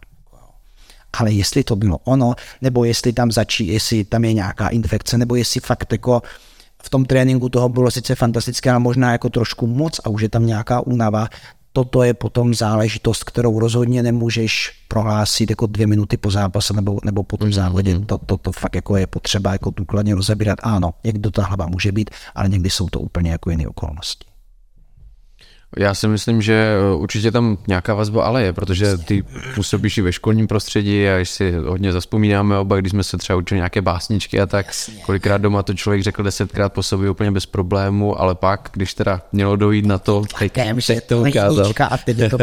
Ale 1.13 1.33
jestli 1.33 1.65
to 1.65 1.77
bylo 1.77 1.99
ono, 2.05 2.35
nebo 2.61 2.85
jestli 2.85 3.13
tam 3.13 3.33
začí, 3.33 3.67
jestli 3.67 4.05
tam 4.05 4.25
je 4.25 4.33
nějaká 4.33 4.69
infekce, 4.69 5.19
nebo 5.19 5.35
jestli 5.35 5.61
fakt 5.61 5.93
jako 5.93 6.23
v 6.83 6.91
tom 6.91 7.05
tréninku 7.05 7.49
toho 7.49 7.69
bylo 7.69 7.91
sice 7.91 8.15
fantastické, 8.15 8.71
ale 8.71 8.79
možná 8.79 9.13
jako 9.13 9.29
trošku 9.29 9.67
moc 9.67 10.01
a 10.05 10.09
už 10.09 10.23
je 10.23 10.29
tam 10.29 10.47
nějaká 10.47 10.81
únava, 10.81 11.29
toto 11.77 12.03
je 12.03 12.15
potom 12.15 12.55
záležitost, 12.55 13.25
kterou 13.25 13.59
rozhodně 13.59 14.03
nemůžeš 14.03 14.73
prohlásit 14.89 15.51
jako 15.51 15.67
dvě 15.67 15.87
minuty 15.87 16.17
po 16.17 16.31
zápase 16.31 16.75
nebo, 16.75 16.99
nebo 17.05 17.23
po 17.23 17.37
tom 17.37 17.53
závodě. 17.53 17.99
To, 18.01 18.19
to, 18.19 18.37
to 18.37 18.53
fakt 18.53 18.75
jako 18.75 18.97
je 18.97 19.07
potřeba 19.07 19.53
jako 19.53 19.71
důkladně 19.71 20.15
rozebírat. 20.15 20.59
Ano, 20.63 20.95
někdo 21.05 21.31
ta 21.31 21.45
hlava 21.45 21.67
může 21.67 21.93
být, 21.93 22.11
ale 22.35 22.49
někdy 22.49 22.71
jsou 22.71 22.89
to 22.89 23.01
úplně 23.01 23.31
jako 23.31 23.51
jiné 23.51 23.69
okolnosti. 23.69 24.34
Já 25.77 25.95
si 25.95 26.09
myslím, 26.09 26.43
že 26.43 26.55
eh, 26.55 26.95
určitě 26.95 27.31
tam 27.31 27.59
nějaká 27.69 27.95
vazba 27.95 28.25
ale 28.25 28.43
je, 28.43 28.53
protože 28.53 28.99
ty 28.99 29.25
působíš 29.55 29.99
i 29.99 30.03
ve 30.03 30.13
školním 30.13 30.47
prostředí 30.47 31.09
a 31.09 31.17
když 31.17 31.31
si 31.31 31.53
hodně 31.53 31.93
zaspomínáme 31.93 32.59
oba, 32.59 32.77
když 32.77 32.91
jsme 32.91 33.05
se 33.05 33.19
třeba 33.19 33.37
učili 33.37 33.59
nějaké 33.59 33.83
básničky 33.83 34.41
a 34.41 34.47
tak, 34.47 34.67
kolikrát 35.07 35.39
doma 35.41 35.63
to 35.63 35.75
člověk 35.75 36.03
řekl 36.03 36.23
desetkrát 36.23 36.73
po 36.73 36.83
sobě 36.83 37.11
úplně 37.11 37.31
bez 37.31 37.47
problému, 37.47 38.21
ale 38.21 38.35
pak, 38.35 38.69
když 38.73 38.95
teda 38.95 39.23
mělo 39.33 39.57
dojít 39.57 39.87
na 39.87 39.99
to, 39.99 40.23
tak 40.39 40.53
se 40.81 41.01
to 41.01 41.23
ukázal. 41.23 41.73
A 41.91 41.97
to 42.29 42.39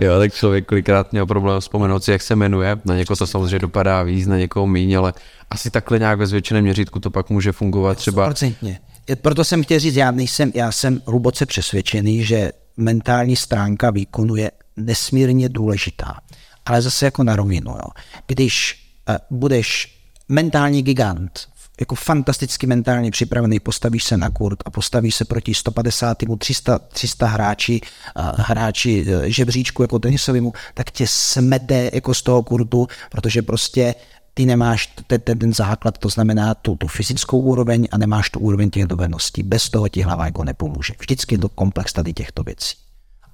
jo, 0.00 0.18
tak 0.18 0.34
člověk 0.34 0.66
kolikrát 0.66 1.12
měl 1.12 1.26
problém 1.26 1.60
vzpomenout 1.60 2.04
si, 2.04 2.10
jak 2.10 2.22
se 2.22 2.36
jmenuje. 2.36 2.76
Na 2.84 2.96
někoho 2.96 3.16
to 3.16 3.26
samozřejmě 3.26 3.58
dopadá 3.58 4.02
víc, 4.02 4.26
na 4.26 4.36
někoho 4.36 4.66
míň, 4.66 4.98
ale 4.98 5.12
asi 5.50 5.70
takhle 5.70 5.98
nějak 5.98 6.18
ve 6.18 6.26
zvětšeném 6.26 6.64
měřítku 6.64 7.00
to 7.00 7.10
pak 7.10 7.30
může 7.30 7.52
fungovat 7.52 7.98
třeba. 7.98 8.30
100% 8.30 8.76
proto 9.14 9.44
jsem 9.44 9.64
chtěl 9.64 9.78
říct, 9.78 9.96
já, 9.96 10.10
nejsem, 10.10 10.52
já 10.54 10.72
jsem 10.72 11.02
hluboce 11.06 11.46
přesvědčený, 11.46 12.24
že 12.24 12.52
mentální 12.76 13.36
stránka 13.36 13.90
výkonu 13.90 14.36
je 14.36 14.50
nesmírně 14.76 15.48
důležitá. 15.48 16.20
Ale 16.66 16.82
zase 16.82 17.04
jako 17.04 17.24
na 17.24 17.36
rovinu. 17.36 17.70
Jo. 17.70 17.90
Když 18.26 18.84
uh, 19.08 19.38
budeš 19.38 19.98
mentální 20.28 20.82
gigant, 20.82 21.40
jako 21.80 21.94
fantasticky 21.94 22.66
mentálně 22.66 23.10
připravený, 23.10 23.60
postavíš 23.60 24.04
se 24.04 24.16
na 24.16 24.30
kurt 24.30 24.58
a 24.64 24.70
postavíš 24.70 25.14
se 25.14 25.24
proti 25.24 25.54
150, 25.54 26.18
300, 26.38 26.78
300 26.78 27.26
hráči, 27.26 27.80
uh, 28.16 28.30
hráči 28.36 29.06
uh, 29.06 29.22
žebříčku 29.22 29.82
jako 29.82 29.98
tenisovému, 29.98 30.52
tak 30.74 30.90
tě 30.90 31.06
smede 31.08 31.90
jako 31.92 32.14
z 32.14 32.22
toho 32.22 32.42
kurtu, 32.42 32.88
protože 33.10 33.42
prostě 33.42 33.94
ty 34.34 34.46
nemáš 34.46 34.86
ten, 34.86 35.20
ten, 35.20 35.38
ten 35.38 35.54
základ, 35.54 35.98
to 35.98 36.08
znamená 36.08 36.54
tu, 36.54 36.76
tu 36.76 36.86
fyzickou 36.86 37.40
úroveň 37.40 37.88
a 37.90 37.98
nemáš 37.98 38.30
tu 38.30 38.40
úroveň 38.40 38.70
těch 38.70 38.86
dovedností. 38.86 39.42
Bez 39.42 39.70
toho 39.70 39.88
ti 39.88 40.02
hlava 40.02 40.24
jako 40.24 40.44
nepomůže. 40.44 40.94
Vždycky 41.00 41.34
je 41.34 41.38
to 41.38 41.48
komplex 41.48 41.92
tady 41.92 42.12
těchto 42.12 42.42
věcí. 42.42 42.76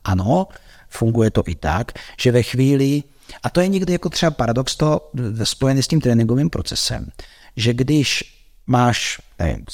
Ano, 0.05 0.47
funguje 0.89 1.31
to 1.31 1.43
i 1.47 1.55
tak, 1.55 1.93
že 2.21 2.33
ve 2.33 2.43
chvíli, 2.43 3.03
a 3.43 3.51
to 3.51 3.61
je 3.61 3.69
někdy 3.69 3.93
jako 3.93 4.09
třeba 4.09 4.31
paradox 4.31 4.77
to 4.77 5.11
spojený 5.45 5.83
s 5.83 5.89
tím 5.89 6.01
tréninkovým 6.01 6.51
procesem, 6.51 7.11
že 7.57 7.75
když 7.75 8.35
máš, 8.67 9.21
nevím, 9.39 9.65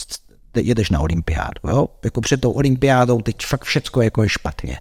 jedeš 0.57 0.91
na 0.91 1.01
olympiádu, 1.01 1.69
jo? 1.69 1.89
jako 2.05 2.21
před 2.21 2.41
tou 2.41 2.51
olympiádou 2.51 3.21
teď 3.23 3.47
fakt 3.47 3.65
všecko 3.65 4.03
jako 4.03 4.23
je 4.23 4.29
špatně 4.29 4.81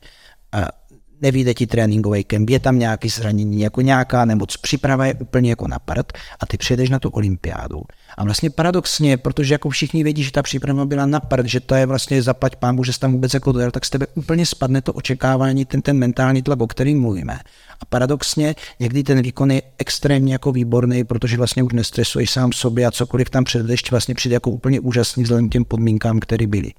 nevíde 1.23 1.53
ti 1.53 1.67
tréninkový 1.67 2.23
kemp, 2.23 2.49
je 2.49 2.59
tam 2.59 2.79
nějaký 2.79 3.09
zranění, 3.09 3.61
jako 3.61 3.81
nějaká 3.81 4.25
nemoc, 4.25 4.57
příprava 4.57 5.05
je 5.05 5.13
úplně 5.13 5.49
jako 5.49 5.67
na 5.67 5.79
prd 5.79 6.13
a 6.39 6.45
ty 6.45 6.57
přijedeš 6.57 6.89
na 6.89 6.99
tu 6.99 7.09
olympiádu. 7.09 7.81
A 8.17 8.23
vlastně 8.23 8.49
paradoxně, 8.49 9.17
protože 9.17 9.53
jako 9.53 9.69
všichni 9.69 10.03
vědí, 10.03 10.23
že 10.23 10.31
ta 10.31 10.43
příprava 10.43 10.85
byla 10.85 11.05
na 11.05 11.19
prd, 11.19 11.45
že 11.45 11.59
to 11.59 11.75
je 11.75 11.85
vlastně 11.85 12.21
zaplať 12.21 12.55
pámu, 12.55 12.83
že 12.83 12.93
jsi 12.93 12.99
tam 12.99 13.11
vůbec 13.11 13.33
jako 13.33 13.51
dojel, 13.51 13.71
tak 13.71 13.85
z 13.85 13.89
tebe 13.89 14.07
úplně 14.15 14.45
spadne 14.45 14.81
to 14.81 14.93
očekávání, 14.93 15.65
ten, 15.65 15.81
ten 15.81 15.97
mentální 15.97 16.41
tlak, 16.41 16.61
o 16.61 16.67
kterým 16.67 17.01
mluvíme. 17.01 17.39
A 17.79 17.85
paradoxně 17.85 18.55
někdy 18.79 19.03
ten 19.03 19.21
výkon 19.21 19.51
je 19.51 19.61
extrémně 19.77 20.33
jako 20.33 20.51
výborný, 20.51 21.03
protože 21.03 21.37
vlastně 21.37 21.63
už 21.63 21.73
nestresuješ 21.73 22.29
sám 22.29 22.51
sobě 22.51 22.85
a 22.85 22.91
cokoliv 22.91 23.29
tam 23.29 23.43
předeš, 23.43 23.91
vlastně 23.91 24.15
přijde 24.15 24.33
jako 24.33 24.51
úplně 24.51 24.79
úžasný 24.79 25.23
vzhledem 25.23 25.49
těm 25.49 25.65
podmínkám, 25.65 26.19
které 26.19 26.47
byly 26.47 26.71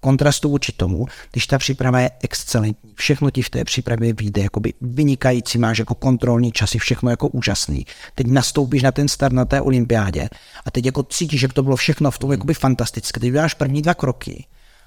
kontrastu 0.00 0.50
vůči 0.50 0.72
tomu, 0.72 1.06
když 1.32 1.46
ta 1.46 1.58
příprava 1.58 2.00
je 2.00 2.10
excelentní, 2.22 2.90
všechno 2.94 3.30
ti 3.30 3.42
v 3.42 3.50
té 3.50 3.64
přípravě 3.64 4.12
vyjde 4.12 4.42
jakoby 4.42 4.74
vynikající, 4.80 5.58
máš 5.58 5.78
jako 5.78 5.94
kontrolní 5.94 6.52
časy, 6.52 6.78
všechno 6.78 7.10
jako 7.10 7.28
úžasný. 7.28 7.86
Teď 8.14 8.26
nastoupíš 8.26 8.82
na 8.82 8.92
ten 8.92 9.08
start 9.08 9.32
na 9.32 9.44
té 9.44 9.60
olympiádě 9.60 10.28
a 10.64 10.70
teď 10.70 10.86
jako 10.86 11.02
cítíš, 11.02 11.40
že 11.40 11.48
to 11.48 11.62
bylo 11.62 11.76
všechno 11.76 12.10
v 12.10 12.18
tom 12.18 12.32
jakoby 12.32 12.54
fantastické. 12.54 13.20
Teď 13.20 13.32
děláš 13.32 13.54
první 13.54 13.82
dva 13.82 13.94
kroky 13.94 14.44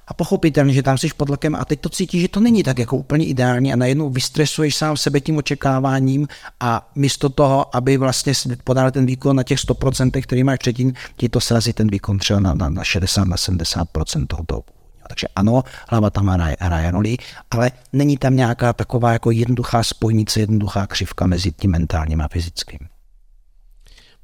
A 0.07 0.13
pochopitelně, 0.13 0.73
že 0.73 0.83
tam 0.83 0.97
jsi 0.97 1.09
pod 1.17 1.25
tlakem 1.25 1.55
a 1.55 1.65
teď 1.65 1.79
to 1.79 1.89
cítíš, 1.89 2.21
že 2.21 2.27
to 2.27 2.39
není 2.39 2.63
tak 2.63 2.79
jako 2.79 2.97
úplně 2.97 3.25
ideální 3.25 3.73
a 3.73 3.75
najednou 3.75 4.09
vystresuješ 4.09 4.75
sám 4.75 4.97
sebe 4.97 5.19
tím 5.19 5.37
očekáváním 5.37 6.27
a 6.59 6.91
místo 6.95 7.29
toho, 7.29 7.75
aby 7.75 7.97
vlastně 7.97 8.33
podal 8.63 8.91
ten 8.91 9.05
výkon 9.05 9.35
na 9.35 9.43
těch 9.43 9.59
100%, 9.59 10.21
který 10.21 10.43
máš 10.43 10.59
předtím, 10.59 10.93
ti 11.17 11.29
to 11.29 11.39
srazí 11.39 11.73
ten 11.73 11.87
výkon 11.87 12.19
třeba 12.19 12.39
na, 12.39 12.53
na, 12.53 12.69
na 12.69 12.83
60, 12.83 13.25
na 13.25 13.35
70% 13.35 14.27
toho, 14.27 14.43
toho 14.47 14.63
takže 15.07 15.27
ano, 15.35 15.63
hlava 15.89 16.09
tam 16.09 16.27
hraje, 16.27 16.57
hraje 16.59 16.91
roli, 16.91 17.17
ale 17.51 17.71
není 17.93 18.17
tam 18.17 18.35
nějaká 18.35 18.73
taková 18.73 19.13
jako 19.13 19.31
jednoduchá 19.31 19.83
spojnice, 19.83 20.39
jednoduchá 20.39 20.87
křivka 20.87 21.27
mezi 21.27 21.51
tím 21.51 21.71
mentálním 21.71 22.21
a 22.21 22.27
fyzickým. 22.27 22.79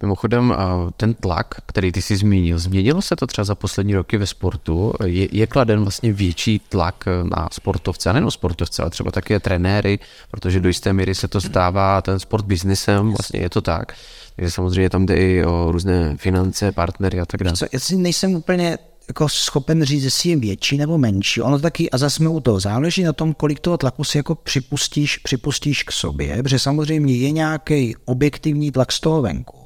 Mimochodem, 0.03 0.55
ten 0.97 1.13
tlak, 1.13 1.55
který 1.65 1.91
ty 1.91 2.01
jsi 2.01 2.17
zmínil, 2.17 2.59
změnilo 2.59 3.01
se 3.01 3.15
to 3.15 3.27
třeba 3.27 3.45
za 3.45 3.55
poslední 3.55 3.95
roky 3.95 4.17
ve 4.17 4.27
sportu? 4.27 4.93
Je, 5.05 5.27
je 5.31 5.47
kladen 5.47 5.81
vlastně 5.81 6.13
větší 6.13 6.59
tlak 6.59 7.05
na 7.23 7.47
sportovce, 7.51 8.09
a 8.09 8.13
nejen 8.13 8.31
sportovce, 8.31 8.81
ale 8.81 8.91
třeba 8.91 9.11
také 9.11 9.39
trenéry, 9.39 9.99
protože 10.31 10.59
do 10.59 10.67
jisté 10.67 10.93
míry 10.93 11.15
se 11.15 11.27
to 11.27 11.41
stává 11.41 12.01
ten 12.01 12.19
sport 12.19 12.45
biznesem, 12.45 13.11
vlastně 13.11 13.39
je 13.39 13.49
to 13.49 13.61
tak. 13.61 13.93
Takže 14.35 14.51
samozřejmě 14.51 14.89
tam 14.89 15.05
jde 15.05 15.15
i 15.17 15.45
o 15.45 15.71
různé 15.71 16.17
finance, 16.17 16.71
partnery 16.71 17.19
a 17.19 17.25
tak 17.25 17.43
dále. 17.43 17.55
Já 17.73 17.79
si 17.79 17.97
nejsem 17.97 18.35
úplně 18.35 18.77
jako 19.09 19.29
schopen 19.29 19.83
říct, 19.83 20.03
jestli 20.03 20.29
je 20.29 20.35
větší 20.35 20.77
nebo 20.77 20.97
menší. 20.97 21.41
Ono 21.41 21.59
taky, 21.59 21.89
a 21.89 21.97
zase 21.97 22.27
u 22.27 22.39
toho 22.39 22.59
záleží 22.59 23.03
na 23.03 23.13
tom, 23.13 23.33
kolik 23.33 23.59
toho 23.59 23.77
tlaku 23.77 24.03
si 24.03 24.17
jako 24.17 24.35
připustíš, 24.35 25.17
připustíš 25.17 25.83
k 25.83 25.91
sobě, 25.91 26.43
protože 26.43 26.59
samozřejmě 26.59 27.15
je 27.15 27.31
nějaký 27.31 27.95
objektivní 28.05 28.71
tlak 28.71 28.91
z 28.91 28.99
toho 28.99 29.21
venku. 29.21 29.57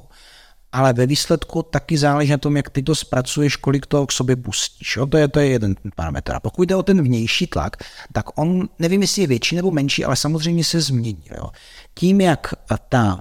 Ale 0.72 0.92
ve 0.92 1.06
výsledku 1.06 1.62
taky 1.62 1.98
záleží 1.98 2.30
na 2.30 2.38
tom, 2.38 2.56
jak 2.56 2.70
ty 2.70 2.82
to 2.82 2.94
zpracuješ, 2.94 3.56
kolik 3.56 3.86
toho 3.86 4.06
k 4.06 4.12
sobě 4.12 4.36
pustíš. 4.36 4.96
Jo? 4.96 5.06
To, 5.06 5.16
je, 5.16 5.28
to 5.28 5.40
je 5.40 5.46
jeden 5.46 5.74
parametr. 5.96 6.32
A 6.34 6.40
pokud 6.40 6.68
jde 6.68 6.76
o 6.76 6.82
ten 6.82 7.02
vnější 7.02 7.46
tlak, 7.46 7.76
tak 8.12 8.38
on, 8.38 8.68
nevím, 8.78 9.02
jestli 9.02 9.22
je 9.22 9.28
větší 9.28 9.56
nebo 9.56 9.70
menší, 9.70 10.04
ale 10.04 10.16
samozřejmě 10.16 10.64
se 10.64 10.80
změní. 10.80 11.24
Jo? 11.36 11.50
Tím, 11.94 12.20
jak 12.20 12.54
ta 12.88 13.20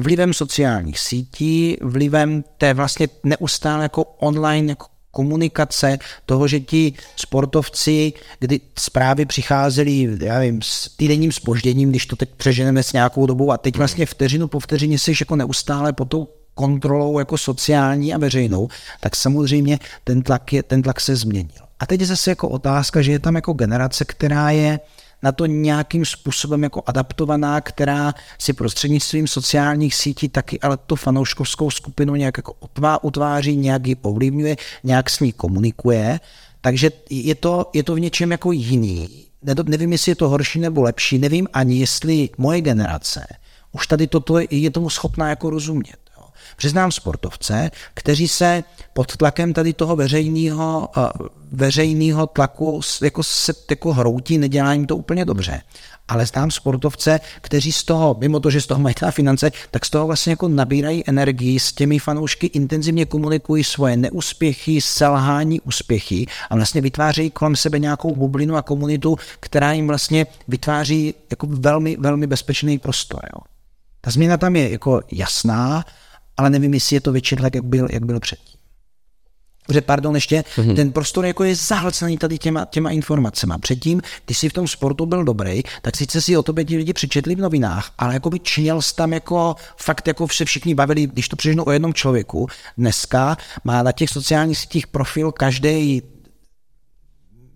vlivem 0.00 0.34
sociálních 0.34 0.98
sítí, 0.98 1.76
vlivem 1.82 2.44
té 2.58 2.74
vlastně 2.74 3.08
neustále 3.24 3.82
jako 3.82 4.04
online 4.04 4.68
jako 4.68 4.86
komunikace, 5.10 5.98
toho, 6.26 6.48
že 6.48 6.60
ti 6.60 6.92
sportovci, 7.16 8.12
kdy 8.38 8.60
zprávy 8.78 9.26
přicházely, 9.26 10.08
já 10.20 10.40
vím, 10.40 10.62
s 10.62 10.96
týdenním 10.96 11.32
spožděním, 11.32 11.90
když 11.90 12.06
to 12.06 12.16
teď 12.16 12.30
přeženeme 12.36 12.82
s 12.82 12.92
nějakou 12.92 13.26
dobou 13.26 13.52
a 13.52 13.58
teď 13.58 13.76
vlastně 13.76 14.06
vteřinu 14.06 14.48
po 14.48 14.60
vteřině 14.60 14.98
jsi 14.98 15.12
jako 15.20 15.36
neustále 15.36 15.92
po 15.92 16.04
tou 16.04 16.28
kontrolou 16.54 17.18
jako 17.18 17.38
sociální 17.38 18.14
a 18.14 18.18
veřejnou, 18.18 18.68
tak 19.00 19.16
samozřejmě 19.16 19.78
ten 20.04 20.22
tlak, 20.22 20.52
je, 20.52 20.62
ten 20.62 20.82
tlak 20.82 21.00
se 21.00 21.16
změnil. 21.16 21.62
A 21.80 21.86
teď 21.86 22.00
je 22.00 22.06
zase 22.06 22.30
jako 22.30 22.48
otázka, 22.48 23.02
že 23.02 23.12
je 23.12 23.18
tam 23.18 23.34
jako 23.34 23.52
generace, 23.52 24.04
která 24.04 24.50
je 24.50 24.80
na 25.22 25.32
to 25.32 25.46
nějakým 25.46 26.04
způsobem 26.04 26.62
jako 26.62 26.82
adaptovaná, 26.86 27.60
která 27.60 28.14
si 28.38 28.52
prostřednictvím 28.52 29.26
sociálních 29.26 29.94
sítí 29.94 30.28
taky 30.28 30.60
ale 30.60 30.76
tu 30.76 30.96
fanouškovskou 30.96 31.70
skupinu 31.70 32.14
nějak 32.14 32.36
jako 32.36 32.54
utváří, 33.02 33.56
nějak 33.56 33.86
ji 33.86 33.96
ovlivňuje, 34.02 34.56
nějak 34.84 35.10
s 35.10 35.20
ní 35.20 35.32
komunikuje. 35.32 36.20
Takže 36.60 36.90
je 37.10 37.34
to, 37.34 37.70
je 37.72 37.82
to 37.82 37.94
v 37.94 38.00
něčem 38.00 38.30
jako 38.30 38.52
jiný. 38.52 39.08
Nevím, 39.64 39.92
jestli 39.92 40.10
je 40.10 40.16
to 40.16 40.28
horší 40.28 40.60
nebo 40.60 40.82
lepší, 40.82 41.18
nevím 41.18 41.48
ani, 41.52 41.78
jestli 41.78 42.28
moje 42.38 42.60
generace 42.60 43.26
už 43.72 43.86
tady 43.86 44.06
toto 44.06 44.38
je 44.50 44.70
tomu 44.70 44.90
schopná 44.90 45.28
jako 45.28 45.50
rozumět. 45.50 45.99
Přiznám 46.56 46.92
sportovce, 46.92 47.70
kteří 47.94 48.28
se 48.28 48.64
pod 48.92 49.16
tlakem 49.16 49.52
tady 49.52 49.72
toho 49.72 49.96
veřejného, 49.96 50.88
eh, 50.96 51.00
veřejného 51.52 52.26
tlaku 52.26 52.80
jako 53.02 53.22
se 53.22 53.52
jako 53.70 53.92
hroutí, 53.92 54.38
nedělá 54.38 54.72
jim 54.72 54.86
to 54.86 54.96
úplně 54.96 55.24
dobře. 55.24 55.62
Ale 56.08 56.26
znám 56.26 56.50
sportovce, 56.50 57.20
kteří 57.40 57.72
z 57.72 57.84
toho, 57.84 58.16
mimo 58.18 58.40
to, 58.40 58.50
že 58.50 58.60
z 58.60 58.66
toho 58.66 58.80
mají 58.80 58.94
ta 58.94 59.10
finance, 59.10 59.50
tak 59.70 59.86
z 59.86 59.90
toho 59.90 60.06
vlastně 60.06 60.32
jako 60.32 60.48
nabírají 60.48 61.04
energii, 61.06 61.60
s 61.60 61.72
těmi 61.72 61.98
fanoušky 61.98 62.46
intenzivně 62.46 63.06
komunikují 63.06 63.64
svoje 63.64 63.96
neúspěchy, 63.96 64.80
selhání, 64.80 65.60
úspěchy 65.60 66.26
a 66.50 66.56
vlastně 66.56 66.80
vytvářejí 66.80 67.30
kolem 67.30 67.56
sebe 67.56 67.78
nějakou 67.78 68.14
bublinu 68.14 68.56
a 68.56 68.62
komunitu, 68.62 69.16
která 69.40 69.72
jim 69.72 69.86
vlastně 69.86 70.26
vytváří 70.48 71.14
jako 71.30 71.46
velmi, 71.50 71.96
velmi 71.96 72.26
bezpečný 72.26 72.78
prostor. 72.78 73.20
Jo. 73.34 73.40
Ta 74.00 74.10
změna 74.10 74.36
tam 74.36 74.56
je 74.56 74.70
jako 74.70 75.00
jasná, 75.12 75.84
ale 76.40 76.50
nevím, 76.50 76.74
jestli 76.74 76.96
je 76.96 77.00
to 77.00 77.12
větší 77.12 77.36
tlak, 77.36 77.54
jak 77.54 77.64
byl, 77.64 77.88
jak 77.90 78.04
byl 78.04 78.20
předtím. 78.20 78.60
Protože, 79.66 79.80
pardon, 79.80 80.14
ještě, 80.14 80.44
mm-hmm. 80.56 80.76
ten 80.76 80.92
prostor 80.92 81.26
jako 81.26 81.44
je 81.44 81.56
zahlcený 81.56 82.18
tady 82.18 82.38
těma, 82.38 82.64
těma 82.64 82.90
informacemi. 82.90 83.54
Předtím, 83.60 84.02
když 84.24 84.38
jsi 84.38 84.48
v 84.48 84.52
tom 84.52 84.68
sportu 84.68 85.06
byl 85.06 85.24
dobrý, 85.24 85.62
tak 85.82 85.96
sice 85.96 86.22
si 86.22 86.36
o 86.36 86.42
tobě 86.42 86.64
ti 86.64 86.76
lidi 86.76 86.92
přečetli 86.92 87.34
v 87.34 87.40
novinách, 87.40 87.92
ale 87.98 88.14
jako 88.14 88.30
by 88.30 88.38
činil 88.38 88.82
jsi 88.82 88.94
tam 88.94 89.12
jako 89.12 89.54
fakt 89.76 90.08
jako 90.08 90.28
se 90.28 90.44
všichni 90.44 90.74
bavili, 90.74 91.06
když 91.06 91.28
to 91.28 91.36
přižnu 91.36 91.64
o 91.64 91.70
jednom 91.70 91.94
člověku. 91.94 92.46
Dneska 92.78 93.36
má 93.64 93.82
na 93.82 93.92
těch 93.92 94.10
sociálních 94.10 94.58
sítích 94.58 94.86
profil 94.86 95.32
každý 95.32 96.02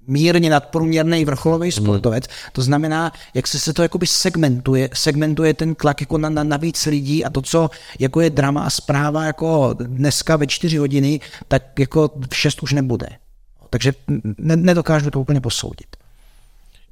mírně 0.06 0.50
nadprůměrný 0.50 1.24
vrcholový 1.24 1.70
hmm. 1.70 1.84
sportovec. 1.84 2.24
Hmm. 2.24 2.50
To 2.52 2.62
znamená, 2.62 3.12
jak 3.34 3.46
se, 3.46 3.58
se 3.58 3.72
to 3.72 3.82
jakoby 3.82 4.06
segmentuje, 4.06 4.88
segmentuje 4.94 5.54
ten 5.54 5.74
tlak 5.74 6.00
jako 6.00 6.18
na, 6.18 6.28
na, 6.28 6.44
na 6.44 6.56
víc 6.56 6.86
lidí 6.86 7.24
a 7.24 7.30
to, 7.30 7.42
co 7.42 7.70
jako 7.98 8.20
je 8.20 8.30
drama 8.30 8.62
a 8.62 8.70
zpráva 8.70 9.24
jako 9.24 9.74
dneska 9.80 10.36
ve 10.36 10.46
čtyři 10.46 10.76
hodiny, 10.76 11.20
tak 11.48 11.78
jako 11.78 12.10
v 12.30 12.36
šest 12.36 12.62
už 12.62 12.72
nebude. 12.72 13.06
Takže 13.70 13.92
ne, 14.38 14.56
nedokážu 14.56 15.10
to 15.10 15.20
úplně 15.20 15.40
posoudit. 15.40 15.96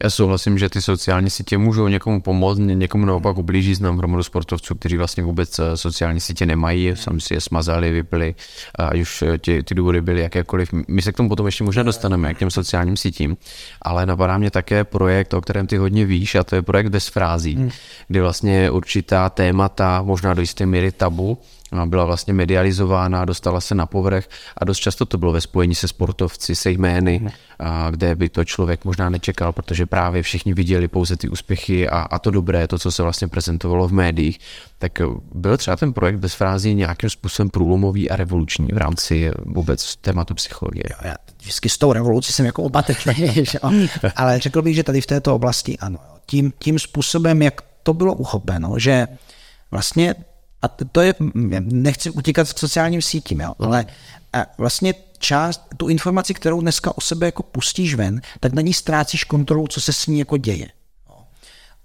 Já 0.03 0.11
souhlasím, 0.11 0.59
že 0.59 0.69
ty 0.69 0.83
sociální 0.83 1.31
sítě 1.31 1.59
můžou 1.59 1.89
někomu 1.89 2.21
pomoct, 2.21 2.59
někomu 2.59 3.07
naopak 3.07 3.39
ublíží. 3.39 3.75
Znám 3.75 3.99
hromadu 3.99 4.23
sportovců, 4.23 4.75
kteří 4.75 4.97
vlastně 4.97 5.23
vůbec 5.23 5.59
eh, 5.59 5.77
sociální 5.77 6.21
sítě 6.21 6.47
nemají, 6.47 6.93
sami 6.95 7.21
si 7.21 7.35
je 7.35 7.41
smazali, 7.41 7.91
vypili, 7.91 8.35
a 8.79 8.95
už 8.95 9.23
eh, 9.23 9.39
ty, 9.39 9.63
ty 9.63 9.75
důvody 9.75 10.01
byly 10.01 10.21
jakékoliv. 10.21 10.73
My 10.89 11.03
se 11.03 11.13
k 11.13 11.17
tomu 11.17 11.29
potom 11.29 11.47
ještě 11.47 11.65
možná 11.65 11.83
dostaneme, 11.83 12.35
k 12.35 12.39
těm 12.39 12.51
sociálním 12.51 12.97
sítím, 12.97 13.37
ale 13.83 14.07
napadá 14.07 14.39
mě 14.39 14.51
také 14.51 14.85
projekt, 14.85 15.35
o 15.35 15.41
kterém 15.41 15.67
ty 15.67 15.77
hodně 15.77 16.05
víš, 16.05 16.35
a 16.35 16.45
to 16.45 16.55
je 16.55 16.63
projekt 16.63 16.89
bez 16.89 17.09
frází, 17.09 17.55
hmm. 17.55 17.71
kdy 18.09 18.21
vlastně 18.21 18.71
určitá 18.71 19.31
témata, 19.31 20.03
možná 20.03 20.35
do 20.35 20.41
jisté 20.41 20.67
míry 20.67 20.93
tabu, 20.93 21.39
byla 21.87 22.05
vlastně 22.05 22.33
medializována, 22.33 23.25
dostala 23.25 23.61
se 23.61 23.75
na 23.75 23.87
povrch 23.87 24.29
a 24.57 24.65
dost 24.65 24.79
často 24.79 25.07
to 25.07 25.19
bylo 25.19 25.33
ve 25.33 25.41
spojení 25.41 25.75
se 25.75 25.89
sportovci, 25.89 26.55
se 26.55 26.71
jmény, 26.71 27.29
a 27.59 27.91
kde 27.91 28.15
by 28.15 28.29
to 28.29 28.45
člověk 28.45 28.85
možná 28.85 29.11
nečekal, 29.11 29.53
protože 29.53 29.87
právě 29.87 30.23
všichni 30.23 30.55
viděli 30.55 30.89
pouze 30.89 31.17
ty 31.17 31.29
úspěchy 31.29 31.89
a, 31.89 31.99
a 32.01 32.19
to 32.19 32.31
dobré, 32.31 32.69
to, 32.69 32.79
co 32.79 32.93
se 32.93 33.03
vlastně 33.03 33.29
prezentovalo 33.29 33.89
v 33.89 33.93
médiích. 33.93 34.39
Tak 34.79 34.93
byl 35.35 35.57
třeba 35.57 35.77
ten 35.77 35.93
projekt 35.93 36.17
bez 36.17 36.35
frází 36.35 36.75
nějakým 36.75 37.11
způsobem 37.11 37.51
průlomový 37.51 38.11
a 38.11 38.17
revoluční 38.17 38.69
v 38.73 38.77
rámci 38.77 39.31
vůbec 39.45 39.97
tématu 39.97 40.35
psychologie? 40.35 40.85
Jo, 40.91 40.97
já 41.03 41.15
vždycky 41.41 41.69
s 41.69 41.79
tou 41.79 41.93
revolucí 41.93 42.33
jsem 42.33 42.47
jako 42.47 42.63
opatrný, 42.63 43.45
ale 44.17 44.39
řekl 44.39 44.63
bych, 44.63 44.75
že 44.75 44.83
tady 44.83 45.01
v 45.01 45.07
této 45.07 45.35
oblasti 45.35 45.79
ano. 45.79 45.99
Tím, 46.27 46.53
tím 46.59 46.79
způsobem, 46.79 47.43
jak 47.43 47.63
to 47.83 47.95
bylo 47.95 48.15
uchopeno, 48.15 48.79
že 48.79 49.07
vlastně 49.71 50.15
a 50.63 50.69
to 50.69 51.01
je, 51.01 51.15
nechci 51.61 52.11
utíkat 52.11 52.53
k 52.53 52.59
sociálním 52.59 53.03
sítím, 53.03 53.41
jo, 53.41 53.55
ale 53.59 53.87
vlastně 54.59 54.95
část, 55.19 55.63
tu 55.77 55.89
informaci, 55.89 56.35
kterou 56.35 56.61
dneska 56.61 56.99
o 56.99 57.01
sebe 57.01 57.27
jako 57.27 57.43
pustíš 57.43 57.95
ven, 57.95 58.21
tak 58.41 58.53
na 58.53 58.63
ní 58.63 58.75
ztrácíš 58.75 59.25
kontrolu, 59.25 59.67
co 59.67 59.81
se 59.81 59.93
s 59.93 60.07
ní 60.07 60.19
jako 60.19 60.37
děje. 60.37 60.69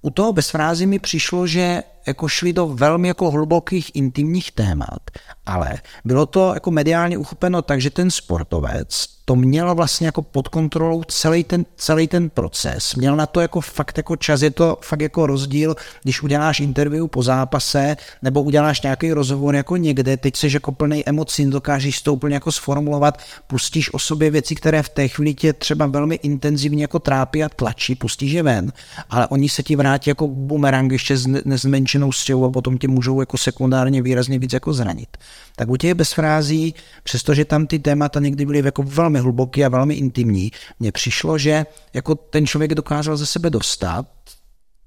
U 0.01 0.09
toho 0.09 0.33
bez 0.33 0.49
frázy 0.49 0.85
mi 0.85 0.99
přišlo, 0.99 1.47
že 1.47 1.83
jako 2.07 2.27
šli 2.27 2.53
do 2.53 2.67
velmi 2.67 3.07
jako 3.07 3.31
hlubokých 3.31 3.95
intimních 3.95 4.51
témat, 4.51 5.01
ale 5.45 5.77
bylo 6.05 6.25
to 6.25 6.53
jako 6.53 6.71
mediálně 6.71 7.17
uchopeno 7.17 7.61
tak, 7.61 7.81
že 7.81 7.89
ten 7.89 8.11
sportovec 8.11 9.17
to 9.29 9.35
měl 9.35 9.75
vlastně 9.75 10.07
jako 10.07 10.21
pod 10.21 10.47
kontrolou 10.47 11.03
celý 11.03 11.43
ten, 11.43 11.65
celý 11.75 12.07
ten 12.07 12.29
proces. 12.29 12.95
Měl 12.95 13.15
na 13.15 13.25
to 13.25 13.41
jako 13.41 13.61
fakt 13.61 13.97
jako 13.97 14.15
čas, 14.15 14.41
je 14.41 14.51
to 14.51 14.77
fakt 14.81 15.01
jako 15.01 15.27
rozdíl, 15.27 15.75
když 16.03 16.23
uděláš 16.23 16.59
interview 16.59 17.07
po 17.07 17.23
zápase, 17.23 17.97
nebo 18.21 18.41
uděláš 18.41 18.81
nějaký 18.81 19.11
rozhovor 19.11 19.55
jako 19.55 19.77
někde, 19.77 20.17
teď 20.17 20.35
jsi 20.35 20.49
jako 20.53 20.71
plný 20.71 21.09
emocí, 21.09 21.45
dokážeš 21.45 22.01
to 22.01 22.13
úplně 22.13 22.35
jako 22.35 22.51
sformulovat, 22.51 23.19
pustíš 23.47 23.93
o 23.93 23.99
sobě 23.99 24.31
věci, 24.31 24.55
které 24.55 24.83
v 24.83 24.89
té 24.89 25.07
chvíli 25.07 25.33
tě 25.33 25.53
třeba 25.53 25.85
velmi 25.85 26.15
intenzivně 26.15 26.83
jako 26.83 26.99
trápí 26.99 27.43
a 27.43 27.49
tlačí, 27.49 27.95
pustíš 27.95 28.31
je 28.31 28.43
ven, 28.43 28.73
ale 29.09 29.27
oni 29.27 29.49
se 29.49 29.63
ti 29.63 29.75
vrátí 29.75 30.09
jako 30.09 30.27
bumerang 30.27 30.91
ještě 30.91 31.17
s 31.17 31.65
stěhou 32.11 32.45
a 32.45 32.51
potom 32.51 32.77
tě 32.77 32.87
můžou 32.87 33.19
jako 33.19 33.37
sekundárně 33.37 34.01
výrazně 34.01 34.39
víc 34.39 34.53
jako 34.53 34.73
zranit. 34.73 35.17
Tak 35.55 35.69
u 35.69 35.77
těch 35.77 35.93
bez 35.93 36.13
frází, 36.13 36.75
přestože 37.03 37.45
tam 37.45 37.67
ty 37.67 37.79
témata 37.79 38.19
někdy 38.19 38.45
byly 38.45 38.61
jako 38.65 38.83
velmi 38.83 39.19
hluboký 39.19 39.65
a 39.65 39.69
velmi 39.69 39.93
intimní, 39.93 40.51
mně 40.79 40.91
přišlo, 40.91 41.37
že 41.37 41.65
jako 41.93 42.15
ten 42.15 42.47
člověk 42.47 42.75
dokázal 42.75 43.17
ze 43.17 43.25
sebe 43.25 43.49
dostat, 43.49 44.05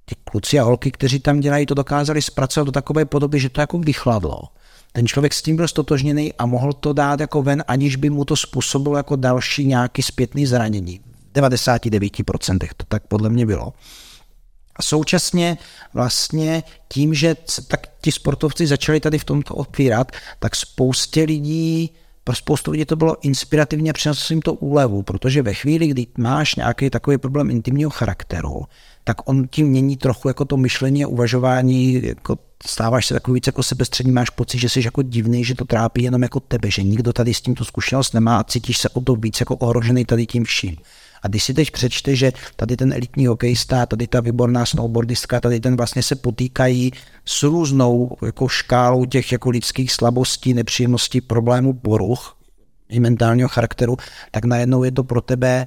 ty 0.04 0.14
kluci 0.24 0.58
a 0.58 0.62
holky, 0.62 0.90
kteří 0.90 1.20
tam 1.20 1.40
dělají, 1.40 1.66
to 1.66 1.74
dokázali 1.74 2.22
zpracovat 2.22 2.64
do 2.64 2.72
takové 2.72 3.04
podoby, 3.04 3.40
že 3.40 3.48
to 3.48 3.61
jako 3.61 3.78
vychladlo. 3.78 4.42
ten 4.92 5.06
člověk 5.06 5.34
s 5.34 5.42
tím 5.42 5.56
byl 5.56 5.68
stotožněný 5.68 6.32
a 6.32 6.46
mohl 6.46 6.72
to 6.72 6.92
dát 6.92 7.20
jako 7.20 7.42
ven, 7.42 7.64
aniž 7.68 7.96
by 7.96 8.11
mu 8.11 8.24
to 8.24 8.36
způsobilo 8.36 8.96
jako 8.96 9.16
další 9.16 9.64
nějaký 9.64 10.02
zpětný 10.02 10.46
zranění. 10.46 11.00
V 11.34 11.38
99% 11.38 12.58
to 12.76 12.84
tak 12.88 13.06
podle 13.06 13.30
mě 13.30 13.46
bylo. 13.46 13.72
A 14.81 14.83
současně 14.83 15.59
vlastně 15.95 16.62
tím, 16.89 17.14
že 17.14 17.37
tak 17.68 17.87
ti 18.01 18.12
sportovci 18.12 18.66
začali 18.66 19.01
tady 19.01 19.18
v 19.18 19.24
tomto 19.24 19.55
otvírat, 19.55 20.12
tak 20.39 20.57
spoustě 20.57 21.22
lidí 21.22 21.91
pro 22.24 22.37
spoustu 22.37 22.70
lidí 22.70 22.85
to 22.85 22.97
bylo 22.97 23.16
inspirativně, 23.22 23.93
přineslo 23.93 24.35
jim 24.35 24.43
to 24.43 24.55
úlevu, 24.55 25.03
protože 25.03 25.43
ve 25.43 25.55
chvíli, 25.55 25.87
kdy 25.87 26.07
máš 26.18 26.55
nějaký 26.55 26.91
takový 26.91 27.18
problém 27.18 27.51
intimního 27.51 27.91
charakteru, 27.91 28.64
tak 29.05 29.28
on 29.28 29.49
tím 29.49 29.66
mění 29.68 29.97
trochu 29.97 30.28
jako 30.28 30.45
to 30.45 30.57
myšlení 30.57 31.05
a 31.05 31.09
uvažování, 31.09 32.03
jako 32.03 32.39
stáváš 32.66 33.07
se 33.07 33.14
takový 33.14 33.35
víc 33.35 33.47
jako 33.47 33.62
sebestřední, 33.62 34.12
máš 34.12 34.31
pocit, 34.31 34.59
že 34.59 34.68
jsi 34.68 34.83
jako 34.85 35.03
divný, 35.03 35.45
že 35.45 35.55
to 35.55 35.64
trápí 35.64 36.03
jenom 36.03 36.22
jako 36.22 36.41
tebe, 36.41 36.70
že 36.70 36.83
nikdo 36.83 37.12
tady 37.12 37.35
s 37.35 37.41
tímto 37.41 37.64
zkušenost 37.64 38.14
nemá 38.14 38.39
a 38.39 38.45
cítíš 38.45 38.78
se 38.78 38.89
o 38.89 39.01
to 39.01 39.16
víc 39.16 39.41
jako 39.41 39.57
ohrožený 39.57 40.05
tady 40.05 40.26
tím 40.26 40.45
vším. 40.45 40.76
A 41.22 41.28
když 41.28 41.44
si 41.44 41.54
teď 41.54 41.70
přečte, 41.70 42.16
že 42.16 42.32
tady 42.56 42.76
ten 42.76 42.92
elitní 42.92 43.26
hokejista, 43.26 43.86
tady 43.86 44.06
ta 44.06 44.20
výborná 44.20 44.66
snowboardistka, 44.66 45.40
tady 45.40 45.60
ten 45.60 45.76
vlastně 45.76 46.02
se 46.02 46.14
potýkají 46.14 46.92
s 47.24 47.42
různou 47.42 48.16
jako 48.26 48.48
škálou 48.48 49.04
těch 49.04 49.32
jako 49.32 49.50
lidských 49.50 49.92
slabostí, 49.92 50.54
nepříjemností, 50.54 51.20
problémů, 51.20 51.72
poruch 51.72 52.36
i 52.88 53.00
mentálního 53.00 53.48
charakteru, 53.48 53.96
tak 54.30 54.44
najednou 54.44 54.84
je 54.84 54.92
to 54.92 55.04
pro 55.04 55.20
tebe 55.20 55.66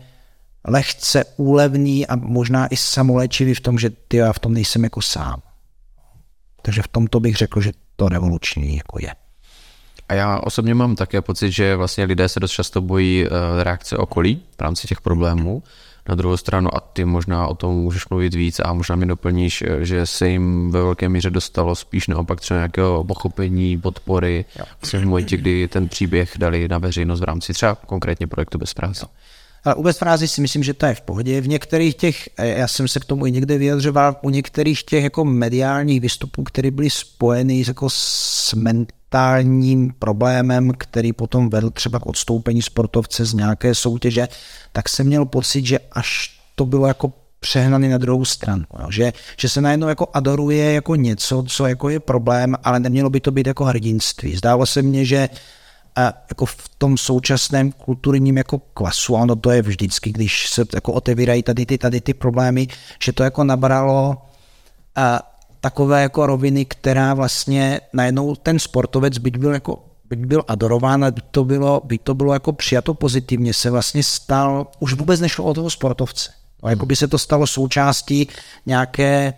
lehce 0.67 1.25
úlevný 1.37 2.07
a 2.07 2.15
možná 2.15 2.67
i 2.67 2.77
samoléčivý 2.77 3.53
v 3.53 3.61
tom, 3.61 3.79
že 3.79 3.89
ty 3.89 4.17
já 4.17 4.33
v 4.33 4.39
tom 4.39 4.53
nejsem 4.53 4.83
jako 4.83 5.01
sám. 5.01 5.41
Takže 6.61 6.81
v 6.81 6.87
tomto 6.87 7.19
bych 7.19 7.35
řekl, 7.35 7.61
že 7.61 7.71
to 7.95 8.09
revoluční 8.09 8.77
jako 8.77 8.97
je. 9.01 9.22
A 10.09 10.13
já 10.13 10.39
osobně 10.39 10.73
mám 10.73 10.95
také 10.95 11.21
pocit, 11.21 11.51
že 11.51 11.75
vlastně 11.75 12.03
lidé 12.03 12.29
se 12.29 12.39
dost 12.39 12.51
často 12.51 12.81
bojí 12.81 13.25
eh, 13.25 13.63
reakce 13.63 13.97
okolí 13.97 14.41
v 14.57 14.61
rámci 14.61 14.87
těch 14.87 15.01
problémů. 15.01 15.63
Na 16.09 16.15
druhou 16.15 16.37
stranu, 16.37 16.75
a 16.75 16.79
ty 16.79 17.05
možná 17.05 17.47
o 17.47 17.55
tom 17.55 17.75
můžeš 17.75 18.09
mluvit 18.09 18.33
víc 18.33 18.59
a 18.59 18.73
možná 18.73 18.95
mi 18.95 19.05
doplníš, 19.05 19.61
eh, 19.61 19.85
že 19.85 20.05
se 20.05 20.29
jim 20.29 20.71
ve 20.71 20.81
velké 20.81 21.09
míře 21.09 21.29
dostalo 21.29 21.75
spíš 21.75 22.07
naopak 22.07 22.41
třeba 22.41 22.57
nějakého 22.57 23.03
pochopení, 23.03 23.77
podpory, 23.77 24.45
vlastně 24.81 24.99
v 24.99 25.05
momentě, 25.05 25.37
kdy 25.37 25.67
ten 25.67 25.89
příběh 25.89 26.33
dali 26.37 26.67
na 26.67 26.77
veřejnost 26.77 27.19
v 27.19 27.23
rámci 27.23 27.53
třeba 27.53 27.75
konkrétně 27.75 28.27
projektu 28.27 28.57
Bez 28.57 28.73
práce. 28.73 29.05
Ale 29.63 29.75
u 29.75 29.91
frázi 29.91 30.27
si 30.27 30.41
myslím, 30.41 30.63
že 30.63 30.73
to 30.73 30.85
je 30.85 30.95
v 30.95 31.01
pohodě. 31.01 31.41
V 31.41 31.47
některých 31.47 31.95
těch, 31.95 32.29
eh, 32.37 32.47
já 32.47 32.67
jsem 32.67 32.87
se 32.87 32.99
k 32.99 33.05
tomu 33.05 33.25
i 33.25 33.31
někde 33.31 33.57
vyjadřoval, 33.57 34.15
u 34.21 34.29
některých 34.29 34.83
těch 34.83 35.03
jako 35.03 35.25
mediálních 35.25 36.01
výstupů, 36.01 36.43
které 36.43 36.71
byly 36.71 36.89
spojeny 36.89 37.63
jako 37.67 37.89
s 37.89 38.53
mentálním 38.53 39.93
problémem, 39.99 40.71
který 40.77 41.13
potom 41.13 41.49
vedl 41.49 41.69
třeba 41.69 41.99
k 41.99 42.05
odstoupení 42.05 42.61
sportovce 42.61 43.25
z 43.25 43.33
nějaké 43.33 43.75
soutěže, 43.75 44.27
tak 44.71 44.89
jsem 44.89 45.07
měl 45.07 45.25
pocit, 45.25 45.65
že 45.65 45.79
až 45.91 46.39
to 46.55 46.65
bylo 46.65 46.87
jako 46.87 47.13
přehnaný 47.39 47.89
na 47.89 47.97
druhou 47.97 48.25
stranu. 48.25 48.63
Jo? 48.79 48.87
Že, 48.91 49.13
že 49.37 49.49
se 49.49 49.61
najednou 49.61 49.87
jako 49.87 50.07
adoruje 50.13 50.73
jako 50.73 50.95
něco, 50.95 51.43
co 51.47 51.67
jako 51.67 51.89
je 51.89 51.99
problém, 51.99 52.55
ale 52.63 52.79
nemělo 52.79 53.09
by 53.09 53.19
to 53.19 53.31
být 53.31 53.47
jako 53.47 53.65
hrdinství. 53.65 54.35
Zdálo 54.35 54.65
se 54.65 54.81
mně, 54.81 55.05
že 55.05 55.29
a 55.95 56.13
jako 56.29 56.45
v 56.45 56.69
tom 56.77 56.97
současném 56.97 57.71
kulturním 57.71 58.37
jako 58.37 58.59
klasu, 58.59 59.13
ono 59.13 59.35
to 59.35 59.51
je 59.51 59.61
vždycky, 59.61 60.11
když 60.11 60.49
se 60.49 60.65
jako 60.73 60.93
otevírají 60.93 61.43
tady 61.43 61.65
ty, 61.65 61.77
tady 61.77 62.01
ty 62.01 62.13
problémy, 62.13 62.67
že 63.03 63.13
to 63.13 63.23
jako 63.23 63.43
nabralo 63.43 64.17
a 64.95 65.33
takové 65.61 66.01
jako 66.01 66.25
roviny, 66.25 66.65
která 66.65 67.13
vlastně 67.13 67.81
najednou 67.93 68.35
ten 68.35 68.59
sportovec, 68.59 69.17
byť 69.17 69.37
byl 69.37 69.53
jako 69.53 69.85
byť 70.09 70.19
byl 70.19 70.43
adorován, 70.47 71.11
by 71.11 71.21
to 71.31 71.45
bylo, 71.45 71.81
by 71.85 71.97
to 71.97 72.13
bylo 72.13 72.33
jako 72.33 72.53
přijato 72.53 72.93
pozitivně, 72.93 73.53
se 73.53 73.69
vlastně 73.69 74.03
stal, 74.03 74.67
už 74.79 74.93
vůbec 74.93 75.19
nešlo 75.19 75.45
o 75.45 75.53
toho 75.53 75.69
sportovce. 75.69 76.31
Jako 76.69 76.85
by 76.85 76.95
se 76.95 77.07
to 77.07 77.17
stalo 77.17 77.47
součástí 77.47 78.27
nějaké, 78.65 79.33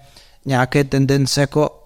nějaké 0.46 0.84
tendence 0.84 1.42
jako 1.42 1.85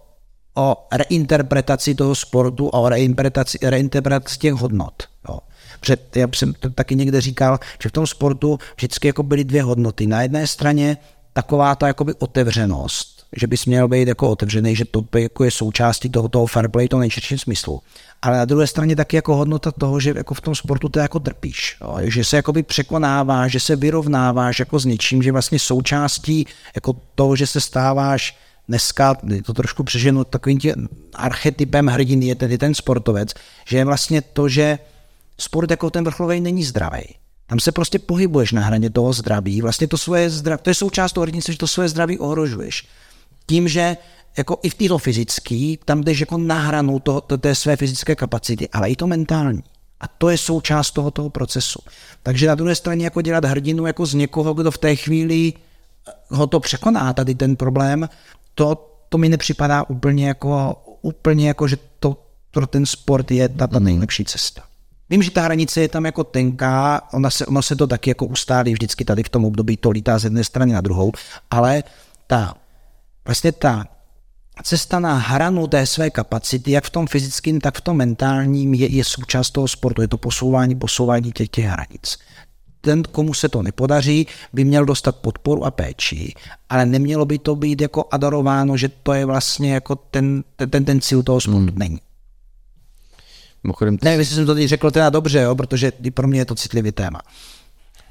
o 0.56 0.88
reinterpretaci 0.92 1.96
toho 1.96 2.16
sportu 2.16 2.76
a 2.76 2.80
o 2.80 2.90
reinterpretaci, 2.90 3.58
reinterpretaci 3.62 4.38
těch 4.38 4.54
hodnot. 4.54 5.04
Jo. 5.30 5.40
Před, 5.80 6.16
já 6.18 6.28
jsem 6.36 6.54
to 6.54 6.70
taky 6.70 6.96
někde 6.96 7.22
říkal, 7.22 7.60
že 7.84 7.90
v 7.90 7.92
tom 7.92 8.08
sportu 8.08 8.60
vždycky 8.76 9.08
jako 9.08 9.24
byly 9.24 9.44
dvě 9.44 9.64
hodnoty. 9.64 10.08
Na 10.08 10.22
jedné 10.22 10.48
straně 10.48 10.98
taková 11.34 11.76
ta 11.76 11.88
jakoby 11.88 12.14
otevřenost, 12.14 13.26
že 13.36 13.48
bys 13.48 13.66
měl 13.66 13.88
být 13.88 14.08
jako 14.08 14.30
otevřený, 14.30 14.76
že 14.76 14.86
to 14.86 15.06
jako 15.18 15.44
je 15.44 15.52
součástí 15.52 16.10
toho, 16.10 16.30
toho 16.30 16.46
fair 16.46 16.68
play, 16.70 16.88
to 16.88 17.00
nejširším 17.00 17.38
smyslu. 17.38 17.82
Ale 18.22 18.38
na 18.38 18.46
druhé 18.46 18.68
straně 18.68 18.96
taky 18.96 19.16
jako 19.16 19.36
hodnota 19.36 19.72
toho, 19.72 20.00
že 20.00 20.14
jako 20.16 20.34
v 20.34 20.42
tom 20.42 20.56
sportu 20.56 20.90
to 20.90 21.00
jako 21.00 21.20
trpíš, 21.20 21.78
jo? 21.82 21.98
že 22.02 22.24
se 22.24 22.36
jakoby 22.36 22.64
překonáváš, 22.64 23.52
že 23.52 23.60
se 23.60 23.76
vyrovnáváš 23.76 24.60
jako 24.60 24.80
s 24.80 24.86
něčím, 24.86 25.24
že 25.24 25.32
vlastně 25.32 25.60
součástí 25.60 26.48
jako 26.76 26.96
toho, 27.16 27.36
že 27.36 27.48
se 27.48 27.62
stáváš 27.62 28.38
dneska, 28.70 29.18
to 29.46 29.54
trošku 29.54 29.84
přeženu, 29.84 30.24
takovým 30.24 30.60
tím 30.60 30.90
archetypem 31.16 31.88
hrdiny 31.88 32.26
je 32.26 32.36
tedy 32.36 32.58
ten 32.58 32.74
sportovec, 32.74 33.34
že 33.66 33.78
je 33.78 33.86
vlastně 33.86 34.22
to, 34.22 34.50
že 34.50 34.80
sport 35.38 35.72
jako 35.72 35.90
ten 35.90 36.04
vrcholový 36.04 36.42
není 36.42 36.64
zdravý. 36.64 37.04
Tam 37.48 37.60
se 37.60 37.72
prostě 37.72 38.00
pohybuješ 38.00 38.52
na 38.52 38.62
hraně 38.62 38.90
toho 38.90 39.14
zdraví. 39.14 39.62
Vlastně 39.62 39.88
to 39.88 39.98
svoje 39.98 40.30
zdraví, 40.30 40.62
to 40.64 40.70
je 40.70 40.74
součást 40.74 41.14
toho 41.14 41.22
hrdince, 41.22 41.52
že 41.52 41.58
to 41.58 41.68
svoje 41.68 41.90
zdraví 41.90 42.20
ohrožuješ. 42.20 42.88
Tím, 43.46 43.68
že 43.68 43.98
jako 44.38 44.60
i 44.64 44.70
v 44.70 44.74
této 44.74 44.98
fyzické, 44.98 45.74
tam 45.86 46.04
jdeš 46.04 46.20
jako 46.20 46.38
na 46.38 46.60
hranu 46.60 47.00
to, 47.00 47.22
to, 47.22 47.38
té 47.38 47.56
své 47.56 47.76
fyzické 47.76 48.16
kapacity, 48.16 48.70
ale 48.70 48.90
i 48.90 48.96
to 48.96 49.08
mentální. 49.08 49.64
A 50.00 50.08
to 50.08 50.30
je 50.30 50.38
součást 50.38 50.92
toho, 50.92 51.12
toho 51.12 51.30
procesu. 51.30 51.80
Takže 52.24 52.48
na 52.48 52.56
druhé 52.56 52.76
straně 52.76 53.06
jako 53.06 53.22
dělat 53.22 53.46
hrdinu 53.46 53.86
jako 53.86 54.06
z 54.06 54.14
někoho, 54.14 54.54
kdo 54.54 54.72
v 54.72 54.78
té 54.78 54.96
chvíli 54.96 55.54
ho 56.30 56.48
to 56.48 56.60
překoná, 56.60 57.14
tady 57.14 57.36
ten 57.36 57.56
problém, 57.56 58.10
to, 58.60 58.92
to 59.10 59.18
mi 59.18 59.30
nepřipadá 59.30 59.84
úplně 59.90 60.28
jako, 60.28 60.76
úplně 61.02 61.48
jako, 61.48 61.68
že 61.68 61.78
to 62.00 62.26
pro 62.52 62.68
ten 62.68 62.86
sport 62.86 63.32
je 63.32 63.50
ta, 63.50 63.68
ta 63.68 63.80
nejlepší 63.80 64.26
cesta. 64.26 64.62
Vím, 65.10 65.24
že 65.24 65.32
ta 65.32 65.42
hranice 65.42 65.82
je 65.82 65.90
tam 65.90 66.06
jako 66.06 66.24
tenká, 66.24 67.02
ona 67.14 67.30
se, 67.30 67.46
ono 67.46 67.62
se 67.62 67.76
to 67.76 67.88
taky 67.88 68.10
jako 68.10 68.26
ustálí 68.26 68.74
vždycky 68.74 69.06
tady 69.06 69.24
v 69.24 69.30
tom 69.30 69.46
období, 69.46 69.78
to 69.78 69.90
lítá 69.90 70.20
z 70.20 70.24
jedné 70.24 70.44
strany 70.44 70.74
na 70.74 70.82
druhou, 70.82 71.12
ale 71.52 71.84
ta, 72.28 72.54
vlastně 73.26 73.52
ta 73.52 73.86
cesta 74.64 75.00
na 75.00 75.16
hranu 75.16 75.68
té 75.68 75.86
své 75.86 76.10
kapacity, 76.10 76.72
jak 76.72 76.84
v 76.84 76.90
tom 76.90 77.08
fyzickém, 77.08 77.60
tak 77.60 77.78
v 77.78 77.82
tom 77.82 77.98
mentálním, 77.98 78.74
je, 78.74 78.88
je 78.88 79.04
součást 79.04 79.52
toho 79.52 79.68
sportu. 79.68 80.02
Je 80.02 80.08
to 80.08 80.18
posouvání, 80.18 80.76
posouvání 80.76 81.32
těch, 81.32 81.50
těch 81.50 81.66
hranic 81.66 82.18
ten, 82.82 83.04
komu 83.04 83.34
se 83.34 83.50
to 83.50 83.62
nepodaří, 83.62 84.28
by 84.54 84.64
měl 84.64 84.86
dostat 84.86 85.16
podporu 85.16 85.66
a 85.66 85.72
péči, 85.72 86.34
ale 86.70 86.86
nemělo 86.86 87.26
by 87.26 87.40
to 87.40 87.56
být 87.56 87.82
jako 87.82 88.06
adorováno, 88.12 88.78
že 88.78 88.90
to 89.04 89.14
je 89.14 89.26
vlastně 89.26 89.74
jako 89.74 89.96
ten, 89.96 90.44
ten, 90.70 90.86
ten 90.86 91.02
cíl 91.02 91.24
toho 91.24 91.42
sportu. 91.42 91.60
Hmm. 91.60 91.80
Není. 91.80 92.00
Mimochodem, 93.64 93.98
ty... 93.98 94.06
Ne, 94.06 94.14
jestli 94.14 94.36
jsem 94.36 94.46
to 94.46 94.56
teď 94.56 94.68
řekl 94.68 94.92
teda 94.92 95.10
dobře, 95.10 95.40
jo, 95.40 95.56
protože 95.56 95.92
pro 96.14 96.28
mě 96.28 96.40
je 96.40 96.46
to 96.46 96.56
citlivý 96.56 96.92
téma. 96.92 97.22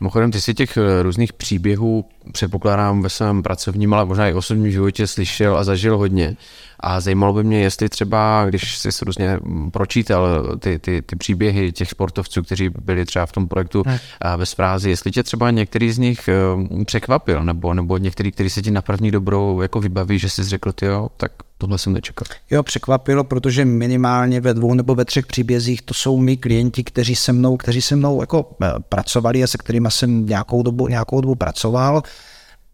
Mimochodem, 0.00 0.30
ty 0.30 0.40
si 0.40 0.54
těch 0.54 0.76
eh, 0.76 1.02
různých 1.02 1.32
příběhů 1.32 2.04
předpokládám 2.32 3.02
ve 3.02 3.08
svém 3.08 3.42
pracovním, 3.42 3.94
ale 3.94 4.04
možná 4.04 4.28
i 4.28 4.34
osobním 4.34 4.72
životě 4.72 5.06
slyšel 5.06 5.56
a 5.56 5.64
zažil 5.64 5.98
hodně. 5.98 6.36
A 6.80 7.00
zajímalo 7.00 7.32
by 7.32 7.44
mě, 7.44 7.60
jestli 7.60 7.88
třeba, 7.88 8.44
když 8.48 8.78
jsi 8.78 8.88
různě 9.04 9.38
pročítal 9.72 10.56
ty, 10.58 10.78
ty, 10.78 11.02
ty 11.02 11.16
příběhy 11.16 11.72
těch 11.72 11.90
sportovců, 11.90 12.42
kteří 12.42 12.68
byli 12.68 13.04
třeba 13.04 13.26
v 13.26 13.32
tom 13.32 13.48
projektu 13.48 13.82
ne. 13.86 14.00
ve 14.36 14.46
zprázi, 14.46 14.90
jestli 14.90 15.10
tě 15.10 15.22
třeba 15.22 15.50
některý 15.50 15.92
z 15.92 15.98
nich 15.98 16.28
eh, 16.28 16.84
překvapil, 16.84 17.44
nebo, 17.44 17.74
nebo 17.74 17.98
některý, 17.98 18.32
který 18.32 18.50
se 18.50 18.62
ti 18.62 18.70
na 18.70 18.82
první 18.82 19.10
dobrou 19.10 19.60
jako 19.60 19.80
vybaví, 19.80 20.18
že 20.18 20.28
jsi 20.28 20.44
řekl, 20.44 20.72
ty 20.72 20.86
jo, 20.86 21.08
tak 21.16 21.32
tohle 21.58 21.78
jsem 21.78 21.92
nečekal. 21.92 22.26
Jo, 22.50 22.62
překvapilo, 22.62 23.24
protože 23.24 23.64
minimálně 23.64 24.40
ve 24.40 24.54
dvou 24.54 24.74
nebo 24.74 24.94
ve 24.94 25.04
třech 25.04 25.26
příbězích 25.26 25.82
to 25.82 25.94
jsou 25.94 26.18
mý 26.18 26.36
klienti, 26.36 26.84
kteří 26.84 27.16
se 27.16 27.32
mnou, 27.32 27.56
kteří 27.56 27.82
se 27.82 27.96
mnou 27.96 28.20
jako 28.20 28.50
eh, 28.62 28.72
pracovali 28.88 29.42
a 29.42 29.46
se 29.46 29.58
kterými 29.58 29.88
jsem 29.90 30.26
nějakou 30.26 30.62
dobu, 30.62 30.88
nějakou 30.88 31.20
dobu 31.20 31.34
pracoval. 31.34 32.02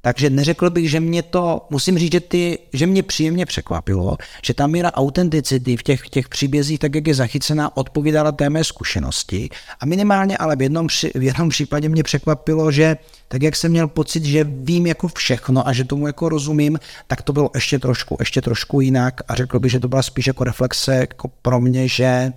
Takže 0.05 0.31
neřekl 0.31 0.71
bych, 0.71 0.91
že 0.91 1.01
mě 1.01 1.23
to, 1.23 1.67
musím 1.71 1.99
říct, 1.99 2.13
že, 2.13 2.21
ty, 2.21 2.59
že 2.73 2.87
mě 2.87 3.03
příjemně 3.03 3.47
překvapilo, 3.47 4.17
že 4.43 4.55
ta 4.55 4.67
míra 4.67 4.93
autenticity 4.93 5.77
v 5.77 5.83
těch, 5.83 6.09
těch 6.09 6.29
příbězích, 6.29 6.79
tak 6.79 6.95
jak 6.95 7.07
je 7.07 7.15
zachycená, 7.15 7.77
odpovídala 7.77 8.33
té 8.33 8.51
mé 8.51 8.65
zkušenosti. 8.65 9.49
A 9.81 9.87
minimálně 9.87 10.37
ale 10.37 10.57
v 10.57 10.63
jednom, 10.63 10.89
v 11.15 11.23
jednom 11.23 11.49
případě 11.49 11.89
mě 11.89 12.03
překvapilo, 12.03 12.71
že 12.71 12.97
tak 13.29 13.43
jak 13.43 13.57
jsem 13.57 13.71
měl 13.71 13.89
pocit, 13.89 14.25
že 14.25 14.45
vím 14.45 14.87
jako 14.87 15.09
všechno 15.09 15.69
a 15.69 15.73
že 15.73 15.85
tomu 15.85 16.07
jako 16.07 16.29
rozumím, 16.29 16.79
tak 17.07 17.23
to 17.23 17.33
bylo 17.33 17.51
ještě 17.55 17.79
trošku, 17.79 18.17
ještě 18.21 18.41
trošku 18.41 18.81
jinak 18.81 19.21
a 19.29 19.35
řekl 19.35 19.59
bych, 19.59 19.73
že 19.73 19.81
to 19.81 19.89
byla 19.89 20.03
spíš 20.03 20.27
jako 20.27 20.45
reflexe 20.45 20.95
jako 20.97 21.29
pro 21.43 21.61
mě, 21.61 21.89
že 21.89 22.33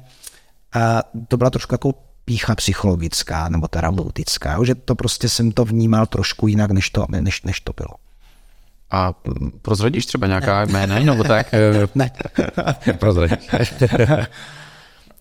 a 0.74 1.04
to 1.28 1.38
byla 1.38 1.50
trošku 1.50 1.74
jako 1.74 1.94
pícha 2.28 2.56
psychologická 2.56 3.50
nebo 3.50 3.68
terapeutická, 3.68 4.58
že 4.64 4.76
to 4.76 4.96
prostě 4.96 5.30
jsem 5.30 5.52
to 5.52 5.66
vnímal 5.66 6.06
trošku 6.06 6.48
jinak, 6.48 6.72
než 6.72 6.90
to, 6.90 7.06
než, 7.10 7.42
než 7.42 7.62
to 7.62 7.74
bylo. 7.78 7.96
A 8.92 9.14
prozradíš 9.62 10.06
třeba 10.06 10.28
nějaká 10.28 10.66
jména 10.66 11.00
nebo 11.00 11.24
tak? 11.24 11.48
ne. 11.96 12.12
Prozradíš. 13.00 13.50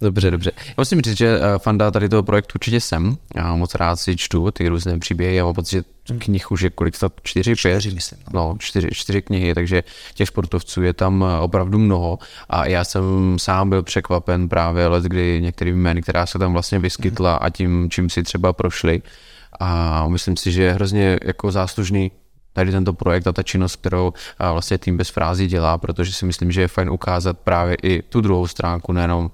Dobře, 0.00 0.30
dobře. 0.30 0.52
Já 0.66 0.74
musím 0.78 1.00
říct, 1.00 1.16
že 1.16 1.38
eh, 1.40 1.58
fanda 1.58 1.90
tady 1.90 2.08
toho 2.08 2.22
projektu 2.22 2.52
určitě 2.54 2.80
jsem. 2.80 3.16
Já 3.34 3.56
moc 3.56 3.74
rád 3.74 3.96
si 3.96 4.16
čtu 4.16 4.50
ty 4.50 4.68
různé 4.68 4.98
příběhy. 4.98 5.36
Já 5.36 5.44
mám 5.44 5.54
pocit, 5.54 5.86
že 6.04 6.14
knih 6.14 6.50
už 6.50 6.60
je 6.60 6.70
kolik 6.70 6.98
to? 6.98 7.08
Čtyři, 7.22 7.50
pět? 7.50 7.80
Čtyři, 7.80 7.94
myslím, 7.94 8.18
No, 8.32 8.56
čtyři, 8.58 8.88
čtyři 8.92 9.22
knihy, 9.22 9.54
takže 9.54 9.82
těch 10.14 10.28
sportovců 10.28 10.82
je 10.82 10.92
tam 10.92 11.24
eh, 11.24 11.40
opravdu 11.40 11.78
mnoho. 11.78 12.18
A 12.50 12.66
já 12.66 12.84
jsem 12.84 13.36
sám 13.38 13.70
byl 13.70 13.82
překvapen 13.82 14.48
právě 14.48 14.86
let, 14.86 15.04
kdy 15.04 15.40
některými 15.42 15.78
jmény, 15.78 16.02
která 16.02 16.26
se 16.26 16.38
tam 16.38 16.52
vlastně 16.52 16.78
vyskytla 16.78 17.36
a 17.36 17.50
tím, 17.50 17.88
čím 17.90 18.10
si 18.10 18.22
třeba 18.22 18.52
prošli. 18.52 19.02
A 19.60 20.08
myslím 20.08 20.36
si, 20.36 20.52
že 20.52 20.62
je 20.62 20.72
hrozně 20.72 21.18
jako 21.24 21.50
záslužný 21.50 22.10
tady 22.52 22.70
tento 22.70 22.92
projekt 22.92 23.26
a 23.26 23.32
ta 23.32 23.42
činnost, 23.42 23.76
kterou 23.76 24.12
a, 24.38 24.52
vlastně 24.52 24.78
tým 24.78 24.96
bez 24.96 25.08
frází 25.08 25.46
dělá, 25.46 25.78
protože 25.78 26.12
si 26.12 26.26
myslím, 26.26 26.52
že 26.52 26.60
je 26.60 26.68
fajn 26.68 26.90
ukázat 26.90 27.38
právě 27.38 27.76
i 27.82 28.02
tu 28.02 28.20
druhou 28.20 28.46
stránku, 28.46 28.92
nejenom 28.92 29.30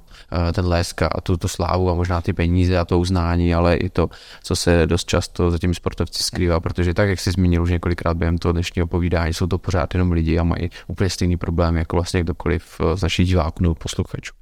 ten 0.53 0.67
lesk 0.67 1.03
a 1.03 1.21
tu, 1.23 1.37
tu 1.37 1.49
slávu 1.49 1.91
a 1.91 1.95
možná 1.95 2.21
ty 2.21 2.33
peníze 2.33 2.79
a 2.79 2.85
to 2.85 2.99
uznání, 2.99 3.55
ale 3.55 3.77
i 3.77 3.89
to, 3.89 4.11
co 4.43 4.57
se 4.57 4.87
dost 4.87 5.09
často 5.09 5.51
za 5.51 5.59
těmi 5.59 5.75
sportovci 5.75 6.23
skrývá, 6.23 6.61
protože 6.61 6.95
tak, 6.95 7.09
jak 7.09 7.21
jsi 7.21 7.31
zmínil 7.31 7.63
už 7.63 7.71
několikrát 7.71 8.17
během 8.17 8.39
toho 8.39 8.53
dnešního 8.53 8.87
povídání, 8.87 9.35
jsou 9.35 9.47
to 9.47 9.59
pořád 9.59 9.95
jenom 9.95 10.13
lidi 10.13 10.39
a 10.39 10.45
mají 10.45 10.71
úplně 10.87 11.11
stejný 11.11 11.37
problém 11.37 11.77
jako 11.77 11.97
vlastně 11.97 12.21
kdokoliv 12.21 12.81
z 12.95 13.03
našich 13.03 13.27
diváků 13.27 13.63
nebo 13.63 13.75
posluchačů. 13.75 14.35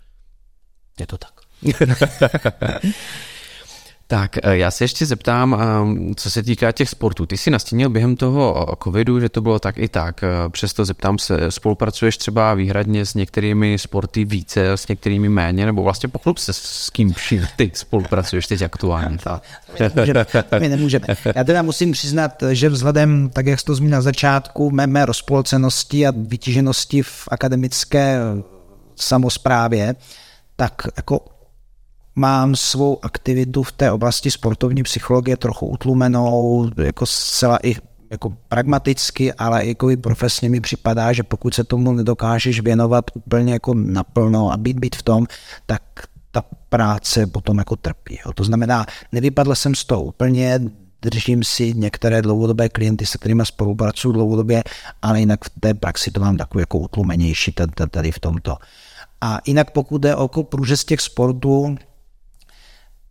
Je 1.00 1.06
to 1.06 1.18
tak. 1.18 1.32
Tak, 4.10 4.36
eh, 4.42 4.56
já 4.56 4.70
se 4.70 4.84
ještě 4.84 5.06
zeptám, 5.06 5.54
ehm, 5.60 6.14
co 6.16 6.30
se 6.30 6.42
týká 6.42 6.72
těch 6.72 6.88
sportů. 6.88 7.26
Ty 7.26 7.36
jsi 7.36 7.50
nastínil 7.50 7.90
během 7.90 8.16
toho 8.16 8.66
eh, 8.72 8.76
covidu, 8.84 9.20
že 9.20 9.28
to 9.28 9.40
bylo 9.40 9.58
tak 9.58 9.78
i 9.78 9.88
tak. 9.88 10.22
Eh, 10.22 10.48
přesto 10.48 10.84
zeptám 10.84 11.18
se, 11.18 11.50
spolupracuješ 11.50 12.16
třeba 12.18 12.54
výhradně 12.54 13.06
s 13.06 13.14
některými 13.14 13.78
sporty 13.78 14.24
více, 14.24 14.70
s 14.70 14.88
některými 14.88 15.28
méně, 15.28 15.66
nebo 15.66 15.82
vlastně 15.82 16.08
pochlup 16.08 16.38
se 16.38 16.52
s 16.52 16.90
kým 16.90 17.14
ty 17.56 17.70
spolupracuješ 17.74 18.46
teď 18.46 18.62
aktuálně. 18.62 19.18
To, 19.76 19.84
nemůžeme, 19.94 20.26
my 20.60 20.68
nemůžeme. 20.68 21.06
Já 21.34 21.44
teda 21.44 21.62
musím 21.62 21.92
přiznat, 21.92 22.42
že 22.52 22.68
vzhledem, 22.68 23.30
tak 23.32 23.46
jak 23.46 23.60
jsi 23.60 23.64
to 23.64 23.74
zmínil 23.74 23.96
na 23.96 24.02
začátku, 24.02 24.70
mé, 24.70 24.86
mé 24.86 25.06
rozpolcenosti 25.06 26.06
a 26.06 26.12
vytíženosti 26.16 27.02
v 27.02 27.28
akademické 27.30 28.18
samozprávě, 28.96 29.94
tak 30.56 30.82
jako 30.96 31.20
mám 32.20 32.56
svou 32.56 32.98
aktivitu 33.02 33.62
v 33.62 33.72
té 33.72 33.92
oblasti 33.92 34.30
sportovní 34.30 34.82
psychologie 34.82 35.36
trochu 35.36 35.66
utlumenou, 35.66 36.70
jako 36.76 37.06
zcela 37.06 37.58
i 37.62 37.76
jako 38.10 38.32
pragmaticky, 38.48 39.32
ale 39.32 39.66
jako 39.66 39.90
i 39.90 39.96
profesně 39.96 40.48
mi 40.48 40.60
připadá, 40.60 41.12
že 41.12 41.22
pokud 41.22 41.54
se 41.54 41.64
tomu 41.64 41.92
nedokážeš 41.92 42.60
věnovat 42.60 43.04
úplně 43.14 43.52
jako 43.52 43.74
naplno 43.74 44.52
a 44.52 44.56
být, 44.56 44.78
být 44.78 44.96
v 44.96 45.02
tom, 45.02 45.26
tak 45.66 45.82
ta 46.30 46.44
práce 46.68 47.26
potom 47.26 47.58
jako 47.58 47.76
trpí. 47.76 48.18
Jo. 48.26 48.32
To 48.32 48.44
znamená, 48.44 48.86
nevypadl 49.12 49.54
jsem 49.54 49.74
z 49.74 49.84
toho 49.84 50.02
úplně, 50.02 50.60
držím 51.02 51.44
si 51.44 51.74
některé 51.74 52.22
dlouhodobé 52.22 52.68
klienty, 52.68 53.06
se 53.06 53.18
kterými 53.18 53.46
spolupracuju 53.46 54.12
dlouhodobě, 54.12 54.62
ale 55.02 55.20
jinak 55.20 55.44
v 55.44 55.50
té 55.60 55.74
praxi 55.74 56.10
to 56.10 56.20
mám 56.20 56.36
takový 56.36 56.62
jako 56.62 56.78
utlumenější 56.78 57.54
tady 57.90 58.12
v 58.12 58.18
tomto. 58.18 58.56
A 59.20 59.40
jinak 59.46 59.70
pokud 59.70 59.98
jde 59.98 60.16
o 60.16 60.28
průřez 60.28 60.84
těch 60.84 61.00
sportů, 61.00 61.76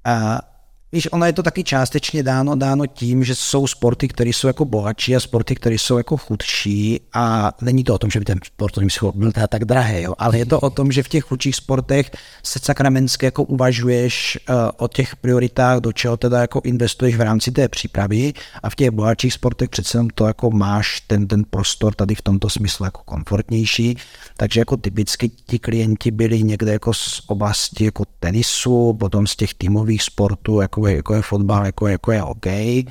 a 0.05 0.43
Víš, 0.91 1.07
ono 1.11 1.25
je 1.25 1.33
to 1.33 1.43
taky 1.43 1.63
částečně 1.63 2.23
dáno, 2.23 2.55
dáno 2.55 2.87
tím, 2.87 3.23
že 3.23 3.35
jsou 3.35 3.67
sporty, 3.67 4.07
které 4.07 4.29
jsou 4.29 4.47
jako 4.47 4.65
bohatší 4.65 5.15
a 5.15 5.19
sporty, 5.19 5.55
které 5.55 5.75
jsou 5.75 5.97
jako 5.97 6.17
chudší 6.17 7.01
a 7.13 7.51
není 7.61 7.83
to 7.83 7.93
o 7.95 7.97
tom, 7.97 8.09
že 8.09 8.19
by 8.19 8.25
ten 8.25 8.39
sportovní 8.45 8.87
psycholog 8.87 9.15
byl 9.15 9.31
teda 9.31 9.47
tak 9.47 9.65
drahý, 9.65 10.01
jo, 10.01 10.13
ale 10.17 10.37
je 10.37 10.45
to 10.45 10.59
o 10.59 10.69
tom, 10.69 10.91
že 10.91 11.03
v 11.03 11.07
těch 11.07 11.23
chudších 11.23 11.55
sportech 11.55 12.11
se 12.43 12.59
sakramensky 12.63 13.25
jako 13.25 13.43
uvažuješ 13.43 14.39
uh, 14.49 14.55
o 14.77 14.87
těch 14.87 15.15
prioritách, 15.15 15.79
do 15.79 15.93
čeho 15.93 16.17
teda 16.17 16.41
jako 16.41 16.61
investuješ 16.63 17.15
v 17.15 17.21
rámci 17.21 17.51
té 17.51 17.67
přípravy 17.67 18.33
a 18.63 18.69
v 18.69 18.75
těch 18.75 18.91
bohatších 18.91 19.33
sportech 19.33 19.69
přece 19.69 19.97
jenom 19.97 20.09
to 20.09 20.27
jako 20.27 20.51
máš 20.51 21.01
ten, 21.01 21.27
ten 21.27 21.43
prostor 21.49 21.93
tady 21.93 22.15
v 22.15 22.21
tomto 22.21 22.49
smyslu 22.49 22.85
jako 22.85 23.01
komfortnější, 23.05 23.97
takže 24.37 24.61
jako 24.61 24.77
typicky 24.77 25.29
ti 25.29 25.59
klienti 25.59 26.11
byli 26.11 26.43
někde 26.43 26.71
jako 26.71 26.93
z 26.93 27.21
oblasti 27.27 27.85
jako 27.85 28.03
tenisu, 28.19 28.93
potom 28.93 29.27
z 29.27 29.35
těch 29.35 29.53
týmových 29.53 30.03
sportů, 30.03 30.61
jako 30.61 30.78
je, 30.87 30.95
jako 30.95 31.13
je 31.13 31.21
fotbal, 31.21 31.65
jako, 31.65 31.87
jako 31.87 32.11
je 32.11 32.21
hokej, 32.21 32.85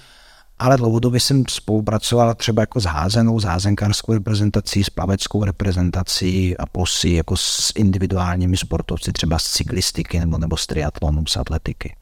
ale 0.58 0.76
dlouhodobě 0.76 1.20
jsem 1.20 1.44
spolupracoval 1.48 2.34
třeba 2.34 2.62
jako 2.62 2.80
s 2.80 2.84
házenou, 2.84 3.40
s 3.40 3.44
házenkářskou 3.44 4.12
reprezentací, 4.12 4.84
s 4.84 4.90
plaveckou 4.90 5.44
reprezentací 5.44 6.56
a 6.56 6.66
posy 6.66 7.10
jako 7.10 7.36
s 7.36 7.72
individuálními 7.74 8.56
sportovci, 8.56 9.12
třeba 9.12 9.38
z 9.38 9.52
cyklistiky 9.52 10.20
nebo, 10.20 10.38
nebo 10.38 10.56
z 10.56 10.66
triatlonu, 10.66 11.26
z 11.26 11.36
atletiky. 11.36 11.96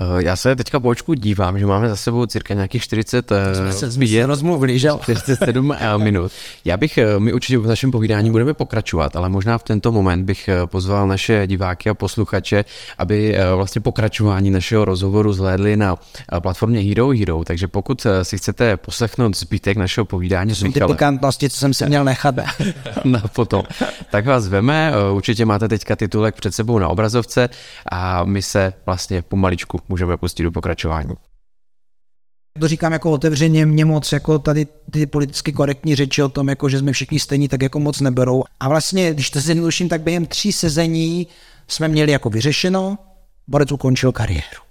Eh, 0.00 0.24
já 0.24 0.36
se 0.36 0.56
teďka 0.56 0.80
po 0.80 0.88
očku 0.88 1.14
dívám, 1.14 1.58
že 1.58 1.66
máme 1.66 1.88
za 1.88 1.96
sebou 1.96 2.26
cirka 2.26 2.54
nějakých 2.54 2.82
40 2.82 3.32
eh, 3.32 3.54
jsme 3.54 3.72
se 3.72 3.90
zmínili, 3.90 4.24
rozmluvili, 4.24 4.78
že 4.78 4.88
47 5.00 5.72
eh, 5.72 5.98
minut. 5.98 6.32
Já 6.64 6.76
bych, 6.76 6.98
my 7.18 7.32
určitě 7.32 7.58
v 7.58 7.66
našem 7.66 7.90
povídání 7.90 8.30
budeme 8.30 8.54
pokračovat, 8.54 9.16
ale 9.16 9.28
možná 9.28 9.58
v 9.58 9.62
tento 9.62 9.92
moment 9.92 10.24
bych 10.24 10.48
pozval 10.66 11.08
naše 11.08 11.46
diváky 11.46 11.90
a 11.90 11.94
posluchače, 11.94 12.64
aby 12.98 13.36
vlastně 13.54 13.80
pokračování 13.80 14.50
našeho 14.50 14.84
rozhovoru 14.84 15.32
zhlédli 15.32 15.76
na 15.76 15.96
platformě 16.40 16.80
Hero 16.80 17.08
Hero, 17.08 17.44
takže 17.44 17.68
pokud 17.68 18.06
si 18.22 18.38
chcete 18.38 18.76
poslechnout 18.76 19.36
zbytek 19.36 19.76
našeho 19.76 20.04
povídání 20.04 20.54
s 20.54 20.62
Michalem. 20.62 20.88
Ty 20.88 20.94
pikantnosti, 20.94 21.50
co 21.50 21.56
jsem 21.56 21.74
si 21.74 21.86
měl 21.86 22.04
nechat. 22.04 22.34
na 23.04 23.22
potom. 23.32 23.62
Tak 24.10 24.26
vás 24.26 24.48
veme, 24.48 24.92
určitě 25.12 25.44
máte 25.44 25.68
teďka 25.68 25.96
titulek 25.96 26.34
před 26.34 26.54
sebou 26.54 26.78
na 26.78 26.88
obrazovce 26.88 27.48
a 27.92 28.24
my 28.24 28.42
se 28.42 28.72
vlastně 28.86 29.22
pomaličku 29.22 29.83
můžeme 29.88 30.16
pustit 30.16 30.42
do 30.42 30.52
pokračování. 30.52 31.14
To 32.60 32.68
říkám 32.68 32.92
jako 32.92 33.10
otevřeně, 33.10 33.66
mě 33.66 33.84
moc 33.84 34.12
jako 34.12 34.38
tady 34.38 34.66
ty 34.90 35.06
politicky 35.06 35.52
korektní 35.52 35.94
řeči 35.94 36.22
o 36.22 36.28
tom, 36.28 36.48
jako 36.48 36.68
že 36.68 36.78
jsme 36.78 36.92
všichni 36.92 37.20
stejní, 37.20 37.48
tak 37.48 37.62
jako 37.62 37.80
moc 37.80 38.00
neberou. 38.00 38.44
A 38.60 38.68
vlastně, 38.68 39.14
když 39.14 39.30
to 39.30 39.40
zjednoduším, 39.40 39.88
tak 39.88 40.00
během 40.00 40.26
tří 40.26 40.52
sezení 40.52 41.26
jsme 41.68 41.88
měli 41.88 42.12
jako 42.12 42.30
vyřešeno, 42.30 42.98
Borec 43.48 43.72
ukončil 43.72 44.12
kariéru. 44.12 44.62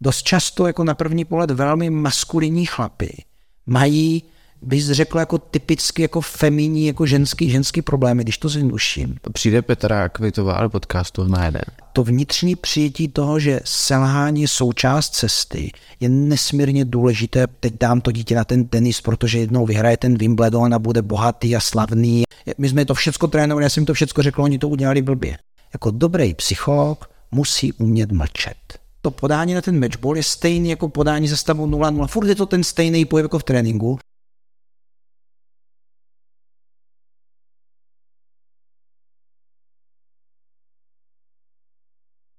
Dost 0.00 0.22
často 0.22 0.66
jako 0.66 0.84
na 0.84 0.94
první 0.94 1.24
pohled 1.24 1.50
velmi 1.50 1.90
maskulinní 1.90 2.66
chlapy 2.66 3.24
mají 3.66 4.22
bys 4.62 4.90
řekl 4.90 5.18
jako 5.18 5.38
typicky 5.38 6.02
jako 6.02 6.20
feminní, 6.20 6.86
jako 6.86 7.06
ženský, 7.06 7.50
ženský 7.50 7.82
problémy, 7.82 8.22
když 8.22 8.38
to 8.38 8.48
zjednoduším. 8.48 9.16
Přijde 9.32 9.62
Petra 9.62 10.08
Kvitová 10.08 10.60
do 10.60 10.70
podcastu 10.70 11.24
na 11.24 11.44
jeden. 11.44 11.62
To 11.92 12.04
vnitřní 12.04 12.56
přijetí 12.56 13.08
toho, 13.08 13.38
že 13.38 13.60
selhání 13.64 14.42
je 14.42 14.48
součást 14.48 15.10
cesty, 15.10 15.70
je 16.00 16.08
nesmírně 16.08 16.84
důležité. 16.84 17.46
Teď 17.60 17.74
dám 17.80 18.00
to 18.00 18.12
dítě 18.12 18.34
na 18.34 18.44
ten 18.44 18.64
tenis, 18.64 19.00
protože 19.00 19.38
jednou 19.38 19.66
vyhraje 19.66 19.96
ten 19.96 20.18
Wimbledon 20.18 20.74
a 20.74 20.78
bude 20.78 21.02
bohatý 21.02 21.56
a 21.56 21.60
slavný. 21.60 22.22
My 22.58 22.68
jsme 22.68 22.84
to 22.84 22.94
všechno 22.94 23.28
trénovali, 23.28 23.64
já 23.64 23.68
jsem 23.68 23.84
to 23.84 23.94
všechno 23.94 24.22
řekl, 24.22 24.42
oni 24.42 24.58
to 24.58 24.68
udělali 24.68 25.02
blbě. 25.02 25.38
Jako 25.72 25.90
dobrý 25.90 26.34
psycholog 26.34 27.10
musí 27.30 27.72
umět 27.72 28.12
mlčet 28.12 28.56
to 29.06 29.10
podání 29.10 29.54
na 29.54 29.62
ten 29.62 29.80
matchball 29.80 30.16
je 30.16 30.22
stejný 30.22 30.70
jako 30.70 30.88
podání 30.88 31.28
ze 31.28 31.36
stavu 31.36 31.66
0-0. 31.66 32.06
Furt 32.06 32.26
je 32.26 32.34
to 32.34 32.46
ten 32.46 32.64
stejný 32.64 33.04
pohyb 33.04 33.24
jako 33.24 33.38
v 33.38 33.44
tréninku, 33.44 33.98